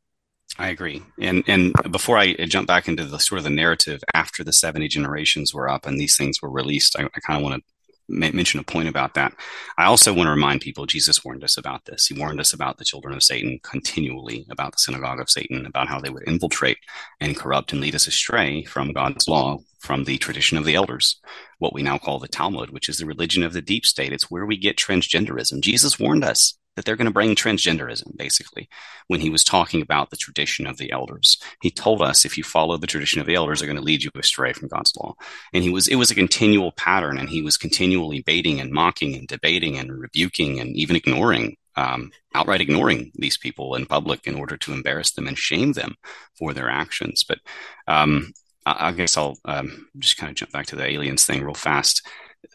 I 0.59 0.69
agree. 0.69 1.03
And 1.19 1.45
and 1.47 1.73
before 1.91 2.19
I 2.19 2.35
jump 2.35 2.67
back 2.67 2.87
into 2.87 3.07
the 3.07 3.19
sort 3.19 3.39
of 3.39 3.45
the 3.45 3.51
narrative 3.51 4.03
after 4.13 4.45
the 4.45 4.53
70 4.53 4.89
generations 4.89 5.55
were 5.55 5.69
up 5.69 5.87
and 5.87 5.99
these 5.99 6.17
things 6.17 6.43
were 6.43 6.51
released, 6.51 6.95
I, 6.99 7.05
I 7.05 7.21
kind 7.21 7.39
of 7.39 7.43
want 7.43 7.57
to 7.57 7.63
mention 8.09 8.61
a 8.61 8.65
point 8.65 8.89
about 8.89 9.15
that. 9.15 9.33
I 9.79 9.85
also 9.85 10.13
want 10.13 10.27
to 10.27 10.33
remind 10.33 10.61
people 10.61 10.87
Jesus 10.87 11.25
warned 11.25 11.45
us 11.45 11.57
about 11.57 11.87
this. 11.87 12.07
He 12.07 12.19
warned 12.19 12.41
us 12.41 12.53
about 12.53 12.77
the 12.77 12.85
children 12.85 13.15
of 13.15 13.23
Satan 13.23 13.61
continually, 13.63 14.45
about 14.51 14.73
the 14.73 14.79
synagogue 14.79 15.21
of 15.21 15.31
Satan, 15.31 15.65
about 15.65 15.89
how 15.89 16.01
they 16.01 16.11
would 16.11 16.27
infiltrate 16.27 16.79
and 17.21 17.37
corrupt 17.37 17.73
and 17.73 17.81
lead 17.81 17.95
us 17.95 18.07
astray 18.07 18.65
from 18.65 18.93
God's 18.93 19.29
law, 19.29 19.59
from 19.79 20.05
the 20.05 20.19
tradition 20.19 20.59
of 20.59 20.65
the 20.65 20.75
elders, 20.75 21.21
what 21.59 21.73
we 21.73 21.83
now 21.83 21.97
call 21.97 22.19
the 22.19 22.29
Talmud, 22.29 22.71
which 22.71 22.89
is 22.89 22.99
the 22.99 23.07
religion 23.07 23.43
of 23.43 23.53
the 23.53 23.63
deep 23.63 23.87
state. 23.87 24.13
It's 24.13 24.31
where 24.31 24.45
we 24.45 24.59
get 24.59 24.77
transgenderism. 24.77 25.63
Jesus 25.63 25.99
warned 25.99 26.25
us 26.25 26.59
that 26.77 26.85
they're 26.85 26.97
going 26.97 27.07
to 27.07 27.13
bring 27.13 27.35
transgenderism, 27.35 28.17
basically, 28.17 28.69
when 29.09 29.21
he 29.21 29.31
was 29.31 29.45
talking 29.45 29.83
about 29.83 30.11
the 30.11 30.17
tradition 30.17 30.67
of 30.67 30.79
the 30.79 30.91
elders. 30.93 31.39
He 31.61 31.71
told 31.71 32.03
us 32.03 32.25
if 32.25 32.39
you 32.39 32.45
follow 32.45 32.77
the 32.77 32.87
tradition 32.87 33.21
of 33.21 33.27
the 33.27 33.35
elders, 33.35 33.61
they're 33.61 33.67
going 33.67 33.77
to 33.77 33.83
lead 33.83 34.03
you 34.03 34.11
astray 34.17 34.53
from 34.53 34.69
God's 34.69 34.95
law. 34.97 35.15
And 35.53 35.63
he 35.63 35.71
was, 35.71 35.89
it 35.89 35.97
was 35.97 36.11
a 36.11 36.17
continual 36.17 36.73
pattern, 36.73 37.19
and 37.19 37.29
he 37.29 37.43
was 37.43 37.57
continually 37.57 38.23
baiting 38.23 38.61
and 38.61 38.73
mocking 38.73 39.15
and 39.15 39.29
debating 39.29 39.77
and 39.77 39.93
rebuking 39.93 40.61
and 40.61 40.75
even 40.77 40.97
ignoring, 40.97 41.57
um, 41.77 42.11
outright 42.35 42.61
ignoring 42.61 43.13
these 43.15 43.37
people 43.37 43.75
in 43.75 43.87
public 43.87 44.27
in 44.27 44.35
order 44.35 44.57
to 44.57 44.73
embarrass 44.73 45.13
them 45.13 45.27
and 45.27 45.39
shame 45.39 45.73
them 45.73 45.95
for 46.39 46.55
their 46.55 46.71
actions. 46.71 47.25
But 47.27 47.39
um, 47.87 48.33
I, 48.65 48.89
I, 48.89 48.93
guess 48.93 49.17
I'll 49.17 49.37
um, 49.45 49.89
just 49.99 50.17
kind 50.17 50.31
of 50.31 50.37
jump 50.37 50.53
back 50.53 50.67
to 50.67 50.77
the 50.77 50.87
aliens 50.87 51.25
thing 51.25 51.43
real 51.43 51.55
fast 51.55 52.07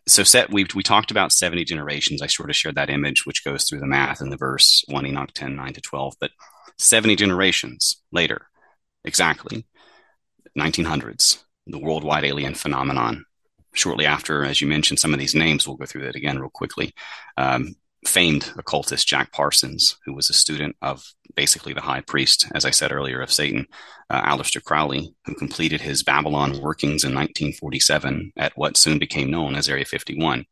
so 0.08 0.24
set 0.24 0.52
we 0.52 0.66
we 0.76 0.84
talked 0.84 1.12
about 1.12 1.32
70 1.32 1.66
generations. 1.66 2.22
I 2.22 2.28
sort 2.28 2.50
of 2.50 2.56
shared 2.56 2.76
that 2.76 2.90
image 2.90 3.26
which 3.26 3.44
goes 3.44 3.64
through 3.64 3.80
the 3.80 3.88
math 3.88 4.22
in 4.22 4.30
the 4.30 4.38
verse 4.38 4.84
1 4.88 5.06
enoch 5.06 5.32
10 5.34 5.56
9 5.56 5.74
to 5.74 5.82
12 5.82 6.16
but 6.20 6.32
70 6.78 7.16
generations 7.16 8.02
later 8.12 8.48
exactly 9.04 9.66
1900s 10.58 11.44
the 11.68 11.80
worldwide 11.80 12.24
alien 12.24 12.54
phenomenon. 12.54 13.26
Shortly 13.74 14.06
after 14.06 14.44
as 14.44 14.62
you 14.62 14.68
mentioned 14.68 15.00
some 15.00 15.14
of 15.14 15.20
these 15.20 15.36
names 15.36 15.68
we'll 15.68 15.78
go 15.78 15.86
through 15.86 16.04
that 16.04 16.16
again 16.16 16.40
real 16.40 16.50
quickly. 16.50 16.94
Um, 17.38 17.76
famed 18.08 18.52
occultist 18.58 19.08
Jack 19.08 19.32
Parsons, 19.32 19.98
who 20.06 20.14
was 20.14 20.30
a 20.30 20.34
student 20.34 20.76
of 20.82 21.14
basically 21.36 21.74
the 21.74 21.82
high 21.82 22.02
priest, 22.02 22.48
as 22.56 22.66
I 22.66 22.72
said 22.72 22.92
earlier, 22.92 23.22
of 23.22 23.32
Satan, 23.32 23.68
uh, 24.10 24.22
Aleister 24.22 24.64
Crowley, 24.64 25.14
who 25.26 25.36
completed 25.36 25.82
his 25.82 26.04
Babylon 26.04 26.62
workings 26.62 27.04
in 27.04 27.14
1947 27.14 28.34
at 28.38 28.58
what 28.58 28.78
soon 28.78 28.98
became 28.98 29.30
known 29.30 29.56
as 29.56 29.70
Area 29.70 29.86
51. 29.86 30.46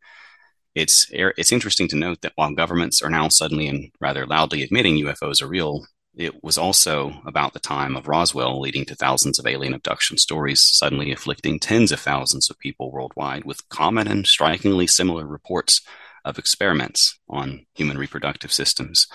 It's 0.75 1.08
it's 1.12 1.54
interesting 1.54 1.88
to 1.90 1.96
note 1.96 2.21
that 2.21 2.34
while 2.36 2.54
governments 2.54 3.02
are 3.02 3.10
now 3.10 3.29
suddenly 3.29 3.67
and 3.67 3.92
rather 4.02 4.25
loudly 4.25 4.62
admitting 4.62 4.98
UFOs 4.98 5.42
are 5.42 5.48
real, 5.48 5.86
it 6.17 6.44
was 6.44 6.58
also 6.58 7.21
about 7.25 7.54
the 7.54 7.60
time 7.60 7.96
of 7.96 8.08
Roswell, 8.08 8.60
leading 8.60 8.86
to 8.86 8.96
thousands 8.96 9.40
of 9.40 9.48
alien 9.48 9.73
abduction 9.73 10.17
stories, 10.17 10.63
suddenly 10.63 11.12
afflicting 11.12 11.60
tens 11.60 11.92
of 11.94 12.00
thousands 12.00 12.50
of 12.50 12.60
people 12.60 12.92
worldwide, 12.92 13.46
with 13.46 13.67
common 13.69 14.08
and 14.08 14.27
strikingly 14.27 14.88
similar 14.88 15.25
reports 15.25 15.82
of 16.26 16.38
experiments 16.38 17.17
on 17.30 17.65
human 17.73 17.98
reproductive 17.98 18.52
systems 18.52 19.08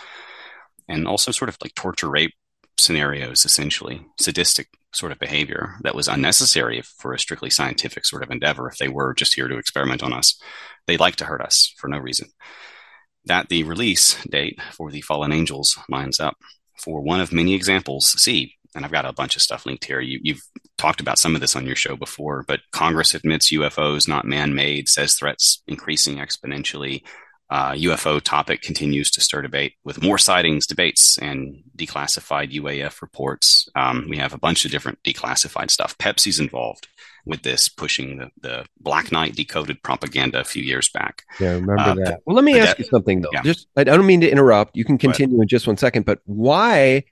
and 0.88 1.06
also 1.06 1.30
sort 1.30 1.48
of 1.48 1.58
like 1.62 1.74
torture 1.74 2.08
rape 2.08 2.32
scenarios 2.78 3.44
essentially 3.44 4.00
sadistic 4.18 4.68
sort 4.92 5.12
of 5.12 5.18
behavior 5.18 5.74
that 5.82 5.94
was 5.94 6.08
unnecessary 6.08 6.82
for 6.82 7.12
a 7.12 7.18
strictly 7.18 7.50
scientific 7.50 8.04
sort 8.04 8.22
of 8.22 8.30
endeavor 8.30 8.68
if 8.68 8.78
they 8.78 8.88
were 8.88 9.14
just 9.14 9.34
here 9.34 9.48
to 9.48 9.58
experiment 9.58 10.02
on 10.02 10.12
us. 10.12 10.40
They 10.86 10.96
like 10.96 11.16
to 11.16 11.26
hurt 11.26 11.42
us 11.42 11.72
for 11.76 11.88
no 11.88 11.98
reason. 11.98 12.28
That 13.26 13.48
the 13.48 13.62
release 13.64 14.22
date 14.24 14.58
for 14.72 14.90
the 14.90 15.02
fallen 15.02 15.32
angels 15.32 15.78
lines 15.88 16.18
up 16.18 16.38
for 16.76 17.02
one 17.02 17.20
of 17.20 17.32
many 17.32 17.54
examples. 17.54 18.06
See, 18.20 18.56
and 18.74 18.84
I've 18.84 18.92
got 18.92 19.04
a 19.04 19.12
bunch 19.12 19.36
of 19.36 19.42
stuff 19.42 19.66
linked 19.66 19.84
here. 19.84 20.00
You, 20.00 20.20
you've 20.22 20.42
talked 20.78 21.00
about 21.00 21.18
some 21.18 21.34
of 21.34 21.40
this 21.40 21.56
on 21.56 21.66
your 21.66 21.76
show 21.76 21.96
before, 21.96 22.44
but 22.46 22.60
Congress 22.72 23.14
admits 23.14 23.52
UFOs 23.52 24.08
not 24.08 24.24
man 24.24 24.54
made, 24.54 24.88
says 24.88 25.14
threats 25.14 25.62
increasing 25.66 26.16
exponentially. 26.16 27.02
Uh, 27.50 27.72
UFO 27.72 28.22
topic 28.22 28.62
continues 28.62 29.10
to 29.10 29.20
stir 29.20 29.42
debate 29.42 29.74
with 29.82 30.00
more 30.00 30.18
sightings, 30.18 30.68
debates, 30.68 31.18
and 31.18 31.64
declassified 31.76 32.52
UAP 32.52 33.02
reports. 33.02 33.68
Um, 33.74 34.06
we 34.08 34.18
have 34.18 34.32
a 34.32 34.38
bunch 34.38 34.64
of 34.64 34.70
different 34.70 35.02
declassified 35.02 35.70
stuff. 35.70 35.98
Pepsi's 35.98 36.38
involved 36.38 36.86
with 37.26 37.42
this, 37.42 37.68
pushing 37.68 38.18
the, 38.18 38.30
the 38.40 38.66
Black 38.78 39.10
Knight 39.10 39.34
decoded 39.34 39.82
propaganda 39.82 40.40
a 40.40 40.44
few 40.44 40.62
years 40.62 40.88
back. 40.90 41.24
Yeah, 41.40 41.50
I 41.50 41.54
remember 41.54 41.80
uh, 41.80 41.94
that. 41.94 42.20
Well, 42.24 42.36
let 42.36 42.44
me 42.44 42.58
ask 42.58 42.76
that, 42.76 42.78
you 42.78 42.84
something 42.84 43.20
though. 43.20 43.30
Yeah. 43.32 43.42
Just 43.42 43.66
I 43.76 43.84
don't 43.84 44.06
mean 44.06 44.20
to 44.20 44.30
interrupt. 44.30 44.76
You 44.76 44.84
can 44.84 44.96
continue 44.96 45.40
in 45.42 45.48
just 45.48 45.66
one 45.66 45.76
second, 45.76 46.04
but 46.04 46.20
why 46.26 47.04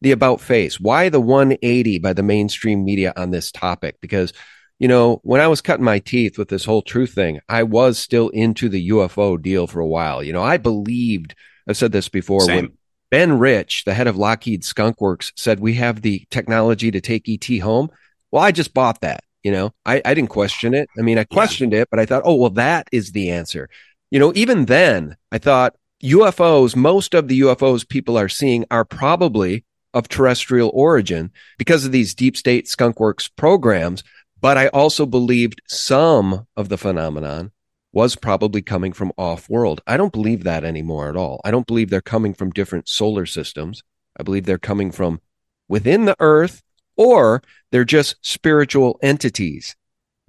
the 0.00 0.12
about 0.12 0.40
face? 0.40 0.78
Why 0.80 1.08
the 1.08 1.20
180 1.20 1.98
by 1.98 2.12
the 2.12 2.22
mainstream 2.22 2.84
media 2.84 3.12
on 3.16 3.30
this 3.30 3.50
topic? 3.50 3.96
Because 4.00 4.32
you 4.78 4.88
know, 4.88 5.20
when 5.22 5.40
I 5.40 5.48
was 5.48 5.62
cutting 5.62 5.84
my 5.84 5.98
teeth 5.98 6.36
with 6.36 6.48
this 6.48 6.64
whole 6.64 6.82
truth 6.82 7.14
thing, 7.14 7.40
I 7.48 7.62
was 7.62 7.98
still 7.98 8.28
into 8.28 8.68
the 8.68 8.90
UFO 8.90 9.40
deal 9.40 9.66
for 9.66 9.80
a 9.80 9.86
while. 9.86 10.22
You 10.22 10.32
know, 10.32 10.42
I 10.42 10.58
believed, 10.58 11.34
I've 11.66 11.76
said 11.76 11.92
this 11.92 12.08
before, 12.08 12.42
Same. 12.42 12.56
when 12.56 12.72
Ben 13.10 13.38
Rich, 13.38 13.84
the 13.84 13.94
head 13.94 14.06
of 14.06 14.18
Lockheed 14.18 14.64
Skunk 14.64 15.00
Works, 15.00 15.32
said 15.34 15.60
we 15.60 15.74
have 15.74 16.02
the 16.02 16.26
technology 16.30 16.90
to 16.90 17.00
take 17.00 17.26
ET 17.26 17.60
home. 17.60 17.88
Well, 18.30 18.42
I 18.42 18.52
just 18.52 18.74
bought 18.74 19.00
that. 19.00 19.22
You 19.42 19.52
know, 19.52 19.72
I, 19.86 20.02
I 20.04 20.12
didn't 20.12 20.30
question 20.30 20.74
it. 20.74 20.88
I 20.98 21.02
mean, 21.02 21.18
I 21.18 21.24
questioned 21.24 21.72
yeah. 21.72 21.82
it, 21.82 21.88
but 21.90 22.00
I 22.00 22.04
thought, 22.04 22.22
oh, 22.24 22.34
well, 22.34 22.50
that 22.50 22.88
is 22.90 23.12
the 23.12 23.30
answer. 23.30 23.68
You 24.10 24.18
know, 24.18 24.32
even 24.34 24.64
then, 24.64 25.16
I 25.30 25.38
thought 25.38 25.76
UFOs, 26.02 26.74
most 26.74 27.14
of 27.14 27.28
the 27.28 27.40
UFOs 27.42 27.88
people 27.88 28.18
are 28.18 28.28
seeing 28.28 28.64
are 28.72 28.84
probably 28.84 29.64
of 29.96 30.08
terrestrial 30.08 30.70
origin 30.74 31.32
because 31.58 31.84
of 31.84 31.90
these 31.90 32.14
deep 32.14 32.36
state 32.36 32.66
skunkworks 32.66 33.28
programs 33.34 34.04
but 34.40 34.56
I 34.56 34.68
also 34.68 35.06
believed 35.06 35.62
some 35.66 36.46
of 36.56 36.68
the 36.68 36.78
phenomenon 36.78 37.52
was 37.92 38.16
probably 38.16 38.60
coming 38.60 38.92
from 38.92 39.12
off 39.16 39.48
world. 39.48 39.80
I 39.86 39.96
don't 39.96 40.12
believe 40.12 40.44
that 40.44 40.64
anymore 40.64 41.08
at 41.08 41.16
all. 41.16 41.40
I 41.44 41.50
don't 41.50 41.66
believe 41.66 41.88
they're 41.88 42.02
coming 42.02 42.34
from 42.34 42.50
different 42.50 42.88
solar 42.88 43.26
systems. 43.26 43.82
I 44.18 44.22
believe 44.22 44.44
they're 44.44 44.58
coming 44.58 44.90
from 44.90 45.20
within 45.68 46.04
the 46.04 46.16
earth 46.20 46.62
or 46.96 47.42
they're 47.72 47.84
just 47.84 48.16
spiritual 48.20 48.98
entities. 49.02 49.76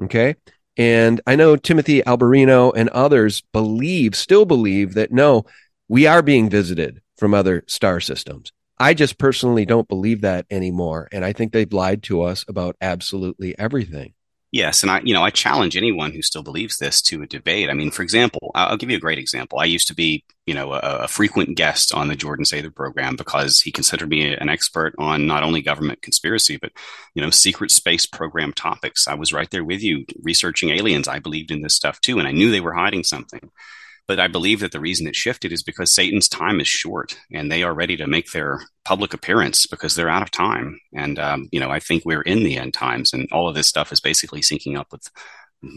Okay. 0.01 0.35
And 0.77 1.19
I 1.27 1.35
know 1.35 1.55
Timothy 1.55 2.01
Alberino 2.01 2.71
and 2.75 2.89
others 2.89 3.41
believe, 3.51 4.15
still 4.15 4.45
believe 4.45 4.93
that 4.93 5.11
no, 5.11 5.45
we 5.87 6.07
are 6.07 6.21
being 6.21 6.49
visited 6.49 7.01
from 7.17 7.33
other 7.33 7.63
star 7.67 7.99
systems. 7.99 8.51
I 8.79 8.93
just 8.93 9.17
personally 9.17 9.65
don't 9.65 9.87
believe 9.87 10.21
that 10.21 10.45
anymore. 10.49 11.07
And 11.11 11.25
I 11.25 11.33
think 11.33 11.51
they've 11.51 11.71
lied 11.71 12.03
to 12.03 12.21
us 12.21 12.45
about 12.47 12.75
absolutely 12.81 13.57
everything. 13.57 14.13
Yes, 14.49 14.81
and 14.81 14.89
I, 14.89 15.01
you 15.03 15.13
know, 15.13 15.23
I 15.23 15.29
challenge 15.29 15.75
anyone 15.75 16.13
who 16.13 16.21
still 16.21 16.41
believes 16.41 16.77
this 16.77 17.01
to 17.03 17.21
a 17.21 17.27
debate. 17.27 17.69
I 17.69 17.73
mean, 17.73 17.91
for 17.91 18.01
example, 18.01 18.51
I'll 18.55 18.77
give 18.77 18.89
you 18.89 18.95
a 18.95 19.01
great 19.01 19.17
example. 19.17 19.59
I 19.59 19.65
used 19.65 19.89
to 19.89 19.93
be, 19.93 20.23
you 20.45 20.53
know, 20.53 20.71
a, 20.71 20.79
a 20.79 21.07
frequent 21.09 21.57
guest 21.57 21.93
on 21.93 22.07
the 22.07 22.15
Jordan 22.15 22.45
Sather 22.45 22.73
program 22.73 23.17
because 23.17 23.59
he 23.59 23.73
considered 23.73 24.07
me 24.07 24.33
an 24.33 24.47
expert 24.47 24.95
on 24.97 25.27
not 25.27 25.43
only 25.43 25.61
government 25.61 26.01
conspiracy 26.01 26.57
but, 26.57 26.71
you 27.13 27.21
know, 27.21 27.29
secret 27.29 27.71
space 27.71 28.05
program 28.05 28.53
topics. 28.53 29.05
I 29.05 29.15
was 29.15 29.33
right 29.33 29.51
there 29.51 29.65
with 29.65 29.83
you 29.83 30.05
researching 30.23 30.69
aliens. 30.69 31.09
I 31.09 31.19
believed 31.19 31.51
in 31.51 31.61
this 31.61 31.75
stuff 31.75 31.99
too, 31.99 32.17
and 32.17 32.27
I 32.27 32.31
knew 32.31 32.49
they 32.49 32.61
were 32.61 32.73
hiding 32.73 33.03
something. 33.03 33.51
But 34.07 34.19
I 34.19 34.27
believe 34.27 34.61
that 34.61 34.71
the 34.71 34.79
reason 34.79 35.05
it 35.05 35.15
shifted 35.15 35.51
is 35.51 35.63
because 35.63 35.93
Satan's 35.93 36.29
time 36.29 36.61
is 36.61 36.67
short 36.67 37.19
and 37.31 37.51
they 37.51 37.63
are 37.63 37.73
ready 37.73 37.97
to 37.97 38.07
make 38.07 38.31
their 38.31 38.61
public 38.85 39.13
appearance 39.13 39.65
because 39.67 39.95
they're 39.95 40.09
out 40.09 40.21
of 40.21 40.31
time. 40.31 40.79
And, 40.93 41.19
um, 41.19 41.49
you 41.51 41.59
know, 41.59 41.69
I 41.69 41.79
think 41.79 42.05
we're 42.05 42.21
in 42.21 42.43
the 42.43 42.57
end 42.57 42.73
times 42.73 43.11
and 43.11 43.27
all 43.31 43.49
of 43.49 43.55
this 43.55 43.67
stuff 43.67 43.91
is 43.91 43.99
basically 43.99 44.41
syncing 44.41 44.77
up 44.77 44.87
with 44.91 45.09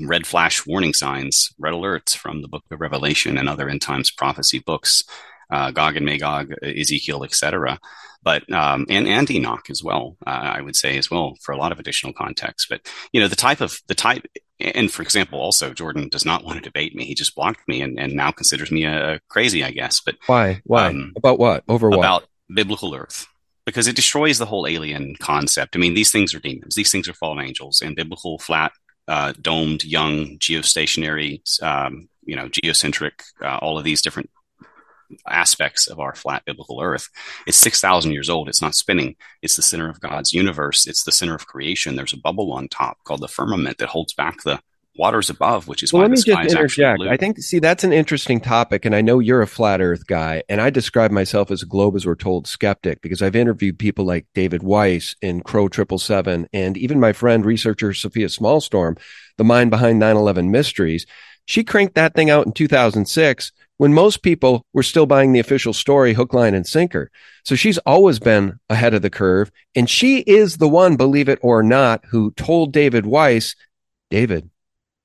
red 0.07 0.27
flash 0.27 0.67
warning 0.67 0.95
signs, 0.95 1.53
red 1.59 1.73
alerts 1.73 2.17
from 2.17 2.43
the 2.43 2.49
book 2.49 2.65
of 2.71 2.81
Revelation 2.81 3.37
and 3.37 3.49
other 3.49 3.69
end 3.69 3.83
times 3.83 4.11
prophecy 4.11 4.61
books, 4.61 5.03
uh, 5.51 5.71
Gog 5.71 5.97
and 5.97 6.07
Magog, 6.07 6.53
Ezekiel, 6.63 7.25
etc. 7.25 7.79
But 8.23 8.51
um, 8.53 8.87
and 8.89 9.09
and 9.09 9.31
Enoch 9.31 9.71
as 9.71 9.83
well, 9.83 10.17
uh, 10.27 10.31
I 10.31 10.61
would 10.61 10.77
say 10.77 10.99
as 10.99 11.11
well 11.11 11.37
for 11.41 11.53
a 11.53 11.57
lot 11.57 11.73
of 11.73 11.79
additional 11.79 12.13
context. 12.13 12.69
But 12.69 12.87
you 13.13 13.21
know 13.21 13.29
the 13.29 13.37
type 13.37 13.61
of 13.61 13.81
the 13.89 13.95
type 13.95 14.27
and 14.61 14.91
for 14.91 15.03
example, 15.03 15.41
also 15.41 15.73
Jordan 15.73 16.09
does 16.09 16.25
not 16.25 16.45
want 16.45 16.59
to 16.59 16.63
debate 16.63 16.95
me. 16.95 17.05
He 17.05 17.15
just 17.15 17.35
blocked 17.35 17.67
me 17.67 17.81
and, 17.81 17.99
and 17.99 18.15
now 18.15 18.31
considers 18.31 18.71
me 18.71 18.85
a, 18.85 19.15
a 19.15 19.21
crazy, 19.29 19.65
I 19.65 19.71
guess. 19.71 20.01
But 20.01 20.17
why? 20.27 20.61
Why? 20.65 20.89
Um, 20.89 21.13
about 21.17 21.39
what? 21.39 21.65
Over 21.69 21.89
what? 21.89 21.99
About 21.99 22.25
biblical 22.53 22.95
Earth 22.95 23.27
because 23.67 23.87
it 23.87 23.97
destroys 23.97 24.39
the 24.39 24.47
whole 24.47 24.67
alien 24.67 25.17
concept. 25.17 25.77
I 25.77 25.79
mean, 25.79 25.95
these 25.95 26.11
things 26.11 26.35
are 26.35 26.41
demons. 26.41 26.75
These 26.75 26.91
things 26.91 27.09
are 27.09 27.15
fallen 27.15 27.45
angels, 27.45 27.81
and 27.81 27.97
biblical 27.97 28.39
flat, 28.39 28.73
uh, 29.09 29.33
domed, 29.41 29.85
young, 29.85 30.39
geostationary, 30.39 31.41
um, 31.63 32.09
you 32.25 32.37
know, 32.37 32.49
geocentric, 32.49 33.23
uh, 33.43 33.59
all 33.59 33.79
of 33.79 33.85
these 33.85 34.03
different 34.03 34.31
aspects 35.29 35.87
of 35.87 36.01
our 36.01 36.15
flat 36.15 36.45
biblical 36.45 36.81
earth. 36.81 37.09
It's 37.47 37.59
6,000 37.59 38.13
years 38.13 38.31
old. 38.31 38.49
It's 38.49 38.63
not 38.63 38.75
spinning. 38.75 39.17
It's 39.43 39.57
the 39.57 39.63
center 39.63 39.89
of 39.89 40.01
God's 40.01 40.33
universe. 40.33 40.87
It's 40.87 41.05
the 41.05 41.13
center 41.13 41.35
of 41.35 41.47
creation. 41.47 41.97
There's 41.97 42.13
a 42.13 42.19
bubble 42.19 42.53
on 42.53 42.69
top 42.69 42.99
called 43.05 43.21
the 43.21 43.29
firmament 43.29 43.79
that 43.79 43.89
holds 43.89 44.13
back 44.13 44.43
the 44.43 44.61
waters 44.97 45.31
above, 45.31 45.69
which 45.69 45.83
is 45.83 45.93
well, 45.93 46.01
why 46.01 46.09
let 46.09 46.11
me 46.11 46.23
just 46.23 46.53
interject. 46.53 47.03
I 47.03 47.17
think, 47.17 47.39
see, 47.39 47.59
that's 47.59 47.85
an 47.85 47.93
interesting 47.93 48.41
topic. 48.41 48.85
And 48.85 48.95
I 48.95 49.01
know 49.01 49.19
you're 49.19 49.43
a 49.43 49.47
flat 49.47 49.81
earth 49.81 50.07
guy. 50.07 50.43
And 50.49 50.61
I 50.61 50.71
describe 50.71 51.11
myself 51.11 51.51
as 51.51 51.63
a 51.63 51.67
globe 51.67 51.97
as 51.97 52.07
we're 52.07 52.15
told 52.15 52.47
skeptic 52.47 53.01
because 53.01 53.23
I've 53.23 53.37
interviewed 53.37 53.79
people 53.79 54.05
like 54.05 54.27
David 54.35 54.63
Weiss 54.63 55.15
in 55.23 55.43
Crow 55.43 55.69
777 55.69 56.49
and 56.53 56.77
even 56.77 57.01
my 57.01 57.13
friend, 57.13 57.45
researcher 57.45 57.95
Sophia 57.95 58.27
Smallstorm, 58.27 58.99
the 59.39 59.45
mind 59.45 59.71
behind 59.71 59.99
9 59.99 60.17
11 60.17 60.51
mysteries. 60.51 61.07
She 61.47 61.65
cranked 61.65 61.95
that 61.95 62.15
thing 62.15 62.31
out 62.31 62.47
in 62.47 62.53
2006 62.53 63.53
when 63.81 63.95
most 63.95 64.21
people 64.21 64.67
were 64.75 64.83
still 64.83 65.07
buying 65.07 65.33
the 65.33 65.41
official 65.41 65.73
story 65.73 66.13
hook, 66.13 66.35
line, 66.35 66.53
and 66.53 66.67
sinker. 66.67 67.11
So 67.47 67.55
she's 67.55 67.79
always 67.79 68.19
been 68.19 68.61
ahead 68.69 68.93
of 68.93 69.01
the 69.01 69.09
curve. 69.09 69.51
And 69.75 69.89
she 69.89 70.19
is 70.19 70.59
the 70.59 70.69
one, 70.69 70.97
believe 70.97 71.31
it 71.31 71.39
or 71.41 71.63
not, 71.63 72.05
who 72.11 72.33
told 72.33 72.75
David 72.75 73.07
Weiss, 73.07 73.57
David, 74.11 74.51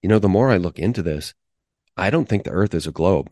you 0.01 0.09
know, 0.09 0.19
the 0.19 0.27
more 0.27 0.51
I 0.51 0.57
look 0.57 0.77
into 0.77 1.01
this, 1.01 1.33
I 1.95 2.09
don't 2.09 2.27
think 2.27 2.43
the 2.43 2.49
earth 2.49 2.73
is 2.73 2.85
a 2.85 2.91
globe. 2.91 3.31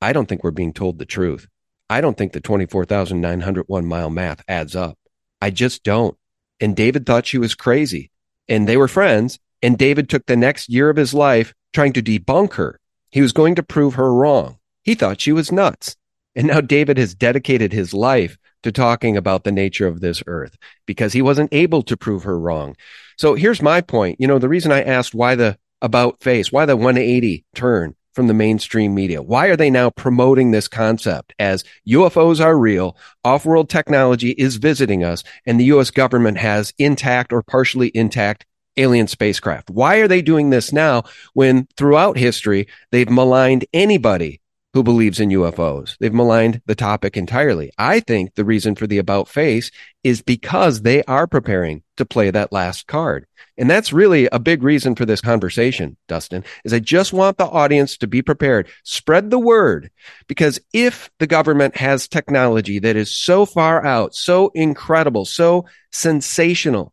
I 0.00 0.12
don't 0.12 0.26
think 0.26 0.44
we're 0.44 0.52
being 0.52 0.72
told 0.72 1.00
the 1.00 1.04
truth. 1.04 1.48
I 1.90 2.00
don't 2.00 2.16
think 2.16 2.32
the 2.32 2.40
24,901 2.40 3.86
mile 3.86 4.10
math 4.10 4.44
adds 4.46 4.76
up. 4.76 4.96
I 5.42 5.50
just 5.50 5.82
don't. 5.82 6.16
And 6.60 6.76
David 6.76 7.04
thought 7.04 7.26
she 7.26 7.38
was 7.38 7.56
crazy. 7.56 8.12
And 8.48 8.68
they 8.68 8.76
were 8.76 8.86
friends. 8.86 9.40
And 9.60 9.76
David 9.76 10.08
took 10.08 10.26
the 10.26 10.36
next 10.36 10.68
year 10.68 10.88
of 10.88 10.96
his 10.96 11.12
life 11.12 11.52
trying 11.72 11.94
to 11.94 12.02
debunk 12.02 12.52
her. 12.52 12.78
He 13.10 13.22
was 13.22 13.32
going 13.32 13.56
to 13.56 13.64
prove 13.64 13.94
her 13.94 14.14
wrong. 14.14 14.58
He 14.84 14.94
thought 14.94 15.20
she 15.20 15.32
was 15.32 15.50
nuts. 15.50 15.96
And 16.36 16.46
now 16.48 16.60
David 16.60 16.98
has 16.98 17.14
dedicated 17.14 17.72
his 17.72 17.94
life 17.94 18.36
to 18.64 18.72
talking 18.72 19.16
about 19.16 19.44
the 19.44 19.52
nature 19.52 19.86
of 19.86 20.00
this 20.00 20.22
earth 20.26 20.56
because 20.86 21.12
he 21.12 21.22
wasn't 21.22 21.52
able 21.52 21.82
to 21.82 21.96
prove 21.96 22.24
her 22.24 22.38
wrong. 22.38 22.76
So 23.16 23.34
here's 23.34 23.62
my 23.62 23.80
point. 23.80 24.20
You 24.20 24.26
know, 24.26 24.38
the 24.38 24.48
reason 24.48 24.72
I 24.72 24.82
asked 24.82 25.14
why 25.14 25.34
the 25.34 25.58
about 25.82 26.22
face, 26.22 26.50
why 26.50 26.64
the 26.64 26.76
180 26.76 27.44
turn 27.54 27.94
from 28.14 28.26
the 28.26 28.34
mainstream 28.34 28.94
media? 28.94 29.20
Why 29.20 29.48
are 29.48 29.56
they 29.56 29.70
now 29.70 29.90
promoting 29.90 30.50
this 30.50 30.68
concept 30.68 31.34
as 31.38 31.64
UFOs 31.86 32.42
are 32.42 32.56
real, 32.56 32.96
off 33.24 33.44
world 33.44 33.68
technology 33.68 34.30
is 34.30 34.56
visiting 34.56 35.04
us, 35.04 35.22
and 35.44 35.60
the 35.60 35.64
US 35.66 35.90
government 35.90 36.38
has 36.38 36.72
intact 36.78 37.32
or 37.32 37.42
partially 37.42 37.90
intact 37.94 38.46
alien 38.76 39.08
spacecraft? 39.08 39.68
Why 39.68 39.96
are 39.96 40.08
they 40.08 40.22
doing 40.22 40.50
this 40.50 40.72
now 40.72 41.04
when 41.34 41.68
throughout 41.76 42.16
history 42.16 42.68
they've 42.90 43.10
maligned 43.10 43.66
anybody 43.72 44.40
who 44.74 44.82
believes 44.82 45.20
in 45.20 45.28
UFOs. 45.28 45.96
They've 46.00 46.12
maligned 46.12 46.60
the 46.66 46.74
topic 46.74 47.16
entirely. 47.16 47.70
I 47.78 48.00
think 48.00 48.34
the 48.34 48.44
reason 48.44 48.74
for 48.74 48.88
the 48.88 48.98
about 48.98 49.28
face 49.28 49.70
is 50.02 50.20
because 50.20 50.82
they 50.82 51.04
are 51.04 51.28
preparing 51.28 51.84
to 51.96 52.04
play 52.04 52.28
that 52.32 52.52
last 52.52 52.88
card. 52.88 53.26
And 53.56 53.70
that's 53.70 53.92
really 53.92 54.26
a 54.32 54.40
big 54.40 54.64
reason 54.64 54.96
for 54.96 55.06
this 55.06 55.20
conversation, 55.20 55.96
Dustin, 56.08 56.42
is 56.64 56.72
I 56.72 56.80
just 56.80 57.12
want 57.12 57.38
the 57.38 57.46
audience 57.46 57.96
to 57.98 58.08
be 58.08 58.20
prepared. 58.20 58.68
Spread 58.82 59.30
the 59.30 59.38
word 59.38 59.92
because 60.26 60.58
if 60.72 61.08
the 61.20 61.28
government 61.28 61.76
has 61.76 62.08
technology 62.08 62.80
that 62.80 62.96
is 62.96 63.14
so 63.14 63.46
far 63.46 63.86
out, 63.86 64.12
so 64.12 64.50
incredible, 64.56 65.24
so 65.24 65.66
sensational 65.92 66.92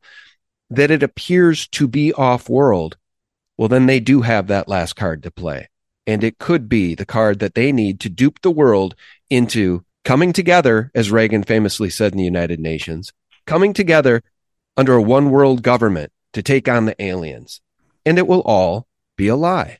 that 0.69 0.91
it 0.91 1.01
appears 1.01 1.67
to 1.69 1.88
be 1.88 2.13
off 2.13 2.47
world, 2.47 2.95
well, 3.57 3.69
then 3.69 3.88
they 3.88 3.99
do 3.99 4.21
have 4.21 4.47
that 4.47 4.67
last 4.67 4.95
card 4.95 5.23
to 5.23 5.32
play. 5.32 5.67
And 6.07 6.23
it 6.23 6.39
could 6.39 6.67
be 6.67 6.95
the 6.95 7.05
card 7.05 7.39
that 7.39 7.53
they 7.53 7.71
need 7.71 7.99
to 8.01 8.09
dupe 8.09 8.41
the 8.41 8.51
world 8.51 8.95
into 9.29 9.85
coming 10.03 10.33
together, 10.33 10.91
as 10.95 11.11
Reagan 11.11 11.43
famously 11.43 11.89
said 11.89 12.11
in 12.13 12.17
the 12.17 12.23
United 12.23 12.59
Nations, 12.59 13.13
coming 13.45 13.73
together 13.73 14.23
under 14.75 14.95
a 14.95 15.01
one 15.01 15.29
world 15.29 15.61
government 15.61 16.11
to 16.33 16.41
take 16.41 16.67
on 16.67 16.85
the 16.85 17.01
aliens. 17.01 17.61
And 18.05 18.17
it 18.17 18.25
will 18.25 18.41
all 18.41 18.87
be 19.15 19.27
a 19.27 19.35
lie. 19.35 19.77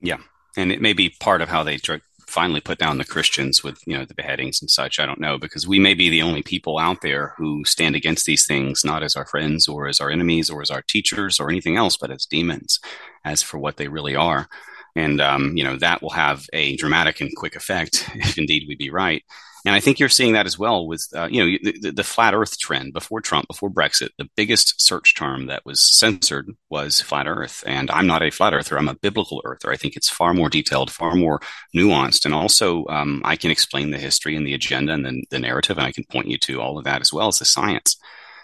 Yeah. 0.00 0.18
And 0.56 0.72
it 0.72 0.80
may 0.80 0.92
be 0.92 1.14
part 1.20 1.40
of 1.40 1.48
how 1.48 1.62
they 1.62 1.78
finally 2.26 2.60
put 2.60 2.78
down 2.78 2.98
the 2.98 3.04
Christians 3.04 3.62
with, 3.62 3.80
you 3.86 3.96
know, 3.96 4.04
the 4.04 4.14
beheadings 4.14 4.60
and 4.60 4.70
such. 4.70 4.98
I 4.98 5.06
don't 5.06 5.20
know, 5.20 5.38
because 5.38 5.66
we 5.66 5.78
may 5.78 5.94
be 5.94 6.08
the 6.10 6.22
only 6.22 6.42
people 6.42 6.78
out 6.78 7.00
there 7.02 7.34
who 7.36 7.64
stand 7.64 7.94
against 7.94 8.24
these 8.24 8.46
things, 8.46 8.84
not 8.84 9.02
as 9.02 9.14
our 9.16 9.26
friends 9.26 9.68
or 9.68 9.86
as 9.86 10.00
our 10.00 10.10
enemies 10.10 10.48
or 10.50 10.62
as 10.62 10.70
our 10.70 10.82
teachers 10.82 11.38
or 11.38 11.50
anything 11.50 11.76
else, 11.76 11.96
but 11.96 12.10
as 12.10 12.26
demons, 12.26 12.80
as 13.24 13.42
for 13.42 13.58
what 13.58 13.76
they 13.76 13.88
really 13.88 14.16
are. 14.16 14.48
And, 14.96 15.20
um, 15.20 15.56
you 15.56 15.64
know, 15.64 15.76
that 15.76 16.02
will 16.02 16.10
have 16.10 16.46
a 16.52 16.76
dramatic 16.76 17.20
and 17.20 17.30
quick 17.36 17.56
effect 17.56 18.08
if 18.14 18.38
indeed 18.38 18.64
we 18.68 18.76
be 18.76 18.90
right. 18.90 19.24
And 19.66 19.74
I 19.74 19.80
think 19.80 19.98
you're 19.98 20.08
seeing 20.08 20.32
that 20.32 20.46
as 20.46 20.58
well 20.58 20.86
with, 20.86 21.06
uh, 21.14 21.28
you 21.30 21.44
know, 21.44 21.72
the, 21.80 21.90
the, 21.90 22.04
flat 22.04 22.34
earth 22.34 22.58
trend 22.58 22.94
before 22.94 23.20
Trump, 23.20 23.46
before 23.46 23.68
Brexit, 23.68 24.08
the 24.16 24.28
biggest 24.34 24.80
search 24.80 25.14
term 25.14 25.46
that 25.46 25.66
was 25.66 25.80
censored 25.80 26.48
was 26.70 27.02
flat 27.02 27.26
earth. 27.26 27.62
And 27.66 27.90
I'm 27.90 28.06
not 28.06 28.22
a 28.22 28.30
flat 28.30 28.54
earther. 28.54 28.78
I'm 28.78 28.88
a 28.88 28.94
biblical 28.94 29.42
earther. 29.44 29.70
I 29.70 29.76
think 29.76 29.96
it's 29.96 30.08
far 30.08 30.32
more 30.32 30.48
detailed, 30.48 30.90
far 30.90 31.14
more 31.14 31.40
nuanced. 31.76 32.24
And 32.24 32.32
also, 32.32 32.86
um, 32.86 33.20
I 33.24 33.36
can 33.36 33.50
explain 33.50 33.90
the 33.90 33.98
history 33.98 34.34
and 34.34 34.46
the 34.46 34.54
agenda 34.54 34.94
and 34.94 35.04
the, 35.04 35.24
the 35.30 35.38
narrative, 35.38 35.76
and 35.76 35.86
I 35.86 35.92
can 35.92 36.04
point 36.04 36.28
you 36.28 36.38
to 36.38 36.60
all 36.60 36.78
of 36.78 36.84
that 36.84 37.02
as 37.02 37.12
well 37.12 37.28
as 37.28 37.38
the 37.38 37.44
science. 37.44 37.96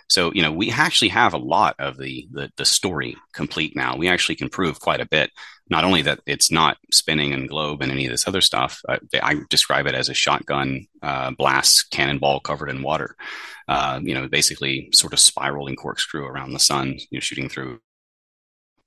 So, 0.09 0.33
you 0.33 0.43
know, 0.43 0.53
we 0.53 0.71
actually 0.71 1.09
have 1.09 1.35
a 1.35 1.39
lot 1.39 1.75
of 1.79 1.97
the, 1.97 2.29
the, 2.31 2.51
the 2.57 2.65
story 2.65 3.17
complete 3.33 3.75
now. 3.75 3.97
We 3.97 4.09
actually 4.09 4.37
can 4.37 4.49
prove 4.49 4.81
quite 4.81 5.01
a 5.01 5.09
bit. 5.09 5.31
Not 5.69 5.85
only 5.85 6.03
that 6.03 6.21
it's 6.27 6.51
not 6.51 6.79
spinning 6.93 7.33
and 7.33 7.49
globe 7.49 7.83
and 7.83 7.91
any 7.91 8.07
of 8.07 8.13
this 8.13 8.29
other 8.29 8.41
stuff. 8.41 8.81
I, 8.89 8.99
I 9.23 9.35
describe 9.51 9.87
it 9.87 9.95
as 9.95 10.09
a 10.09 10.15
shotgun 10.15 10.87
uh, 11.03 11.33
blast 11.33 11.91
cannonball 11.91 12.41
covered 12.41 12.71
in 12.71 12.83
water. 12.83 13.17
Uh, 13.69 13.99
you 14.03 14.15
know, 14.15 14.29
basically 14.29 14.89
sort 14.93 15.13
of 15.13 15.19
spiraling 15.19 15.75
corkscrew 15.75 16.25
around 16.25 16.53
the 16.53 16.61
sun, 16.61 16.99
you 17.11 17.17
know, 17.17 17.21
shooting 17.21 17.49
through 17.49 17.81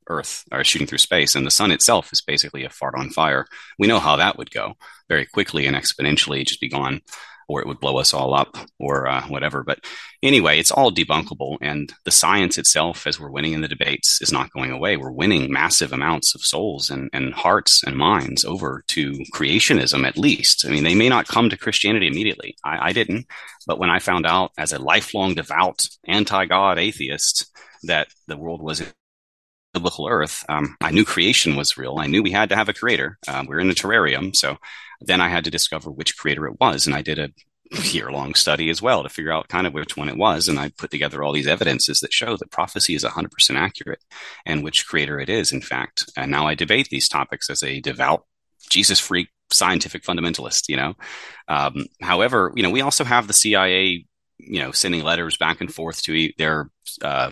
Earth 0.08 0.46
or 0.52 0.64
shooting 0.64 0.88
through 0.88 0.98
space, 0.98 1.36
and 1.36 1.46
the 1.46 1.52
sun 1.52 1.72
itself 1.72 2.12
is 2.12 2.22
basically 2.22 2.64
a 2.64 2.70
fart 2.70 2.96
on 2.96 3.10
fire. 3.10 3.46
We 3.78 3.88
know 3.88 4.00
how 4.00 4.16
that 4.16 4.38
would 4.38 4.52
go 4.52 4.76
very 5.08 5.26
quickly 5.26 5.68
and 5.68 5.76
exponentially, 5.76 6.46
just 6.46 6.62
be 6.62 6.70
gone 6.70 7.02
or 7.50 7.60
it 7.60 7.68
would 7.68 7.80
blow 7.80 7.98
us 7.98 8.14
all 8.14 8.36
up 8.36 8.56
or 8.80 9.08
uh, 9.08 9.24
whatever. 9.24 9.64
But 9.64 9.80
anyway, 10.22 10.60
it's 10.60 10.72
all 10.72 10.92
debunkable. 10.92 11.58
And 11.62 11.92
the 12.06 12.12
science 12.12 12.60
itself, 12.60 13.08
as 13.08 13.20
we're 13.20 13.32
winning 13.32 13.54
in 13.54 13.62
the 13.62 13.68
debates, 13.68 14.22
is 14.22 14.32
not 14.32 14.52
going 14.52 14.72
away. 14.72 14.96
We're 14.96 15.12
winning 15.12 15.52
massive 15.52 15.92
amounts 15.92 16.36
of 16.36 16.42
souls 16.42 16.92
and, 16.92 17.10
and 17.12 17.34
hearts 17.34 17.84
and 17.84 17.98
minds 17.98 18.46
over 18.46 18.84
to 18.90 19.14
creationism, 19.34 20.08
at 20.08 20.18
least. 20.18 20.64
I 20.66 20.70
mean, 20.70 20.84
they 20.84 20.96
may 20.96 21.10
not 21.10 21.28
come 21.28 21.50
to 21.50 21.58
Christianity 21.58 22.08
immediately. 22.08 22.56
I, 22.64 22.90
I 22.90 22.94
didn't. 22.94 23.26
But 23.66 23.80
when 23.80 23.90
I 23.90 23.98
found 23.98 24.28
out 24.28 24.52
as 24.58 24.72
a 24.72 24.80
lifelong 24.80 25.34
devout 25.34 25.88
anti 26.08 26.46
God 26.46 26.78
atheist 26.78 27.52
that 27.84 28.10
the 28.28 28.38
world 28.38 28.62
was 28.62 28.84
biblical 29.74 30.08
earth, 30.08 30.46
um, 30.50 30.78
I 30.82 30.92
knew 30.92 31.04
creation 31.04 31.56
was 31.56 31.78
real. 31.78 31.98
I 31.98 32.06
knew 32.06 32.22
we 32.22 32.32
had 32.32 32.50
to 32.50 32.56
have 32.56 32.70
a 32.70 32.74
creator. 32.74 33.18
Uh, 33.28 33.44
we're 33.48 33.60
in 33.60 33.72
a 33.72 33.74
terrarium. 33.74 34.36
So 34.36 34.58
then 35.02 35.22
I 35.22 35.30
had 35.30 35.44
to 35.46 35.52
discover 35.52 35.92
which 35.92 36.18
creator 36.18 36.46
it 36.48 36.60
was. 36.60 36.86
And 36.86 36.96
I 36.96 37.02
did 37.02 37.20
a 37.20 37.30
year 37.92 38.12
long 38.12 38.34
study 38.34 38.70
as 38.70 38.82
well 38.82 39.04
to 39.04 39.10
figure 39.10 39.32
out 39.32 39.48
kind 39.48 39.68
of 39.68 39.74
which 39.74 39.96
one 39.96 40.10
it 40.10 40.18
was. 40.18 40.48
And 40.48 40.60
I 40.60 40.70
put 40.70 40.92
together 40.92 41.24
all 41.24 41.34
these 41.34 41.48
evidences 41.48 42.00
that 42.00 42.14
show 42.14 42.36
that 42.38 42.52
prophecy 42.52 42.96
is 42.96 43.04
100% 43.04 43.30
accurate 43.56 44.04
and 44.46 44.64
which 44.64 44.88
creator 44.88 45.20
it 45.20 45.30
is, 45.30 45.52
in 45.52 45.62
fact. 45.62 46.10
And 46.18 46.32
now 46.32 46.48
I 46.48 46.56
debate 46.56 46.90
these 46.90 47.10
topics 47.10 47.50
as 47.50 47.64
a 47.64 47.80
devout, 47.80 48.26
Jesus 48.70 49.00
freak 49.00 49.30
scientific 49.52 50.04
fundamentalist, 50.04 50.68
you 50.68 50.78
know. 50.78 50.96
Um, 51.48 51.86
however, 52.02 52.52
you 52.56 52.64
know, 52.64 52.70
we 52.70 52.82
also 52.82 53.04
have 53.04 53.28
the 53.28 53.34
CIA, 53.34 54.06
you 54.38 54.60
know, 54.62 54.72
sending 54.72 55.04
letters 55.04 55.38
back 55.38 55.62
and 55.62 55.74
forth 55.74 56.02
to 56.04 56.30
their, 56.38 56.70
uh, 57.04 57.32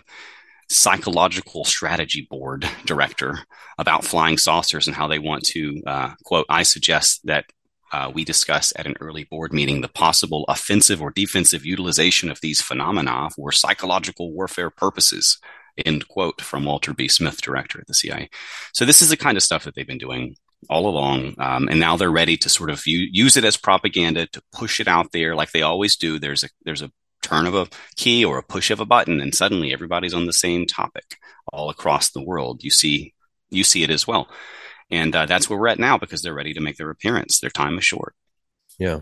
psychological 0.70 1.64
strategy 1.64 2.28
board 2.30 2.68
director 2.86 3.40
about 3.78 4.04
flying 4.04 4.38
saucers 4.38 4.88
and 4.88 4.96
how 4.96 5.08
they 5.08 5.20
want 5.20 5.46
to 5.46 5.82
uh, 5.88 6.12
quote 6.26 6.46
i 6.50 6.62
suggest 6.64 7.22
that 7.24 7.46
uh, 7.92 8.12
we 8.14 8.26
discuss 8.26 8.74
at 8.76 8.86
an 8.86 8.96
early 9.00 9.24
board 9.24 9.54
meeting 9.54 9.82
the 9.82 9.88
possible 9.88 10.46
offensive 10.48 11.02
or 11.02 11.12
defensive 11.12 11.66
utilization 11.66 12.30
of 12.30 12.42
these 12.42 12.62
phenomena 12.62 13.30
for 13.36 13.52
psychological 13.52 14.34
warfare 14.34 14.70
purposes. 14.70 15.40
End 15.86 16.08
quote 16.08 16.42
from 16.42 16.66
Walter 16.66 16.94
B. 16.94 17.08
Smith, 17.08 17.42
director 17.42 17.80
at 17.80 17.88
the 17.88 17.94
CIA. 17.94 18.30
So 18.74 18.84
this 18.84 19.02
is 19.02 19.10
the 19.10 19.18
kind 19.18 19.38
of 19.38 19.44
stuff 19.44 19.64
that 19.64 19.76
they've 19.76 19.88
been 19.88 19.98
doing 19.98 20.36
all 20.70 20.88
along, 20.88 21.36
um, 21.38 21.68
and 21.70 21.80
now 21.80 21.98
they're 21.98 22.10
ready 22.10 22.36
to 22.38 22.50
sort 22.50 22.72
of 22.72 22.84
view, 22.84 23.08
use 23.12 23.38
it 23.38 23.46
as 23.46 23.58
propaganda 23.58 24.26
to 24.28 24.42
push 24.52 24.80
it 24.80 24.88
out 24.88 25.12
there, 25.12 25.36
like 25.36 25.52
they 25.52 25.62
always 25.62 25.96
do. 25.96 26.18
There's 26.18 26.44
a 26.44 26.50
there's 26.66 26.82
a 26.82 26.92
turn 27.22 27.46
of 27.46 27.54
a 27.54 27.68
key 27.96 28.26
or 28.26 28.40
a 28.40 28.44
push 28.44 28.72
of 28.72 28.80
a 28.80 28.86
button, 28.86 29.22
and 29.22 29.36
suddenly 29.36 29.72
everybody's 29.72 30.16
on 30.16 30.26
the 30.26 30.34
same 30.34 30.66
topic 30.66 31.18
all 31.54 31.70
across 31.70 32.10
the 32.10 32.24
world. 32.24 32.64
You 32.64 32.72
see 32.72 33.14
you 33.50 33.64
see 33.64 33.84
it 33.84 33.92
as 33.92 34.08
well. 34.08 34.30
And 34.90 35.16
uh, 35.16 35.26
that's 35.26 35.50
where 35.50 35.60
we're 35.60 35.68
at 35.68 35.80
now 35.80 35.98
because 35.98 36.22
they're 36.22 36.34
ready 36.34 36.54
to 36.54 36.62
make 36.62 36.78
their 36.78 36.90
appearance. 36.90 37.40
Their 37.40 37.50
time 37.50 37.78
is 37.78 37.86
short. 37.86 38.16
Yeah. 38.80 39.00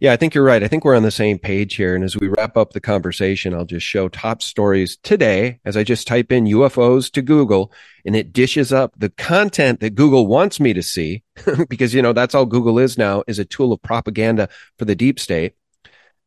Yeah, 0.00 0.12
I 0.12 0.16
think 0.16 0.34
you're 0.34 0.44
right. 0.44 0.62
I 0.62 0.68
think 0.68 0.84
we're 0.84 0.96
on 0.96 1.04
the 1.04 1.10
same 1.10 1.38
page 1.38 1.76
here. 1.76 1.94
And 1.94 2.02
as 2.02 2.16
we 2.16 2.28
wrap 2.28 2.56
up 2.56 2.72
the 2.72 2.80
conversation, 2.80 3.54
I'll 3.54 3.64
just 3.64 3.86
show 3.86 4.08
top 4.08 4.42
stories 4.42 4.96
today 4.96 5.60
as 5.64 5.76
I 5.76 5.84
just 5.84 6.08
type 6.08 6.32
in 6.32 6.46
UFOs 6.46 7.10
to 7.12 7.22
Google 7.22 7.72
and 8.04 8.16
it 8.16 8.32
dishes 8.32 8.72
up 8.72 8.92
the 8.98 9.10
content 9.10 9.80
that 9.80 9.94
Google 9.94 10.26
wants 10.26 10.58
me 10.58 10.72
to 10.72 10.82
see 10.82 11.22
because, 11.68 11.94
you 11.94 12.02
know, 12.02 12.12
that's 12.12 12.34
all 12.34 12.44
Google 12.44 12.78
is 12.78 12.98
now 12.98 13.22
is 13.26 13.38
a 13.38 13.44
tool 13.44 13.72
of 13.72 13.82
propaganda 13.82 14.48
for 14.78 14.84
the 14.84 14.96
deep 14.96 15.20
state. 15.20 15.54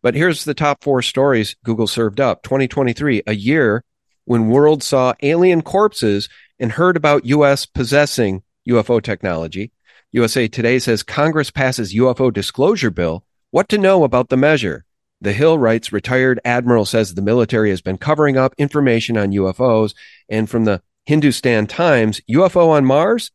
But 0.02 0.16
here's 0.16 0.46
the 0.46 0.54
top 0.54 0.84
four 0.84 1.02
stories 1.02 1.56
Google 1.66 1.88
served 1.88 2.22
up 2.22 2.44
2023, 2.44 3.24
a 3.28 3.36
year 3.36 3.84
when 4.26 4.50
world 4.50 4.84
saw 4.84 5.14
alien 5.22 5.62
corpses 5.62 6.30
and 6.60 6.72
heard 6.72 6.98
about 6.98 7.26
U.S. 7.26 7.66
possessing 7.66 8.44
UFO 8.68 9.02
technology. 9.02 9.72
USA 10.12 10.48
Today 10.48 10.80
says 10.80 11.04
Congress 11.04 11.52
passes 11.52 11.94
UFO 11.94 12.32
disclosure 12.32 12.92
bill. 12.92 13.24
What 13.52 13.70
to 13.70 13.78
know 13.78 14.04
about 14.04 14.30
the 14.30 14.38
measure? 14.38 14.86
The 15.20 15.34
Hill 15.34 15.58
writes 15.58 15.92
retired 15.92 16.40
admiral 16.46 16.86
says 16.86 17.14
the 17.14 17.22
military 17.22 17.70
has 17.72 17.82
been 17.82 17.98
covering 17.98 18.38
up 18.38 18.54
information 18.58 19.18
on 19.18 19.32
UFOs. 19.32 19.94
And 20.30 20.50
from 20.50 20.66
the 20.66 20.82
Hindustan 21.06 21.68
Times, 21.68 22.22
UFO 22.30 22.70
on 22.70 22.86
Mars? 22.86 23.32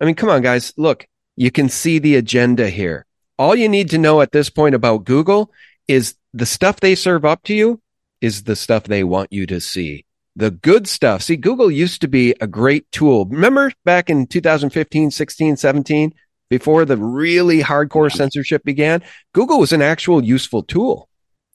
I 0.00 0.04
mean, 0.04 0.14
come 0.14 0.28
on, 0.28 0.42
guys. 0.42 0.72
Look, 0.76 1.06
you 1.36 1.50
can 1.50 1.68
see 1.68 1.98
the 1.98 2.16
agenda 2.16 2.68
here. 2.70 3.06
All 3.38 3.54
you 3.54 3.68
need 3.68 3.90
to 3.90 3.98
know 3.98 4.20
at 4.20 4.32
this 4.32 4.50
point 4.50 4.74
about 4.74 5.04
Google 5.04 5.52
is 5.86 6.14
the 6.32 6.46
stuff 6.46 6.80
they 6.80 6.94
serve 6.94 7.24
up 7.24 7.42
to 7.44 7.54
you 7.54 7.80
is 8.20 8.44
the 8.44 8.56
stuff 8.56 8.84
they 8.84 9.04
want 9.04 9.32
you 9.32 9.46
to 9.46 9.60
see 9.60 10.04
the 10.36 10.50
good 10.50 10.88
stuff. 10.88 11.22
See, 11.22 11.36
Google 11.36 11.70
used 11.70 12.00
to 12.00 12.08
be 12.08 12.34
a 12.40 12.46
great 12.46 12.90
tool. 12.90 13.26
Remember 13.26 13.72
back 13.84 14.10
in 14.10 14.26
2015, 14.26 15.10
16, 15.10 15.56
17, 15.56 16.14
before 16.50 16.84
the 16.84 16.96
really 16.96 17.60
hardcore 17.60 18.12
censorship 18.12 18.64
began? 18.64 19.02
Google 19.32 19.60
was 19.60 19.72
an 19.72 19.82
actual 19.82 20.22
useful 20.24 20.62
tool. 20.62 21.08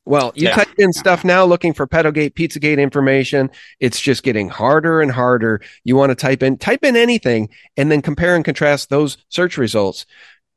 Well, 0.06 0.32
you 0.34 0.48
yeah. 0.48 0.56
type 0.56 0.74
in 0.80 0.92
stuff 0.92 1.24
now 1.24 1.46
looking 1.46 1.74
for 1.74 1.86
Pedogate, 1.86 2.34
Pizzagate 2.34 2.80
information. 2.80 3.52
It's 3.80 4.00
just 4.00 4.24
getting 4.24 4.50
harder 4.50 5.02
and 5.02 5.12
harder. 5.12 5.62
You 5.84 5.96
want 5.96 6.10
to 6.10 6.16
type 6.16 6.42
in, 6.42 6.58
type 6.58 6.84
in 6.84 6.96
anything 6.96 7.50
and 7.78 7.92
then 7.92 8.02
compare 8.02 8.36
and 8.36 8.44
contrast 8.44 8.90
those 8.90 9.18
search 9.28 9.58
results 9.58 10.08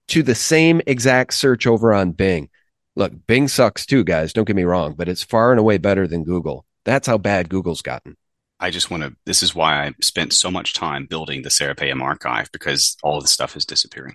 to 0.09 0.23
the 0.23 0.35
same 0.35 0.81
exact 0.87 1.35
search 1.35 1.67
over 1.67 1.93
on 1.93 2.13
Bing. 2.13 2.49
Look, 2.97 3.13
Bing 3.27 3.49
sucks 3.49 3.85
too, 3.85 4.05
guys. 4.05 4.33
Don't 4.33 4.47
get 4.47 4.57
me 4.57 4.65
wrong, 4.65 4.95
but 4.95 5.09
it's 5.09 5.23
far 5.23 5.51
and 5.51 5.61
away 5.61 5.77
better 5.77 6.07
than 6.07 6.25
Google. 6.25 6.65
That's 6.85 7.07
how 7.07 7.19
bad 7.19 7.49
Google's 7.49 7.83
gotten. 7.83 8.17
I 8.59 8.71
just 8.71 8.91
want 8.91 9.03
to. 9.03 9.17
This 9.27 9.43
is 9.43 9.55
why 9.55 9.87
I 9.87 9.95
spent 10.01 10.33
so 10.33 10.51
much 10.51 10.75
time 10.75 11.07
building 11.07 11.43
the 11.43 11.49
Serapeum 11.49 12.01
archive 12.01 12.51
because 12.53 12.97
all 13.03 13.19
of 13.19 13.25
the 13.25 13.29
stuff 13.29 13.57
is 13.57 13.65
disappearing. 13.65 14.15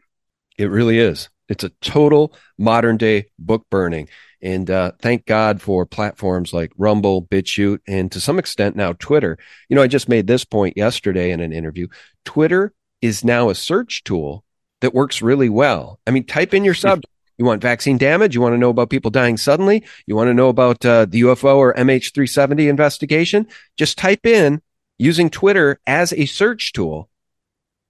It 0.58 0.70
really 0.70 1.00
is. 1.00 1.30
It's 1.50 1.64
a 1.64 1.70
total 1.82 2.34
modern 2.58 2.98
day 2.98 3.28
book 3.38 3.66
burning. 3.70 4.10
And 4.42 4.70
uh, 4.70 4.92
thank 5.02 5.26
God 5.26 5.62
for 5.62 5.86
platforms 5.86 6.54
like 6.54 6.72
Rumble, 6.78 7.24
BitChute, 7.24 7.80
and 7.88 8.12
to 8.12 8.20
some 8.20 8.38
extent 8.38 8.76
now 8.76 8.94
Twitter. 8.94 9.38
You 9.68 9.76
know, 9.76 9.82
I 9.82 9.88
just 9.88 10.10
made 10.10 10.28
this 10.28 10.46
point 10.46 10.78
yesterday 10.78 11.32
in 11.32 11.40
an 11.40 11.52
interview. 11.52 11.88
Twitter 12.24 12.74
is 13.02 13.24
now 13.24 13.50
a 13.50 13.56
search 13.56 14.04
tool 14.04 14.44
that 14.82 14.94
works 14.94 15.22
really 15.22 15.50
well. 15.50 16.00
I 16.06 16.12
mean, 16.12 16.24
type 16.26 16.54
in 16.54 16.64
your 16.64 16.74
subject. 16.76 17.12
You 17.38 17.46
want 17.46 17.62
vaccine 17.62 17.98
damage? 17.98 18.34
You 18.34 18.42
want 18.42 18.54
to 18.54 18.58
know 18.58 18.70
about 18.70 18.90
people 18.90 19.12
dying 19.12 19.38
suddenly? 19.38 19.84
You 20.08 20.16
want 20.16 20.30
to 20.30 20.34
know 20.34 20.50
about 20.50 20.84
uh, 20.84 21.06
the 21.06 21.22
UFO 21.22 21.58
or 21.58 21.74
MH370 21.76 22.68
investigation? 22.68 23.48
Just 23.78 23.98
type 23.98 24.26
in 24.26 24.62
using 24.98 25.30
Twitter 25.30 25.80
as 25.86 26.14
a 26.14 26.26
search 26.26 26.74
tool, 26.74 27.10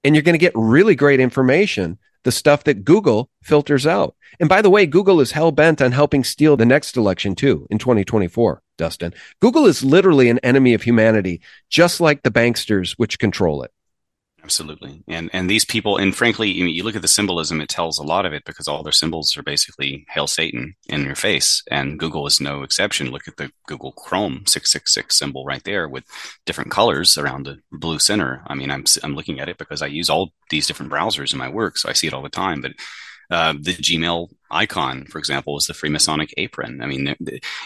and 0.04 0.16
you're 0.16 0.24
going 0.24 0.34
to 0.34 0.40
get 0.40 0.52
really 0.56 0.96
great 0.96 1.20
information. 1.20 1.98
The 2.24 2.32
stuff 2.32 2.66
that 2.66 2.84
Google 2.84 3.30
filters 3.42 3.88
out. 3.88 4.14
And 4.38 4.50
by 4.50 4.62
the 4.62 4.70
way, 4.70 4.86
Google 4.86 5.22
is 5.22 5.32
hell 5.32 5.54
bent 5.54 5.82
on 5.82 5.94
helping 5.94 6.26
steal 6.26 6.58
the 6.58 6.66
next 6.66 6.98
election 6.98 7.36
too 7.36 7.66
in 7.70 7.78
2024, 7.78 8.62
Dustin. 8.78 9.14
Google 9.40 9.66
is 9.66 9.82
literally 9.82 10.28
an 10.28 10.40
enemy 10.40 10.74
of 10.74 10.82
humanity, 10.82 11.40
just 11.70 12.02
like 12.02 12.24
the 12.24 12.32
banksters 12.32 12.96
which 12.98 13.18
control 13.18 13.64
it. 13.64 13.72
Absolutely, 14.48 15.04
and 15.10 15.30
and 15.34 15.50
these 15.50 15.66
people, 15.66 15.98
and 15.98 16.16
frankly, 16.16 16.50
you 16.50 16.84
look 16.84 16.96
at 16.96 17.02
the 17.02 17.08
symbolism; 17.10 17.60
it 17.60 17.68
tells 17.68 18.00
a 18.00 18.04
lot 18.04 18.26
of 18.26 18.32
it 18.32 18.46
because 18.46 18.66
all 18.66 18.82
their 18.82 18.94
symbols 18.94 19.36
are 19.36 19.44
basically 19.44 20.06
"Hail 20.10 20.26
Satan" 20.26 20.74
in 20.88 21.04
your 21.04 21.16
face, 21.16 21.62
and 21.70 22.00
Google 22.00 22.26
is 22.28 22.40
no 22.40 22.64
exception. 22.64 23.12
Look 23.12 23.28
at 23.28 23.36
the 23.36 23.52
Google 23.68 23.92
Chrome 23.92 24.46
six 24.48 24.72
six 24.72 24.94
six 24.94 25.18
symbol 25.20 25.44
right 25.44 25.62
there 25.66 25.90
with 25.90 26.06
different 26.46 26.72
colors 26.72 27.18
around 27.18 27.44
the 27.44 27.58
blue 27.74 28.00
center. 28.00 28.42
I 28.48 28.56
mean, 28.56 28.72
I'm 28.72 28.86
I'm 29.04 29.16
looking 29.16 29.42
at 29.42 29.50
it 29.50 29.58
because 29.58 29.82
I 29.82 29.88
use 29.88 30.10
all 30.10 30.32
these 30.50 30.66
different 30.66 30.94
browsers 30.94 31.34
in 31.34 31.40
my 31.40 31.50
work, 31.50 31.78
so 31.78 31.90
I 31.90 31.94
see 31.94 32.08
it 32.08 32.14
all 32.14 32.24
the 32.24 32.30
time. 32.30 32.62
But 32.62 32.72
uh, 33.30 33.52
the 33.52 33.74
Gmail 33.74 34.30
icon, 34.50 35.08
for 35.08 35.20
example, 35.20 35.58
is 35.58 35.66
the 35.66 35.74
Freemasonic 35.74 36.32
apron. 36.38 36.82
I 36.82 36.86
mean, 36.86 37.14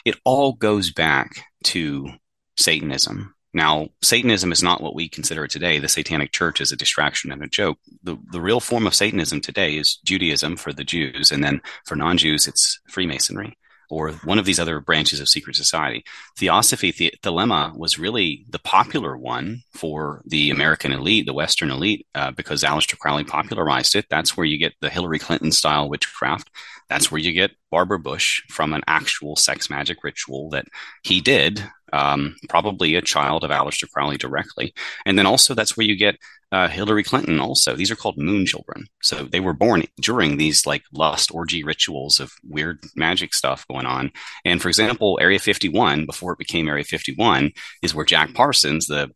it 0.04 0.18
all 0.26 0.54
goes 0.54 0.92
back 0.92 1.46
to 1.66 2.10
Satanism 2.58 3.36
now, 3.54 3.90
Satanism 4.02 4.52
is 4.52 4.64
not 4.64 4.82
what 4.82 4.96
we 4.96 5.10
consider 5.10 5.44
it 5.44 5.52
today. 5.52 5.80
The 5.80 5.90
Satanic 5.90 6.32
Church 6.32 6.62
is 6.62 6.72
a 6.72 6.78
distraction 6.78 7.32
and 7.32 7.44
a 7.44 7.48
joke. 7.48 7.80
The, 8.04 8.18
the 8.32 8.40
real 8.40 8.62
form 8.62 8.88
of 8.88 8.96
Satanism 8.96 9.42
today 9.42 9.76
is 9.76 10.00
Judaism 10.06 10.56
for 10.56 10.72
the 10.72 10.86
Jews, 10.86 11.32
and 11.32 11.44
then 11.44 11.62
for 11.86 11.96
non 11.96 12.18
Jews, 12.18 12.48
it's 12.48 12.80
Freemasonry 12.88 13.58
or 13.90 14.14
one 14.24 14.40
of 14.40 14.46
these 14.46 14.60
other 14.60 14.80
branches 14.80 15.20
of 15.20 15.28
secret 15.28 15.54
society. 15.54 16.06
Theosophy 16.38 16.92
the- 16.92 17.14
Thelema 17.22 17.76
was 17.76 18.00
really 18.00 18.46
the 18.50 18.60
popular 18.60 19.18
one 19.18 19.64
for 19.74 20.22
the 20.26 20.50
American 20.50 20.94
elite, 20.94 21.26
the 21.26 21.34
Western 21.34 21.70
elite, 21.70 22.08
uh, 22.16 22.32
because 22.32 22.64
Aleister 22.64 22.98
Crowley 22.98 23.26
popularized 23.26 23.96
it. 23.96 24.06
That's 24.10 24.38
where 24.38 24.46
you 24.46 24.58
get 24.58 24.74
the 24.80 24.90
Hillary 24.90 25.20
Clinton 25.20 25.52
style 25.52 25.90
witchcraft. 25.90 26.50
That's 26.88 27.12
where 27.12 27.20
you 27.20 27.34
get 27.34 27.52
Barbara 27.70 28.00
Bush 28.00 28.42
from 28.50 28.72
an 28.74 28.82
actual 28.88 29.36
sex 29.36 29.70
magic 29.70 30.04
ritual 30.06 30.50
that 30.52 30.68
he 31.04 31.20
did 31.20 31.62
um, 31.94 32.36
probably 32.50 32.96
a 32.96 33.02
child 33.02 33.44
of 33.44 33.52
Aleister 33.52 33.90
Crowley 33.90 34.18
directly. 34.18 34.74
And 35.06 35.18
then 35.18 35.26
also 35.26 35.54
that's 35.54 35.76
where 35.76 35.86
you 35.86 35.96
get 35.96 36.18
uh, 36.52 36.68
Hillary 36.68 37.04
Clinton 37.04 37.40
also. 37.40 37.76
These 37.76 37.92
are 37.92 37.96
called 37.96 38.18
moon 38.18 38.46
children. 38.46 38.88
So 39.02 39.24
they 39.24 39.40
were 39.40 39.54
born 39.54 39.84
during 40.00 40.38
these 40.38 40.66
like 40.66 40.84
lust 40.94 41.34
orgy 41.34 41.64
rituals 41.64 42.20
of 42.20 42.32
weird 42.44 42.80
magic 42.96 43.34
stuff 43.34 43.66
going 43.68 43.86
on. 43.86 44.12
And 44.44 44.62
for 44.62 44.68
example, 44.68 45.18
Area 45.22 45.40
51, 45.40 46.06
before 46.06 46.34
it 46.34 46.40
became 46.40 46.68
Area 46.68 46.84
51, 46.84 47.52
is 47.82 47.96
where 47.96 48.06
Jack 48.06 48.34
Parsons, 48.34 48.88
the 48.88 49.12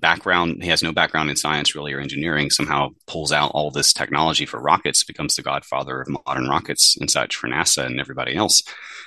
background 0.00 0.62
he 0.62 0.68
has 0.68 0.82
no 0.82 0.92
background 0.92 1.30
in 1.30 1.36
science 1.36 1.74
really 1.74 1.92
or 1.92 2.00
engineering 2.00 2.50
somehow 2.50 2.88
pulls 3.06 3.32
out 3.32 3.52
all 3.54 3.70
this 3.70 3.92
technology 3.92 4.44
for 4.44 4.60
rockets 4.60 5.04
becomes 5.04 5.34
the 5.34 5.42
godfather 5.42 6.00
of 6.02 6.08
modern 6.26 6.48
rockets 6.48 6.96
and 7.00 7.10
such 7.10 7.36
for 7.36 7.48
nasa 7.48 7.86
and 7.86 8.00
everybody 8.00 8.34
else 8.34 8.62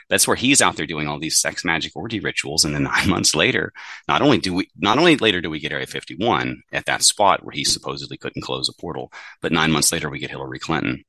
that's 0.10 0.28
where 0.28 0.36
he's 0.36 0.62
out 0.62 0.76
there 0.76 0.86
doing 0.86 1.08
all 1.08 1.20
these 1.20 1.40
sex 1.40 1.66
magic 1.66 1.96
orgy 1.96 2.20
rituals 2.20 2.66
and 2.66 2.74
then 2.74 2.84
nine 2.84 3.10
months 3.16 3.36
later 3.36 3.72
not 4.08 4.22
only 4.22 4.38
do 4.38 4.54
we 4.54 4.70
not 4.78 4.98
only 4.98 5.16
later 5.18 5.42
do 5.42 5.50
we 5.50 5.60
get 5.60 5.72
area 5.72 5.86
51 5.86 6.62
at 6.72 6.86
that 6.86 7.04
spot 7.04 7.44
where 7.44 7.54
he 7.54 7.64
supposedly 7.64 8.18
couldn't 8.18 8.42
close 8.42 8.70
a 8.70 8.82
portal 8.82 9.12
but 9.42 9.52
nine 9.52 9.72
months 9.72 9.92
later 9.92 10.10
we 10.10 10.20
get 10.20 10.30
hillary 10.30 10.60
clinton 10.60 11.04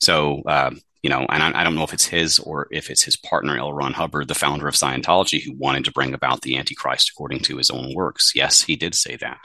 so 0.00 0.42
uh, 0.46 0.70
you 1.02 1.10
know, 1.10 1.24
and 1.28 1.40
I, 1.40 1.60
I, 1.60 1.62
don't 1.62 1.76
know 1.76 1.84
if 1.84 1.92
it's 1.92 2.06
his 2.06 2.40
or 2.40 2.66
if 2.72 2.90
it's 2.90 3.04
his 3.04 3.16
partner, 3.16 3.56
L. 3.56 3.72
Ron 3.72 3.92
Hubbard, 3.92 4.26
the 4.26 4.34
founder 4.34 4.66
of 4.66 4.74
Scientology, 4.74 5.40
who 5.40 5.52
wanted 5.52 5.84
to 5.84 5.92
bring 5.92 6.12
about 6.12 6.40
the 6.40 6.56
Antichrist 6.56 7.10
according 7.10 7.40
to 7.40 7.58
his 7.58 7.70
own 7.70 7.94
works. 7.94 8.32
Yes, 8.34 8.62
he 8.62 8.74
did 8.74 8.92
say 8.96 9.14
that. 9.14 9.38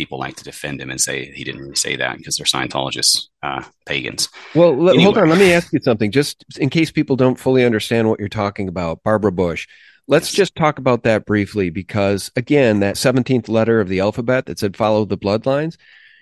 People 0.00 0.18
like 0.18 0.36
to 0.36 0.44
defend 0.44 0.80
him 0.80 0.90
and 0.90 0.98
say 0.98 1.30
he 1.30 1.44
didn't 1.44 1.60
really 1.60 1.74
say 1.74 1.94
that 1.94 2.16
because 2.16 2.38
they're 2.38 2.46
Scientologists, 2.46 3.26
uh, 3.42 3.62
pagans. 3.84 4.30
Well, 4.54 4.72
anyway. 4.88 5.02
hold 5.02 5.18
on. 5.18 5.28
Let 5.28 5.38
me 5.38 5.52
ask 5.52 5.70
you 5.74 5.80
something, 5.80 6.10
just 6.10 6.42
in 6.56 6.70
case 6.70 6.90
people 6.90 7.16
don't 7.16 7.38
fully 7.38 7.66
understand 7.66 8.08
what 8.08 8.18
you're 8.18 8.30
talking 8.30 8.66
about. 8.66 9.02
Barbara 9.02 9.30
Bush. 9.30 9.68
Let's 10.08 10.32
just 10.32 10.56
talk 10.56 10.78
about 10.78 11.02
that 11.02 11.26
briefly 11.26 11.68
because, 11.68 12.30
again, 12.34 12.80
that 12.80 12.94
17th 12.94 13.50
letter 13.50 13.78
of 13.78 13.88
the 13.88 14.00
alphabet 14.00 14.46
that 14.46 14.58
said 14.58 14.74
follow 14.74 15.04
the 15.04 15.18
bloodlines, 15.18 15.76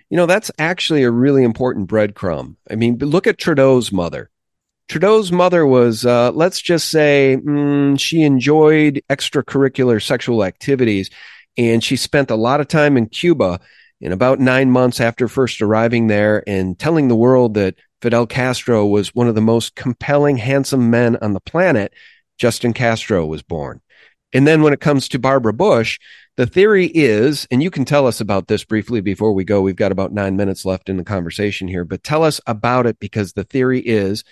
you 0.09 0.17
know, 0.17 0.25
that's 0.25 0.51
actually 0.59 1.03
a 1.03 1.11
really 1.11 1.45
important 1.45 1.89
breadcrumb. 1.89 2.57
I 2.69 2.75
mean, 2.75 2.97
look 2.97 3.27
at 3.27 3.37
Trudeau's 3.37 3.93
mother. 3.93 4.29
Trudeau's 4.89 5.31
mother 5.31 5.65
was, 5.65 6.05
uh, 6.05 6.31
let's 6.31 6.59
just 6.59 6.89
say, 6.89 7.37
mm, 7.41 7.97
she 7.97 8.23
enjoyed 8.23 9.01
extracurricular 9.09 10.03
sexual 10.03 10.43
activities, 10.43 11.09
and 11.59 11.83
she 11.83 11.97
spent 11.97 12.31
a 12.31 12.35
lot 12.35 12.61
of 12.61 12.67
time 12.69 12.95
in 12.95 13.07
Cuba. 13.07 13.59
In 14.01 14.13
about 14.13 14.39
nine 14.39 14.71
months 14.71 15.01
after 15.01 15.27
first 15.27 15.61
arriving 15.61 16.07
there 16.07 16.41
and 16.47 16.79
telling 16.79 17.09
the 17.09 17.17
world 17.17 17.55
that 17.55 17.75
Fidel 18.01 18.25
Castro 18.25 18.85
was 18.85 19.13
one 19.13 19.27
of 19.27 19.35
the 19.35 19.41
most 19.41 19.75
compelling, 19.75 20.37
handsome 20.37 20.89
men 20.89 21.17
on 21.17 21.33
the 21.33 21.41
planet, 21.41 21.93
Justin 22.37 22.71
Castro 22.71 23.25
was 23.25 23.43
born. 23.43 23.81
And 24.31 24.47
then 24.47 24.61
when 24.61 24.71
it 24.71 24.79
comes 24.79 25.09
to 25.09 25.19
Barbara 25.19 25.51
Bush, 25.51 25.99
the 26.37 26.47
theory 26.47 26.85
is, 26.85 27.45
and 27.51 27.61
you 27.61 27.69
can 27.69 27.83
tell 27.83 28.07
us 28.07 28.21
about 28.21 28.47
this 28.47 28.63
briefly 28.63 29.01
before 29.01 29.33
we 29.33 29.43
go. 29.43 29.61
We've 29.61 29.75
got 29.75 29.91
about 29.91 30.13
nine 30.13 30.37
minutes 30.37 30.63
left 30.63 30.87
in 30.87 30.95
the 30.95 31.03
conversation 31.03 31.67
here, 31.67 31.83
but 31.83 32.01
tell 32.01 32.23
us 32.23 32.39
about 32.47 32.85
it 32.85 32.99
because 32.99 33.33
the 33.33 33.43
theory 33.43 33.81
is 33.81 34.23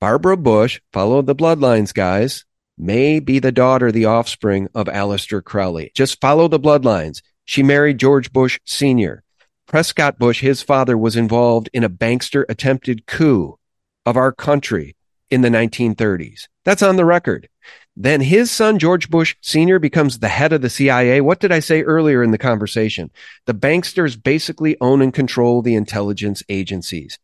Barbara 0.00 0.38
Bush, 0.38 0.80
follow 0.90 1.20
the 1.20 1.34
bloodlines, 1.34 1.92
guys, 1.92 2.46
may 2.78 3.20
be 3.20 3.38
the 3.38 3.52
daughter, 3.52 3.92
the 3.92 4.04
offspring 4.04 4.68
of 4.74 4.86
Aleister 4.86 5.42
Crowley. 5.42 5.90
Just 5.94 6.20
follow 6.20 6.48
the 6.48 6.60
bloodlines. 6.60 7.22
She 7.44 7.62
married 7.62 7.98
George 7.98 8.32
Bush 8.32 8.58
Sr. 8.64 9.22
Prescott 9.66 10.18
Bush, 10.18 10.40
his 10.40 10.62
father, 10.62 10.96
was 10.98 11.16
involved 11.16 11.70
in 11.72 11.84
a 11.84 11.90
bankster 11.90 12.44
attempted 12.48 13.06
coup 13.06 13.58
of 14.04 14.16
our 14.16 14.32
country 14.32 14.96
in 15.30 15.40
the 15.40 15.48
1930s. 15.48 16.48
That's 16.64 16.82
on 16.82 16.96
the 16.96 17.04
record. 17.04 17.48
Then 17.96 18.20
his 18.20 18.50
son, 18.50 18.78
George 18.78 19.10
Bush 19.10 19.36
Sr., 19.40 19.78
becomes 19.78 20.18
the 20.18 20.28
head 20.28 20.52
of 20.52 20.62
the 20.62 20.70
CIA. 20.70 21.20
What 21.20 21.40
did 21.40 21.52
I 21.52 21.60
say 21.60 21.82
earlier 21.82 22.22
in 22.22 22.30
the 22.30 22.38
conversation? 22.38 23.10
The 23.46 23.54
banksters 23.54 24.22
basically 24.22 24.76
own 24.80 25.02
and 25.02 25.12
control 25.12 25.62
the 25.62 25.74
intelligence 25.74 26.42
agencies. 26.48 27.18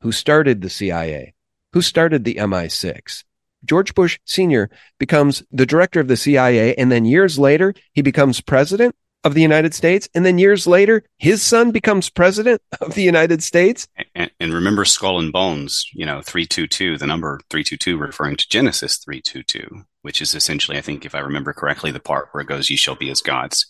Who 0.00 0.12
started 0.12 0.60
the 0.60 0.70
CIA? 0.70 1.34
who 1.72 1.82
started 1.82 2.24
the 2.24 2.36
MI6. 2.36 3.24
George 3.64 3.94
Bush 3.94 4.18
Sr. 4.24 4.70
becomes 4.98 5.42
the 5.50 5.66
director 5.66 6.00
of 6.00 6.08
the 6.08 6.16
CIA, 6.16 6.74
and 6.74 6.90
then 6.90 7.04
years 7.04 7.38
later, 7.38 7.74
he 7.92 8.02
becomes 8.02 8.40
president 8.40 8.94
of 9.24 9.34
the 9.34 9.42
United 9.42 9.74
States. 9.74 10.08
And 10.14 10.24
then 10.24 10.38
years 10.38 10.66
later, 10.66 11.02
his 11.18 11.42
son 11.42 11.70
becomes 11.70 12.08
president 12.08 12.62
of 12.80 12.94
the 12.94 13.02
United 13.02 13.42
States. 13.42 13.88
And, 14.14 14.30
and, 14.38 14.54
remember 14.54 14.84
Skull 14.84 15.18
and 15.18 15.32
Bones, 15.32 15.86
you 15.92 16.06
know, 16.06 16.22
322, 16.22 16.98
the 16.98 17.06
number 17.06 17.40
322 17.50 17.98
referring 17.98 18.36
to 18.36 18.48
Genesis 18.48 18.98
322, 18.98 19.84
which 20.02 20.22
is 20.22 20.34
essentially, 20.34 20.78
I 20.78 20.82
think, 20.82 21.04
if 21.04 21.14
I 21.14 21.20
remember 21.20 21.52
correctly, 21.52 21.90
the 21.90 22.00
part 22.00 22.28
where 22.30 22.42
it 22.42 22.48
goes, 22.48 22.70
Ye 22.70 22.76
shall 22.76 22.96
be 22.96 23.10
as 23.10 23.20
gods. 23.20 23.66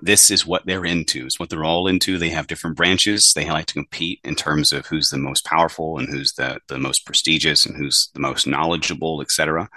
This 0.00 0.30
is 0.30 0.46
what 0.46 0.66
they're 0.66 0.84
into. 0.84 1.26
It's 1.26 1.38
what 1.38 1.50
they're 1.50 1.64
all 1.64 1.86
into. 1.86 2.18
They 2.18 2.30
have 2.30 2.46
different 2.46 2.76
branches. 2.76 3.32
They 3.34 3.48
like 3.50 3.66
to 3.66 3.74
compete 3.74 4.20
in 4.24 4.34
terms 4.34 4.72
of 4.72 4.86
who's 4.86 5.10
the 5.10 5.18
most 5.18 5.44
powerful 5.44 5.98
and 5.98 6.08
who's 6.08 6.32
the, 6.34 6.60
the 6.68 6.78
most 6.78 7.06
prestigious 7.06 7.66
and 7.66 7.76
who's 7.76 8.10
the 8.14 8.20
most 8.20 8.46
knowledgeable, 8.46 9.20
etc. 9.20 9.68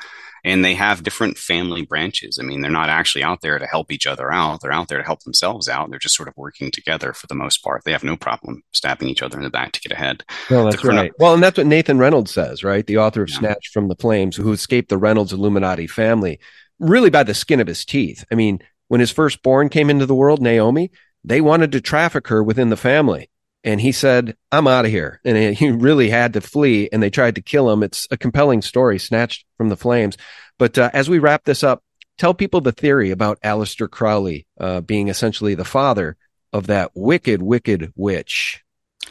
And 0.43 0.63
they 0.63 0.75
have 0.75 1.03
different 1.03 1.37
family 1.37 1.81
branches. 1.81 2.39
I 2.39 2.43
mean, 2.43 2.61
they're 2.61 2.71
not 2.71 2.89
actually 2.89 3.23
out 3.23 3.41
there 3.41 3.59
to 3.59 3.65
help 3.65 3.91
each 3.91 4.07
other 4.07 4.31
out. 4.31 4.61
They're 4.61 4.71
out 4.71 4.87
there 4.87 4.99
to 4.99 5.03
help 5.03 5.23
themselves 5.23 5.67
out. 5.67 5.89
They're 5.89 5.99
just 5.99 6.15
sort 6.15 6.29
of 6.29 6.37
working 6.37 6.71
together 6.71 7.11
for 7.11 7.27
the 7.27 7.35
most 7.35 7.63
part. 7.63 7.83
They 7.83 7.91
have 7.91 8.03
no 8.03 8.15
problem 8.15 8.63
stabbing 8.71 9.09
each 9.09 9.23
other 9.23 9.37
in 9.37 9.43
the 9.43 9.49
back 9.49 9.73
to 9.73 9.81
get 9.81 9.91
ahead. 9.91 10.23
No, 10.49 10.63
that's 10.63 10.83
right. 10.83 11.11
Well, 11.19 11.33
and 11.33 11.43
that's 11.43 11.57
what 11.57 11.67
Nathan 11.67 11.97
Reynolds 11.97 12.31
says, 12.31 12.63
right? 12.63 12.85
The 12.85 12.97
author 12.97 13.23
of 13.23 13.29
yeah. 13.29 13.39
Snatched 13.39 13.73
from 13.73 13.87
the 13.87 13.95
Flames, 13.95 14.35
who 14.35 14.53
escaped 14.53 14.89
the 14.89 14.97
Reynolds 14.97 15.33
Illuminati 15.33 15.87
family 15.87 16.39
really 16.79 17.09
by 17.09 17.23
the 17.23 17.33
skin 17.33 17.59
of 17.59 17.67
his 17.67 17.85
teeth. 17.85 18.25
I 18.31 18.35
mean, 18.35 18.61
when 18.87 18.99
his 18.99 19.11
firstborn 19.11 19.69
came 19.69 19.89
into 19.89 20.05
the 20.05 20.15
world, 20.15 20.41
Naomi, 20.41 20.91
they 21.23 21.41
wanted 21.41 21.71
to 21.73 21.81
traffic 21.81 22.27
her 22.27 22.43
within 22.43 22.69
the 22.69 22.77
family. 22.77 23.29
And 23.63 23.81
he 23.81 23.91
said, 23.91 24.37
I'm 24.51 24.67
out 24.67 24.85
of 24.85 24.91
here. 24.91 25.19
And 25.25 25.55
he 25.55 25.71
really 25.71 26.09
had 26.09 26.33
to 26.33 26.41
flee 26.41 26.89
and 26.91 27.03
they 27.03 27.09
tried 27.09 27.35
to 27.35 27.41
kill 27.41 27.69
him. 27.69 27.83
It's 27.83 28.07
a 28.11 28.17
compelling 28.17 28.61
story 28.61 28.97
snatched 28.97 29.45
from 29.57 29.69
the 29.69 29.75
flames. 29.75 30.17
But 30.57 30.77
uh, 30.77 30.89
as 30.93 31.09
we 31.09 31.19
wrap 31.19 31.43
this 31.43 31.63
up, 31.63 31.83
tell 32.17 32.33
people 32.33 32.61
the 32.61 32.71
theory 32.71 33.11
about 33.11 33.41
Aleister 33.41 33.89
Crowley 33.89 34.47
uh, 34.59 34.81
being 34.81 35.09
essentially 35.09 35.55
the 35.55 35.65
father 35.65 36.15
of 36.53 36.67
that 36.67 36.91
wicked, 36.95 37.41
wicked 37.41 37.91
witch. 37.95 38.63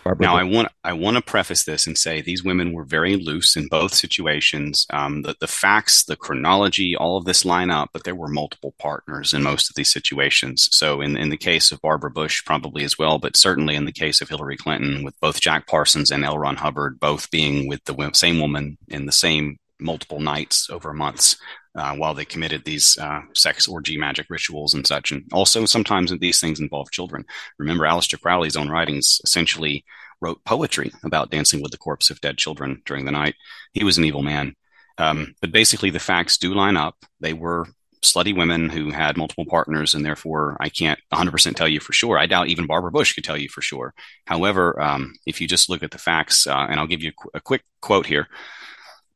Barbara 0.06 0.26
now, 0.26 0.36
I 0.36 0.44
want 0.44 0.68
I 0.84 0.92
want 0.92 1.16
to 1.16 1.22
preface 1.22 1.64
this 1.64 1.86
and 1.86 1.98
say 1.98 2.20
these 2.20 2.44
women 2.44 2.72
were 2.72 2.84
very 2.84 3.16
loose 3.16 3.56
in 3.56 3.66
both 3.66 3.92
situations. 3.92 4.86
Um, 4.92 5.22
the 5.22 5.34
the 5.40 5.48
facts, 5.48 6.04
the 6.04 6.14
chronology, 6.14 6.94
all 6.94 7.16
of 7.16 7.24
this 7.24 7.44
line 7.44 7.70
up, 7.70 7.90
but 7.92 8.04
there 8.04 8.14
were 8.14 8.28
multiple 8.28 8.74
partners 8.78 9.32
in 9.32 9.42
most 9.42 9.68
of 9.68 9.74
these 9.74 9.90
situations. 9.90 10.68
So, 10.70 11.00
in 11.00 11.16
in 11.16 11.30
the 11.30 11.36
case 11.36 11.72
of 11.72 11.80
Barbara 11.80 12.12
Bush, 12.12 12.44
probably 12.44 12.84
as 12.84 12.96
well, 12.96 13.18
but 13.18 13.36
certainly 13.36 13.74
in 13.74 13.84
the 13.84 13.92
case 13.92 14.20
of 14.20 14.28
Hillary 14.28 14.56
Clinton, 14.56 15.02
with 15.02 15.18
both 15.20 15.40
Jack 15.40 15.66
Parsons 15.66 16.12
and 16.12 16.24
L. 16.24 16.38
Ron 16.38 16.56
Hubbard 16.56 17.00
both 17.00 17.28
being 17.32 17.66
with 17.66 17.82
the 17.84 18.10
same 18.12 18.38
woman 18.38 18.78
in 18.86 19.06
the 19.06 19.12
same 19.12 19.58
multiple 19.80 20.20
nights 20.20 20.70
over 20.70 20.94
months 20.94 21.36
uh, 21.76 21.94
while 21.94 22.14
they 22.14 22.24
committed 22.24 22.64
these 22.64 22.96
uh, 22.98 23.20
sex 23.34 23.68
orgy 23.68 23.96
magic 23.96 24.26
rituals 24.30 24.74
and 24.74 24.86
such. 24.86 25.12
And 25.12 25.24
also, 25.32 25.64
sometimes 25.66 26.12
these 26.18 26.40
things 26.40 26.60
involve 26.60 26.90
children. 26.90 27.24
Remember, 27.58 27.84
Aleister 27.84 28.20
Crowley's 28.20 28.56
own 28.56 28.68
writings 28.68 29.20
essentially 29.24 29.84
wrote 30.20 30.44
poetry 30.44 30.90
about 31.04 31.30
dancing 31.30 31.60
with 31.60 31.72
the 31.72 31.78
corpse 31.78 32.10
of 32.10 32.20
dead 32.20 32.38
children 32.38 32.82
during 32.86 33.04
the 33.04 33.12
night. 33.12 33.34
He 33.72 33.84
was 33.84 33.98
an 33.98 34.04
evil 34.04 34.22
man. 34.22 34.54
Um, 34.98 35.34
but 35.42 35.52
basically, 35.52 35.90
the 35.90 35.98
facts 35.98 36.38
do 36.38 36.54
line 36.54 36.76
up. 36.76 36.96
They 37.20 37.34
were 37.34 37.66
slutty 38.02 38.34
women 38.36 38.70
who 38.70 38.90
had 38.90 39.16
multiple 39.16 39.44
partners, 39.44 39.94
and 39.94 40.04
therefore 40.04 40.56
I 40.60 40.68
can't 40.68 40.98
100% 41.12 41.56
tell 41.56 41.68
you 41.68 41.80
for 41.80 41.92
sure. 41.92 42.18
I 42.18 42.26
doubt 42.26 42.48
even 42.48 42.66
Barbara 42.66 42.90
Bush 42.90 43.12
could 43.14 43.24
tell 43.24 43.36
you 43.36 43.48
for 43.48 43.60
sure. 43.60 43.92
However, 44.26 44.80
um, 44.80 45.14
if 45.26 45.40
you 45.40 45.48
just 45.48 45.68
look 45.68 45.82
at 45.82 45.90
the 45.90 45.98
facts, 45.98 46.46
uh, 46.46 46.66
and 46.70 46.80
I'll 46.80 46.86
give 46.86 47.02
you 47.02 47.10
a, 47.10 47.12
qu- 47.12 47.30
a 47.34 47.40
quick 47.40 47.62
quote 47.80 48.06
here. 48.06 48.28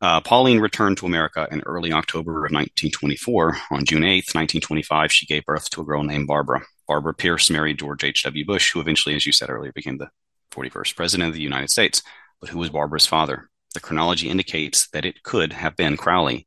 Uh, 0.03 0.21
Pauline 0.21 0.61
returned 0.61 0.97
to 0.97 1.07
America 1.07 1.47
in 1.51 1.61
early 1.67 1.93
October 1.93 2.47
of 2.47 2.53
1924. 2.53 3.57
On 3.71 3.85
June 3.85 4.03
8th, 4.03 4.35
1925, 4.35 5.13
she 5.13 5.27
gave 5.27 5.45
birth 5.45 5.69
to 5.71 5.83
a 5.83 5.85
girl 5.85 6.03
named 6.03 6.27
Barbara. 6.27 6.63
Barbara 6.89 7.13
Pierce 7.13 7.51
married 7.51 7.79
George 7.79 8.03
H.W. 8.03 8.47
Bush, 8.47 8.73
who 8.73 8.81
eventually, 8.81 9.15
as 9.15 9.27
you 9.27 9.33
said 9.33 9.51
earlier, 9.51 9.73
became 9.73 9.99
the 9.99 10.11
41st 10.53 10.97
President 10.97 11.29
of 11.29 11.35
the 11.35 11.43
United 11.43 11.71
States. 11.71 12.03
But 12.41 12.49
who 12.49 12.59
was 12.59 12.71
Barbara's 12.71 13.07
father? 13.07 13.51
The 13.75 13.81
chronology 13.81 14.31
indicates 14.31 14.89
that 14.89 15.05
it 15.05 15.23
could 15.23 15.53
have 15.53 15.77
been 15.77 15.99
Crowley. 15.99 16.47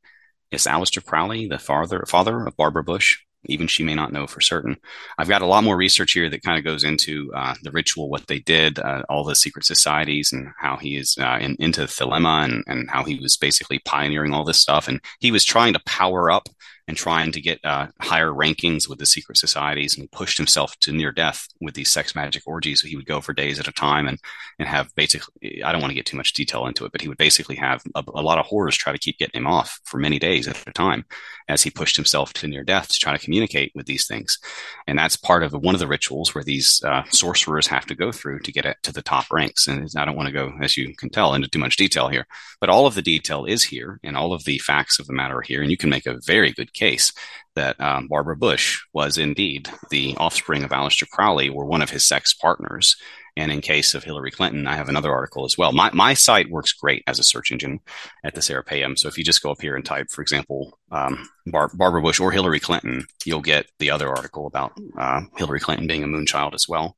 Is 0.52 0.66
Aleister 0.66 1.04
Crowley 1.04 1.48
the 1.48 1.60
father, 1.60 2.04
father 2.08 2.46
of 2.46 2.58
Barbara 2.58 2.84
Bush? 2.84 3.20
Even 3.46 3.68
she 3.68 3.84
may 3.84 3.96
not 3.96 4.12
know 4.12 4.28
for 4.28 4.42
certain. 4.42 4.78
I've 5.18 5.30
got 5.30 5.42
a 5.42 5.48
lot 5.48 5.64
more 5.64 5.78
research 5.78 6.14
here 6.14 6.30
that 6.30 6.44
kind 6.44 6.58
of 6.58 6.64
goes 6.64 6.84
into 6.84 7.32
uh, 7.36 7.56
the 7.62 7.72
ritual, 7.72 8.10
what 8.10 8.28
they 8.28 8.40
did, 8.40 8.80
uh, 8.80 9.04
all 9.10 9.24
the 9.24 9.36
secret 9.36 9.66
societies, 9.66 10.32
and 10.32 10.50
how 10.58 10.78
he 10.78 10.96
is 10.96 11.18
uh, 11.20 11.38
in, 11.42 11.56
into 11.60 11.82
Thelema 11.82 12.46
and, 12.46 12.64
and 12.68 12.90
how 12.90 13.04
he 13.04 13.20
was 13.20 13.38
basically 13.38 13.80
pioneering 13.80 14.34
all 14.34 14.44
this 14.46 14.60
stuff. 14.60 14.88
And 14.88 15.02
he 15.20 15.32
was 15.32 15.46
trying 15.46 15.74
to 15.74 15.82
power 15.86 16.32
up 16.32 16.48
and 16.88 16.98
trying 16.98 17.32
to 17.32 17.42
get 17.42 17.64
uh, 17.64 17.88
higher 18.02 18.30
rankings 18.30 18.90
with 18.90 19.00
the 19.00 19.06
secret 19.06 19.38
societies 19.38 19.98
and 19.98 20.12
pushed 20.12 20.38
himself 20.38 20.78
to 20.80 20.92
near 20.92 21.12
death 21.12 21.48
with 21.62 21.76
these 21.76 21.90
sex 21.90 22.16
magic 22.16 22.44
orgies. 22.46 22.82
He 22.82 22.96
would 22.96 23.06
go 23.06 23.22
for 23.22 23.34
days 23.34 23.60
at 23.60 23.68
a 23.68 23.72
time 23.72 24.08
and, 24.08 24.20
and 24.60 24.68
have 24.68 24.94
basically, 24.96 25.64
I 25.64 25.72
don't 25.72 25.82
want 25.82 25.92
to 25.92 25.96
get 25.96 26.06
too 26.06 26.18
much 26.18 26.34
detail 26.34 26.66
into 26.68 26.86
it, 26.86 26.92
but 26.92 27.02
he 27.02 27.08
would 27.08 27.18
basically 27.18 27.56
have 27.56 27.82
a, 27.96 28.04
a 28.14 28.22
lot 28.22 28.38
of 28.38 28.46
horrors 28.46 28.76
try 28.76 28.92
to 28.92 29.00
keep 29.00 29.18
getting 29.18 29.42
him 29.42 29.48
off 29.48 29.80
for 29.86 29.98
many 29.98 30.20
days 30.20 30.48
at 30.48 30.68
a 30.68 30.74
time 30.74 31.06
as 31.48 31.64
he 31.64 31.70
pushed 31.70 31.96
himself 31.96 32.34
to 32.34 32.48
near 32.48 32.64
death 32.64 32.90
to 32.90 33.00
try 33.00 33.16
to 33.16 33.24
communicate 33.24 33.72
with 33.76 33.86
these 33.86 34.08
things. 34.08 34.38
And 34.88 34.98
that's 34.98 35.16
part 35.16 35.44
of 35.44 35.54
one 35.54 35.76
of 35.76 35.80
the 35.80 35.88
rituals 35.88 36.34
where 36.34 36.44
these 36.44 36.82
uh, 36.86 37.04
sorcerers 37.12 37.68
have 37.68 37.86
to 37.88 37.96
go 37.96 38.12
through 38.12 38.40
to 38.40 38.52
get 38.52 38.66
it 38.66 38.78
to 38.84 38.94
the 38.94 39.02
top 39.02 39.26
ranks. 39.32 39.68
And 39.68 39.90
I 39.98 40.06
don't 40.06 40.16
want 40.16 40.28
to 40.28 40.34
go, 40.34 40.54
as 40.62 40.78
you 40.78 40.96
can 40.96 41.10
tell, 41.10 41.34
into 41.34 41.48
too 41.48 41.60
much 41.60 41.78
detail 41.78 42.08
here, 42.08 42.28
but 42.60 42.70
all 42.70 42.86
of 42.86 42.96
the 42.96 43.02
detail 43.02 43.46
is 43.46 43.64
here 43.64 44.00
and 44.04 44.16
all 44.16 44.34
of 44.34 44.46
the 44.46 44.60
facts 44.60 45.00
of 45.00 45.08
the 45.08 45.14
matter 45.14 45.38
are 45.38 45.42
here. 45.42 45.62
And 45.62 45.72
you 45.72 45.78
can 45.78 45.90
make 45.90 46.06
a 46.06 46.20
very 46.26 46.52
good 46.52 46.73
case 46.74 47.14
that 47.56 47.80
um, 47.80 48.08
Barbara 48.08 48.36
Bush 48.36 48.82
was 48.94 49.18
indeed 49.18 49.70
the 49.90 50.16
offspring 50.18 50.64
of 50.64 50.72
Aleister 50.72 51.08
Crowley 51.08 51.50
or 51.50 51.66
one 51.66 51.82
of 51.82 51.92
his 51.92 52.08
sex 52.08 52.34
partners. 52.34 52.96
And 53.36 53.52
in 53.52 53.62
case 53.62 53.96
of 53.96 54.04
Hillary 54.04 54.30
Clinton, 54.30 54.68
I 54.68 54.76
have 54.76 54.90
another 54.90 55.12
article 55.12 55.44
as 55.44 55.58
well. 55.58 55.72
My, 55.72 55.90
my 55.92 56.14
site 56.14 56.52
works 56.52 56.72
great 56.72 57.04
as 57.08 57.18
a 57.18 57.24
search 57.24 57.52
engine 57.52 57.80
at 58.24 58.36
the 58.36 58.42
Serapeum. 58.42 58.98
So 58.98 59.08
if 59.08 59.18
you 59.18 59.24
just 59.24 59.42
go 59.42 59.52
up 59.52 59.62
here 59.62 59.76
and 59.76 59.84
type, 59.84 60.08
for 60.12 60.22
example, 60.22 60.78
um, 60.92 61.28
Bar- 61.48 61.72
Barbara 61.74 62.02
Bush 62.02 62.20
or 62.20 62.32
Hillary 62.32 62.60
Clinton, 62.60 63.06
you'll 63.26 63.42
get 63.42 63.72
the 63.80 63.90
other 63.90 64.10
article 64.10 64.46
about 64.46 64.74
uh, 64.98 65.22
Hillary 65.36 65.60
Clinton 65.60 65.88
being 65.88 66.04
a 66.04 66.08
moonchild 66.08 66.54
as 66.54 66.68
well. 66.70 66.96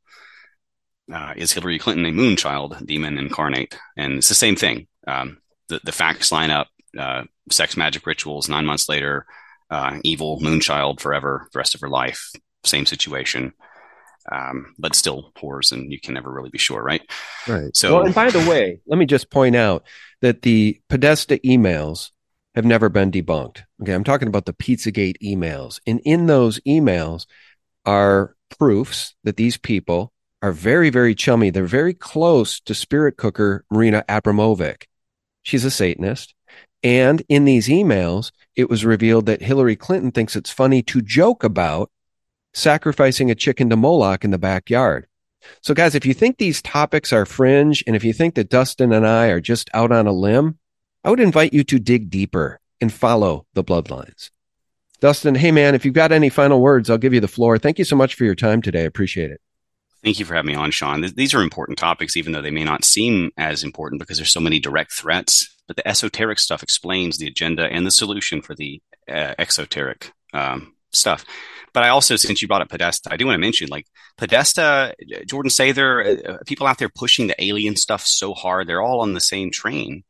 Uh, 1.11 1.33
is 1.37 1.53
Hillary 1.53 1.79
Clinton 1.79 2.05
a 2.05 2.11
moonchild, 2.11 2.85
demon 2.85 3.17
incarnate? 3.17 3.77
And 3.95 4.15
it's 4.15 4.29
the 4.29 4.35
same 4.35 4.57
thing. 4.57 4.87
Um, 5.07 5.37
the, 5.69 5.79
the 5.83 5.91
facts 5.91 6.31
line 6.31 6.51
up. 6.51 6.67
Uh, 6.97 7.23
sex 7.51 7.77
magic 7.77 8.07
rituals. 8.07 8.49
Nine 8.49 8.65
months 8.65 8.89
later, 8.89 9.25
uh, 9.69 9.99
evil 10.03 10.39
moonchild 10.39 10.99
forever, 10.99 11.47
the 11.51 11.59
rest 11.59 11.75
of 11.75 11.81
her 11.81 11.89
life. 11.89 12.31
Same 12.63 12.85
situation, 12.85 13.53
um, 14.31 14.73
but 14.79 14.95
still 14.95 15.31
horrors, 15.37 15.71
and 15.71 15.91
you 15.91 15.99
can 15.99 16.13
never 16.13 16.31
really 16.31 16.49
be 16.49 16.57
sure, 16.57 16.81
right? 16.81 17.01
Right. 17.47 17.75
So, 17.75 17.95
well, 17.95 18.05
and 18.05 18.15
by 18.15 18.29
the 18.31 18.49
way, 18.49 18.79
let 18.87 18.97
me 18.97 19.05
just 19.05 19.29
point 19.29 19.55
out 19.55 19.83
that 20.21 20.41
the 20.41 20.81
Podesta 20.89 21.37
emails 21.45 22.11
have 22.55 22.65
never 22.65 22.89
been 22.89 23.11
debunked. 23.11 23.63
Okay, 23.81 23.93
I'm 23.93 24.03
talking 24.03 24.27
about 24.27 24.45
the 24.45 24.53
Pizzagate 24.53 25.17
emails, 25.23 25.79
and 25.85 26.01
in 26.05 26.25
those 26.25 26.59
emails 26.61 27.27
are 27.85 28.35
proofs 28.57 29.13
that 29.23 29.37
these 29.37 29.57
people 29.57 30.11
are 30.41 30.51
very, 30.51 30.89
very 30.89 31.15
chummy. 31.15 31.49
They're 31.49 31.65
very 31.65 31.93
close 31.93 32.59
to 32.61 32.73
spirit 32.73 33.17
cooker 33.17 33.65
Marina 33.71 34.03
Abramovic. 34.07 34.83
She's 35.43 35.65
a 35.65 35.71
Satanist. 35.71 36.33
And 36.83 37.23
in 37.29 37.45
these 37.45 37.67
emails, 37.67 38.31
it 38.55 38.69
was 38.69 38.85
revealed 38.85 39.25
that 39.25 39.41
Hillary 39.41 39.75
Clinton 39.75 40.11
thinks 40.11 40.35
it's 40.35 40.51
funny 40.51 40.81
to 40.83 41.01
joke 41.01 41.43
about 41.43 41.91
sacrificing 42.53 43.29
a 43.29 43.35
chicken 43.35 43.69
to 43.69 43.75
Moloch 43.75 44.23
in 44.23 44.31
the 44.31 44.37
backyard. 44.37 45.07
So, 45.61 45.73
guys, 45.73 45.93
if 45.93 46.05
you 46.05 46.13
think 46.13 46.37
these 46.37 46.61
topics 46.61 47.13
are 47.13 47.25
fringe 47.25 47.83
and 47.85 47.95
if 47.95 48.03
you 48.03 48.13
think 48.13 48.35
that 48.35 48.49
Dustin 48.49 48.91
and 48.91 49.05
I 49.05 49.27
are 49.27 49.41
just 49.41 49.69
out 49.73 49.91
on 49.91 50.07
a 50.07 50.11
limb, 50.11 50.57
I 51.03 51.09
would 51.09 51.19
invite 51.19 51.53
you 51.53 51.63
to 51.65 51.79
dig 51.79 52.09
deeper 52.09 52.59
and 52.81 52.91
follow 52.91 53.45
the 53.53 53.63
bloodlines. 53.63 54.31
Dustin, 55.01 55.35
hey 55.35 55.51
man, 55.51 55.75
if 55.75 55.85
you've 55.85 55.93
got 55.93 56.11
any 56.11 56.29
final 56.29 56.61
words, 56.61 56.89
I'll 56.89 56.97
give 56.97 57.13
you 57.13 57.19
the 57.19 57.27
floor. 57.27 57.57
Thank 57.57 57.77
you 57.77 57.85
so 57.85 57.95
much 57.95 58.15
for 58.15 58.23
your 58.23 58.35
time 58.35 58.61
today. 58.61 58.81
I 58.81 58.85
appreciate 58.85 59.29
it. 59.29 59.41
Thank 60.05 60.19
you 60.19 60.25
for 60.25 60.35
having 60.35 60.53
me 60.53 60.55
on, 60.55 60.71
Sean. 60.71 61.01
These 61.01 61.33
are 61.33 61.41
important 61.41 61.77
topics, 61.77 62.15
even 62.15 62.31
though 62.31 62.41
they 62.41 62.51
may 62.51 62.63
not 62.63 62.85
seem 62.85 63.31
as 63.37 63.63
important 63.63 63.99
because 63.99 64.17
there's 64.17 64.31
so 64.31 64.39
many 64.39 64.59
direct 64.59 64.93
threats 64.93 65.55
but 65.67 65.75
the 65.75 65.87
esoteric 65.87 66.39
stuff 66.39 66.63
explains 66.63 67.17
the 67.17 67.27
agenda 67.27 67.63
and 67.63 67.85
the 67.85 67.91
solution 67.91 68.41
for 68.41 68.55
the 68.55 68.81
uh, 69.09 69.33
exoteric 69.37 70.11
um, 70.33 70.73
stuff. 70.91 71.25
But 71.73 71.83
I 71.83 71.89
also, 71.89 72.15
since 72.15 72.41
you 72.41 72.47
brought 72.47 72.61
up 72.61 72.69
Podesta, 72.69 73.11
I 73.11 73.17
do 73.17 73.25
want 73.25 73.35
to 73.35 73.41
mention 73.41 73.67
like 73.67 73.85
Podesta, 74.17 74.95
Jordan 75.27 75.49
Sather, 75.49 76.29
uh, 76.29 76.37
people 76.45 76.67
out 76.67 76.77
there 76.77 76.89
pushing 76.89 77.27
the 77.27 77.43
alien 77.43 77.75
stuff 77.75 78.05
so 78.05 78.33
hard, 78.33 78.67
they're 78.67 78.81
all 78.81 79.01
on 79.01 79.13
the 79.13 79.19
same 79.19 79.51
train. 79.51 80.03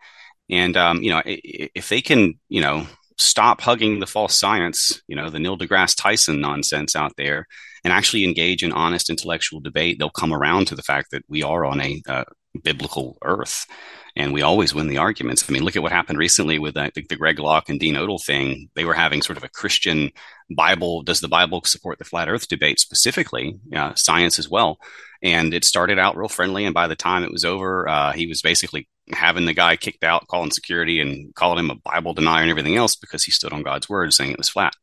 And, 0.49 0.77
um, 0.77 1.01
you 1.01 1.09
know, 1.09 1.23
if 1.25 1.89
they 1.89 2.01
can, 2.01 2.35
you 2.49 2.61
know, 2.61 2.85
stop 3.17 3.61
hugging 3.61 3.99
the 3.99 4.05
false 4.05 4.37
science, 4.37 5.01
you 5.07 5.15
know, 5.15 5.31
the 5.31 5.39
Neil 5.39 5.57
deGrasse 5.57 5.95
Tyson 5.97 6.39
nonsense 6.39 6.95
out 6.95 7.13
there 7.17 7.47
and 7.85 7.93
actually 7.93 8.23
engage 8.23 8.63
in 8.63 8.73
honest 8.73 9.11
intellectual 9.11 9.59
debate, 9.61 9.99
they'll 9.99 10.09
come 10.09 10.33
around 10.33 10.65
to 10.67 10.75
the 10.75 10.81
fact 10.81 11.11
that 11.11 11.23
we 11.29 11.43
are 11.43 11.63
on 11.63 11.79
a 11.79 12.01
uh, 12.09 12.23
biblical 12.63 13.17
earth 13.23 13.67
and 14.15 14.33
we 14.33 14.41
always 14.41 14.73
win 14.73 14.87
the 14.87 14.97
arguments. 14.97 15.47
I 15.47 15.53
mean, 15.53 15.63
look 15.63 15.75
at 15.75 15.83
what 15.83 15.91
happened 15.91 16.17
recently 16.17 16.57
with 16.57 16.75
uh, 16.75 16.89
the, 16.95 17.03
Greg 17.15 17.37
Locke 17.37 17.69
and 17.69 17.79
Dean 17.79 17.93
Odle 17.93 18.23
thing. 18.23 18.69
They 18.73 18.85
were 18.85 18.95
having 18.95 19.21
sort 19.21 19.37
of 19.37 19.43
a 19.43 19.49
Christian 19.49 20.09
Bible. 20.49 21.03
Does 21.03 21.19
the 21.19 21.27
Bible 21.27 21.61
support 21.63 21.99
the 21.99 22.05
flat 22.05 22.27
Earth 22.27 22.47
debate 22.47 22.79
specifically? 22.79 23.59
Uh, 23.75 23.93
science 23.93 24.39
as 24.39 24.49
well. 24.49 24.79
And 25.21 25.53
it 25.53 25.63
started 25.63 25.99
out 25.99 26.17
real 26.17 26.27
friendly, 26.27 26.65
and 26.65 26.73
by 26.73 26.87
the 26.87 26.95
time 26.95 27.23
it 27.23 27.31
was 27.31 27.45
over, 27.45 27.87
uh, 27.87 28.13
he 28.13 28.25
was 28.25 28.41
basically 28.41 28.87
having 29.11 29.45
the 29.45 29.53
guy 29.53 29.75
kicked 29.75 30.03
out, 30.03 30.27
calling 30.27 30.51
security, 30.51 30.99
and 30.99 31.35
calling 31.35 31.59
him 31.59 31.69
a 31.69 31.75
Bible 31.75 32.13
denier 32.13 32.41
and 32.41 32.49
everything 32.49 32.77
else 32.77 32.95
because 32.95 33.23
he 33.23 33.31
stood 33.31 33.53
on 33.53 33.63
God's 33.63 33.87
word, 33.87 34.11
saying 34.13 34.31
it 34.31 34.37
was 34.39 34.49
flat. 34.49 34.73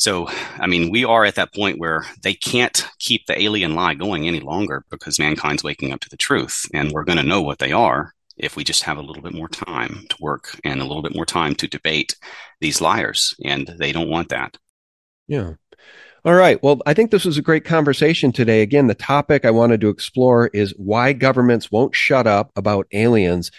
So, 0.00 0.28
I 0.58 0.66
mean, 0.66 0.90
we 0.90 1.04
are 1.04 1.26
at 1.26 1.34
that 1.34 1.52
point 1.52 1.78
where 1.78 2.06
they 2.22 2.32
can't 2.32 2.86
keep 2.98 3.26
the 3.26 3.38
alien 3.38 3.74
lie 3.74 3.92
going 3.92 4.26
any 4.26 4.40
longer 4.40 4.82
because 4.90 5.18
mankind's 5.18 5.62
waking 5.62 5.92
up 5.92 6.00
to 6.00 6.08
the 6.08 6.16
truth, 6.16 6.64
and 6.72 6.90
we're 6.90 7.04
going 7.04 7.18
to 7.18 7.22
know 7.22 7.42
what 7.42 7.58
they 7.58 7.72
are 7.72 8.14
if 8.38 8.56
we 8.56 8.64
just 8.64 8.84
have 8.84 8.96
a 8.96 9.02
little 9.02 9.22
bit 9.22 9.34
more 9.34 9.50
time 9.50 10.06
to 10.08 10.16
work 10.18 10.58
and 10.64 10.80
a 10.80 10.86
little 10.86 11.02
bit 11.02 11.14
more 11.14 11.26
time 11.26 11.54
to 11.56 11.68
debate 11.68 12.16
these 12.62 12.80
liars. 12.80 13.34
And 13.44 13.66
they 13.78 13.92
don't 13.92 14.08
want 14.08 14.30
that. 14.30 14.56
Yeah. 15.28 15.52
All 16.24 16.34
right. 16.34 16.62
Well, 16.62 16.80
I 16.86 16.94
think 16.94 17.10
this 17.10 17.26
was 17.26 17.36
a 17.36 17.42
great 17.42 17.66
conversation 17.66 18.32
today. 18.32 18.62
Again, 18.62 18.86
the 18.86 18.94
topic 18.94 19.44
I 19.44 19.50
wanted 19.50 19.82
to 19.82 19.90
explore 19.90 20.46
is 20.54 20.72
why 20.78 21.12
governments 21.12 21.70
won't 21.70 21.94
shut 21.94 22.26
up 22.26 22.52
about 22.56 22.86
aliens 22.92 23.50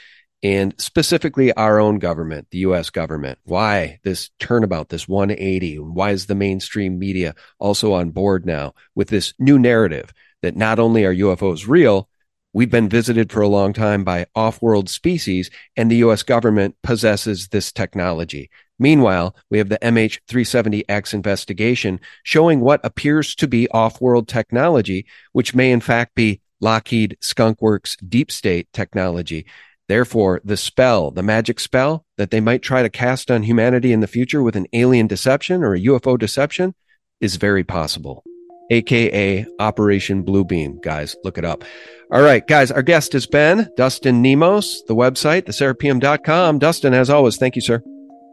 and 0.43 0.73
specifically 0.79 1.53
our 1.53 1.79
own 1.79 1.99
government, 1.99 2.47
the 2.51 2.59
US 2.59 2.89
government. 2.89 3.39
Why 3.43 3.99
this 4.03 4.29
turnabout, 4.39 4.89
this 4.89 5.07
180? 5.07 5.79
Why 5.79 6.11
is 6.11 6.25
the 6.25 6.35
mainstream 6.35 6.97
media 6.97 7.35
also 7.59 7.93
on 7.93 8.09
board 8.09 8.45
now 8.45 8.73
with 8.95 9.09
this 9.09 9.33
new 9.39 9.59
narrative 9.59 10.13
that 10.41 10.55
not 10.55 10.79
only 10.79 11.05
are 11.05 11.15
UFOs 11.15 11.67
real, 11.67 12.09
We've 12.53 12.69
been 12.69 12.89
visited 12.89 13.31
for 13.31 13.39
a 13.39 13.47
long 13.47 13.71
time 13.71 14.03
by 14.03 14.25
off 14.35 14.61
world 14.61 14.89
species, 14.89 15.49
and 15.77 15.89
the 15.89 15.97
US 15.97 16.21
government 16.21 16.75
possesses 16.83 17.47
this 17.47 17.71
technology. 17.71 18.49
Meanwhile, 18.77 19.35
we 19.49 19.57
have 19.57 19.69
the 19.69 19.79
MH370X 19.79 21.13
investigation 21.13 22.01
showing 22.23 22.59
what 22.59 22.81
appears 22.83 23.35
to 23.35 23.47
be 23.47 23.69
off 23.69 24.01
world 24.01 24.27
technology, 24.27 25.05
which 25.31 25.55
may 25.55 25.71
in 25.71 25.79
fact 25.79 26.13
be 26.13 26.41
Lockheed 26.59 27.17
Skunkworks 27.21 27.95
deep 28.07 28.29
state 28.31 28.67
technology. 28.73 29.45
Therefore, 29.87 30.41
the 30.43 30.57
spell, 30.57 31.11
the 31.11 31.23
magic 31.23 31.59
spell 31.59 32.05
that 32.17 32.31
they 32.31 32.39
might 32.39 32.61
try 32.61 32.81
to 32.81 32.89
cast 32.89 33.29
on 33.29 33.43
humanity 33.43 33.91
in 33.91 33.99
the 33.99 34.07
future 34.07 34.41
with 34.41 34.55
an 34.55 34.67
alien 34.73 35.07
deception 35.07 35.63
or 35.63 35.73
a 35.73 35.79
UFO 35.81 36.17
deception 36.17 36.73
is 37.19 37.35
very 37.35 37.63
possible 37.63 38.23
aka 38.71 39.45
Operation 39.59 40.23
Bluebeam. 40.23 40.81
Guys, 40.81 41.15
look 41.23 41.37
it 41.37 41.45
up. 41.45 41.63
All 42.11 42.21
right, 42.21 42.45
guys, 42.47 42.71
our 42.71 42.81
guest 42.81 43.13
has 43.13 43.27
been 43.27 43.69
Dustin 43.77 44.21
Nemos, 44.21 44.81
the 44.87 44.95
website, 44.95 45.43
theserapeum.com. 45.43 46.59
Dustin, 46.59 46.93
as 46.93 47.09
always, 47.09 47.37
thank 47.37 47.55
you, 47.55 47.61
sir. 47.61 47.83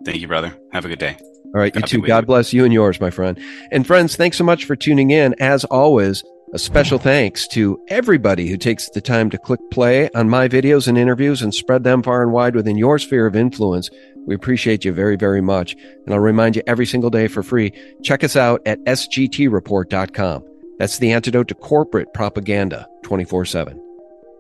Thank 0.05 0.21
you, 0.21 0.29
brother. 0.29 0.57
Have 0.73 0.85
a 0.85 0.89
good 0.89 0.99
day. 0.99 1.17
All 1.55 1.61
right, 1.61 1.75
you 1.75 1.83
too. 1.83 2.03
God 2.03 2.27
bless 2.27 2.53
you 2.53 2.65
and 2.65 2.73
yours, 2.73 3.01
my 3.01 3.11
friend. 3.11 3.39
And 3.73 3.87
friends, 3.87 4.17
thanks 4.17 4.37
so 4.37 4.45
much 4.45 4.65
for 4.65 4.77
tuning 4.77 5.11
in. 5.11 5.35
As 5.41 5.65
always, 5.65 6.23
A 6.55 6.59
special 6.59 6.99
thanks 6.99 7.47
to 7.49 7.79
everybody 7.89 8.49
who 8.49 8.57
takes 8.57 8.89
the 8.89 9.03
time 9.03 9.29
to 9.31 9.37
click 9.37 9.61
play 9.71 10.09
on 10.15 10.31
my 10.31 10.49
videos 10.49 10.89
and 10.89 10.97
interviews 10.97 11.43
and 11.43 11.55
spread 11.55 11.85
them 11.85 12.03
far 12.03 12.23
and 12.23 12.33
wide 12.33 12.55
within 12.55 12.79
your 12.79 12.99
sphere 12.99 13.27
of 13.27 13.37
influence. 13.37 13.91
We 14.27 14.35
appreciate 14.35 14.83
you 14.83 14.93
very, 14.93 15.17
very 15.17 15.43
much. 15.43 15.75
And 16.07 16.15
I'll 16.15 16.21
remind 16.21 16.57
you 16.57 16.63
every 16.67 16.87
single 16.87 17.11
day 17.11 17.29
for 17.29 17.43
free. 17.43 17.73
Check 18.03 18.25
us 18.25 18.35
out 18.35 18.63
at 18.65 18.83
sgtreport.com. 18.85 20.45
That's 20.79 20.99
the 20.99 21.13
antidote 21.13 21.49
to 21.49 21.55
corporate 21.55 22.15
propaganda 22.15 22.87
24 23.03 23.45
7. 23.45 23.83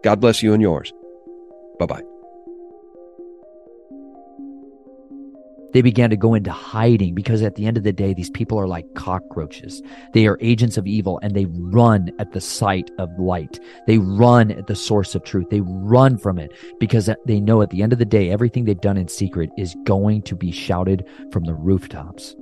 God 0.02 0.20
bless 0.20 0.42
you 0.42 0.54
and 0.54 0.62
yours. 0.62 0.92
Bye 1.78 1.86
bye. 1.86 2.17
They 5.72 5.82
began 5.82 6.10
to 6.10 6.16
go 6.16 6.34
into 6.34 6.50
hiding 6.50 7.14
because 7.14 7.42
at 7.42 7.56
the 7.56 7.66
end 7.66 7.76
of 7.76 7.82
the 7.82 7.92
day, 7.92 8.14
these 8.14 8.30
people 8.30 8.58
are 8.58 8.66
like 8.66 8.94
cockroaches. 8.94 9.82
They 10.14 10.26
are 10.26 10.38
agents 10.40 10.76
of 10.76 10.86
evil 10.86 11.18
and 11.22 11.34
they 11.34 11.46
run 11.46 12.10
at 12.18 12.32
the 12.32 12.40
sight 12.40 12.90
of 12.98 13.10
light. 13.18 13.60
They 13.86 13.98
run 13.98 14.50
at 14.50 14.66
the 14.66 14.74
source 14.74 15.14
of 15.14 15.24
truth. 15.24 15.50
They 15.50 15.60
run 15.60 16.16
from 16.16 16.38
it 16.38 16.52
because 16.80 17.10
they 17.26 17.40
know 17.40 17.62
at 17.62 17.70
the 17.70 17.82
end 17.82 17.92
of 17.92 17.98
the 17.98 18.04
day, 18.04 18.30
everything 18.30 18.64
they've 18.64 18.80
done 18.80 18.96
in 18.96 19.08
secret 19.08 19.50
is 19.58 19.76
going 19.84 20.22
to 20.22 20.34
be 20.34 20.50
shouted 20.50 21.04
from 21.30 21.44
the 21.44 21.54
rooftops. 21.54 22.34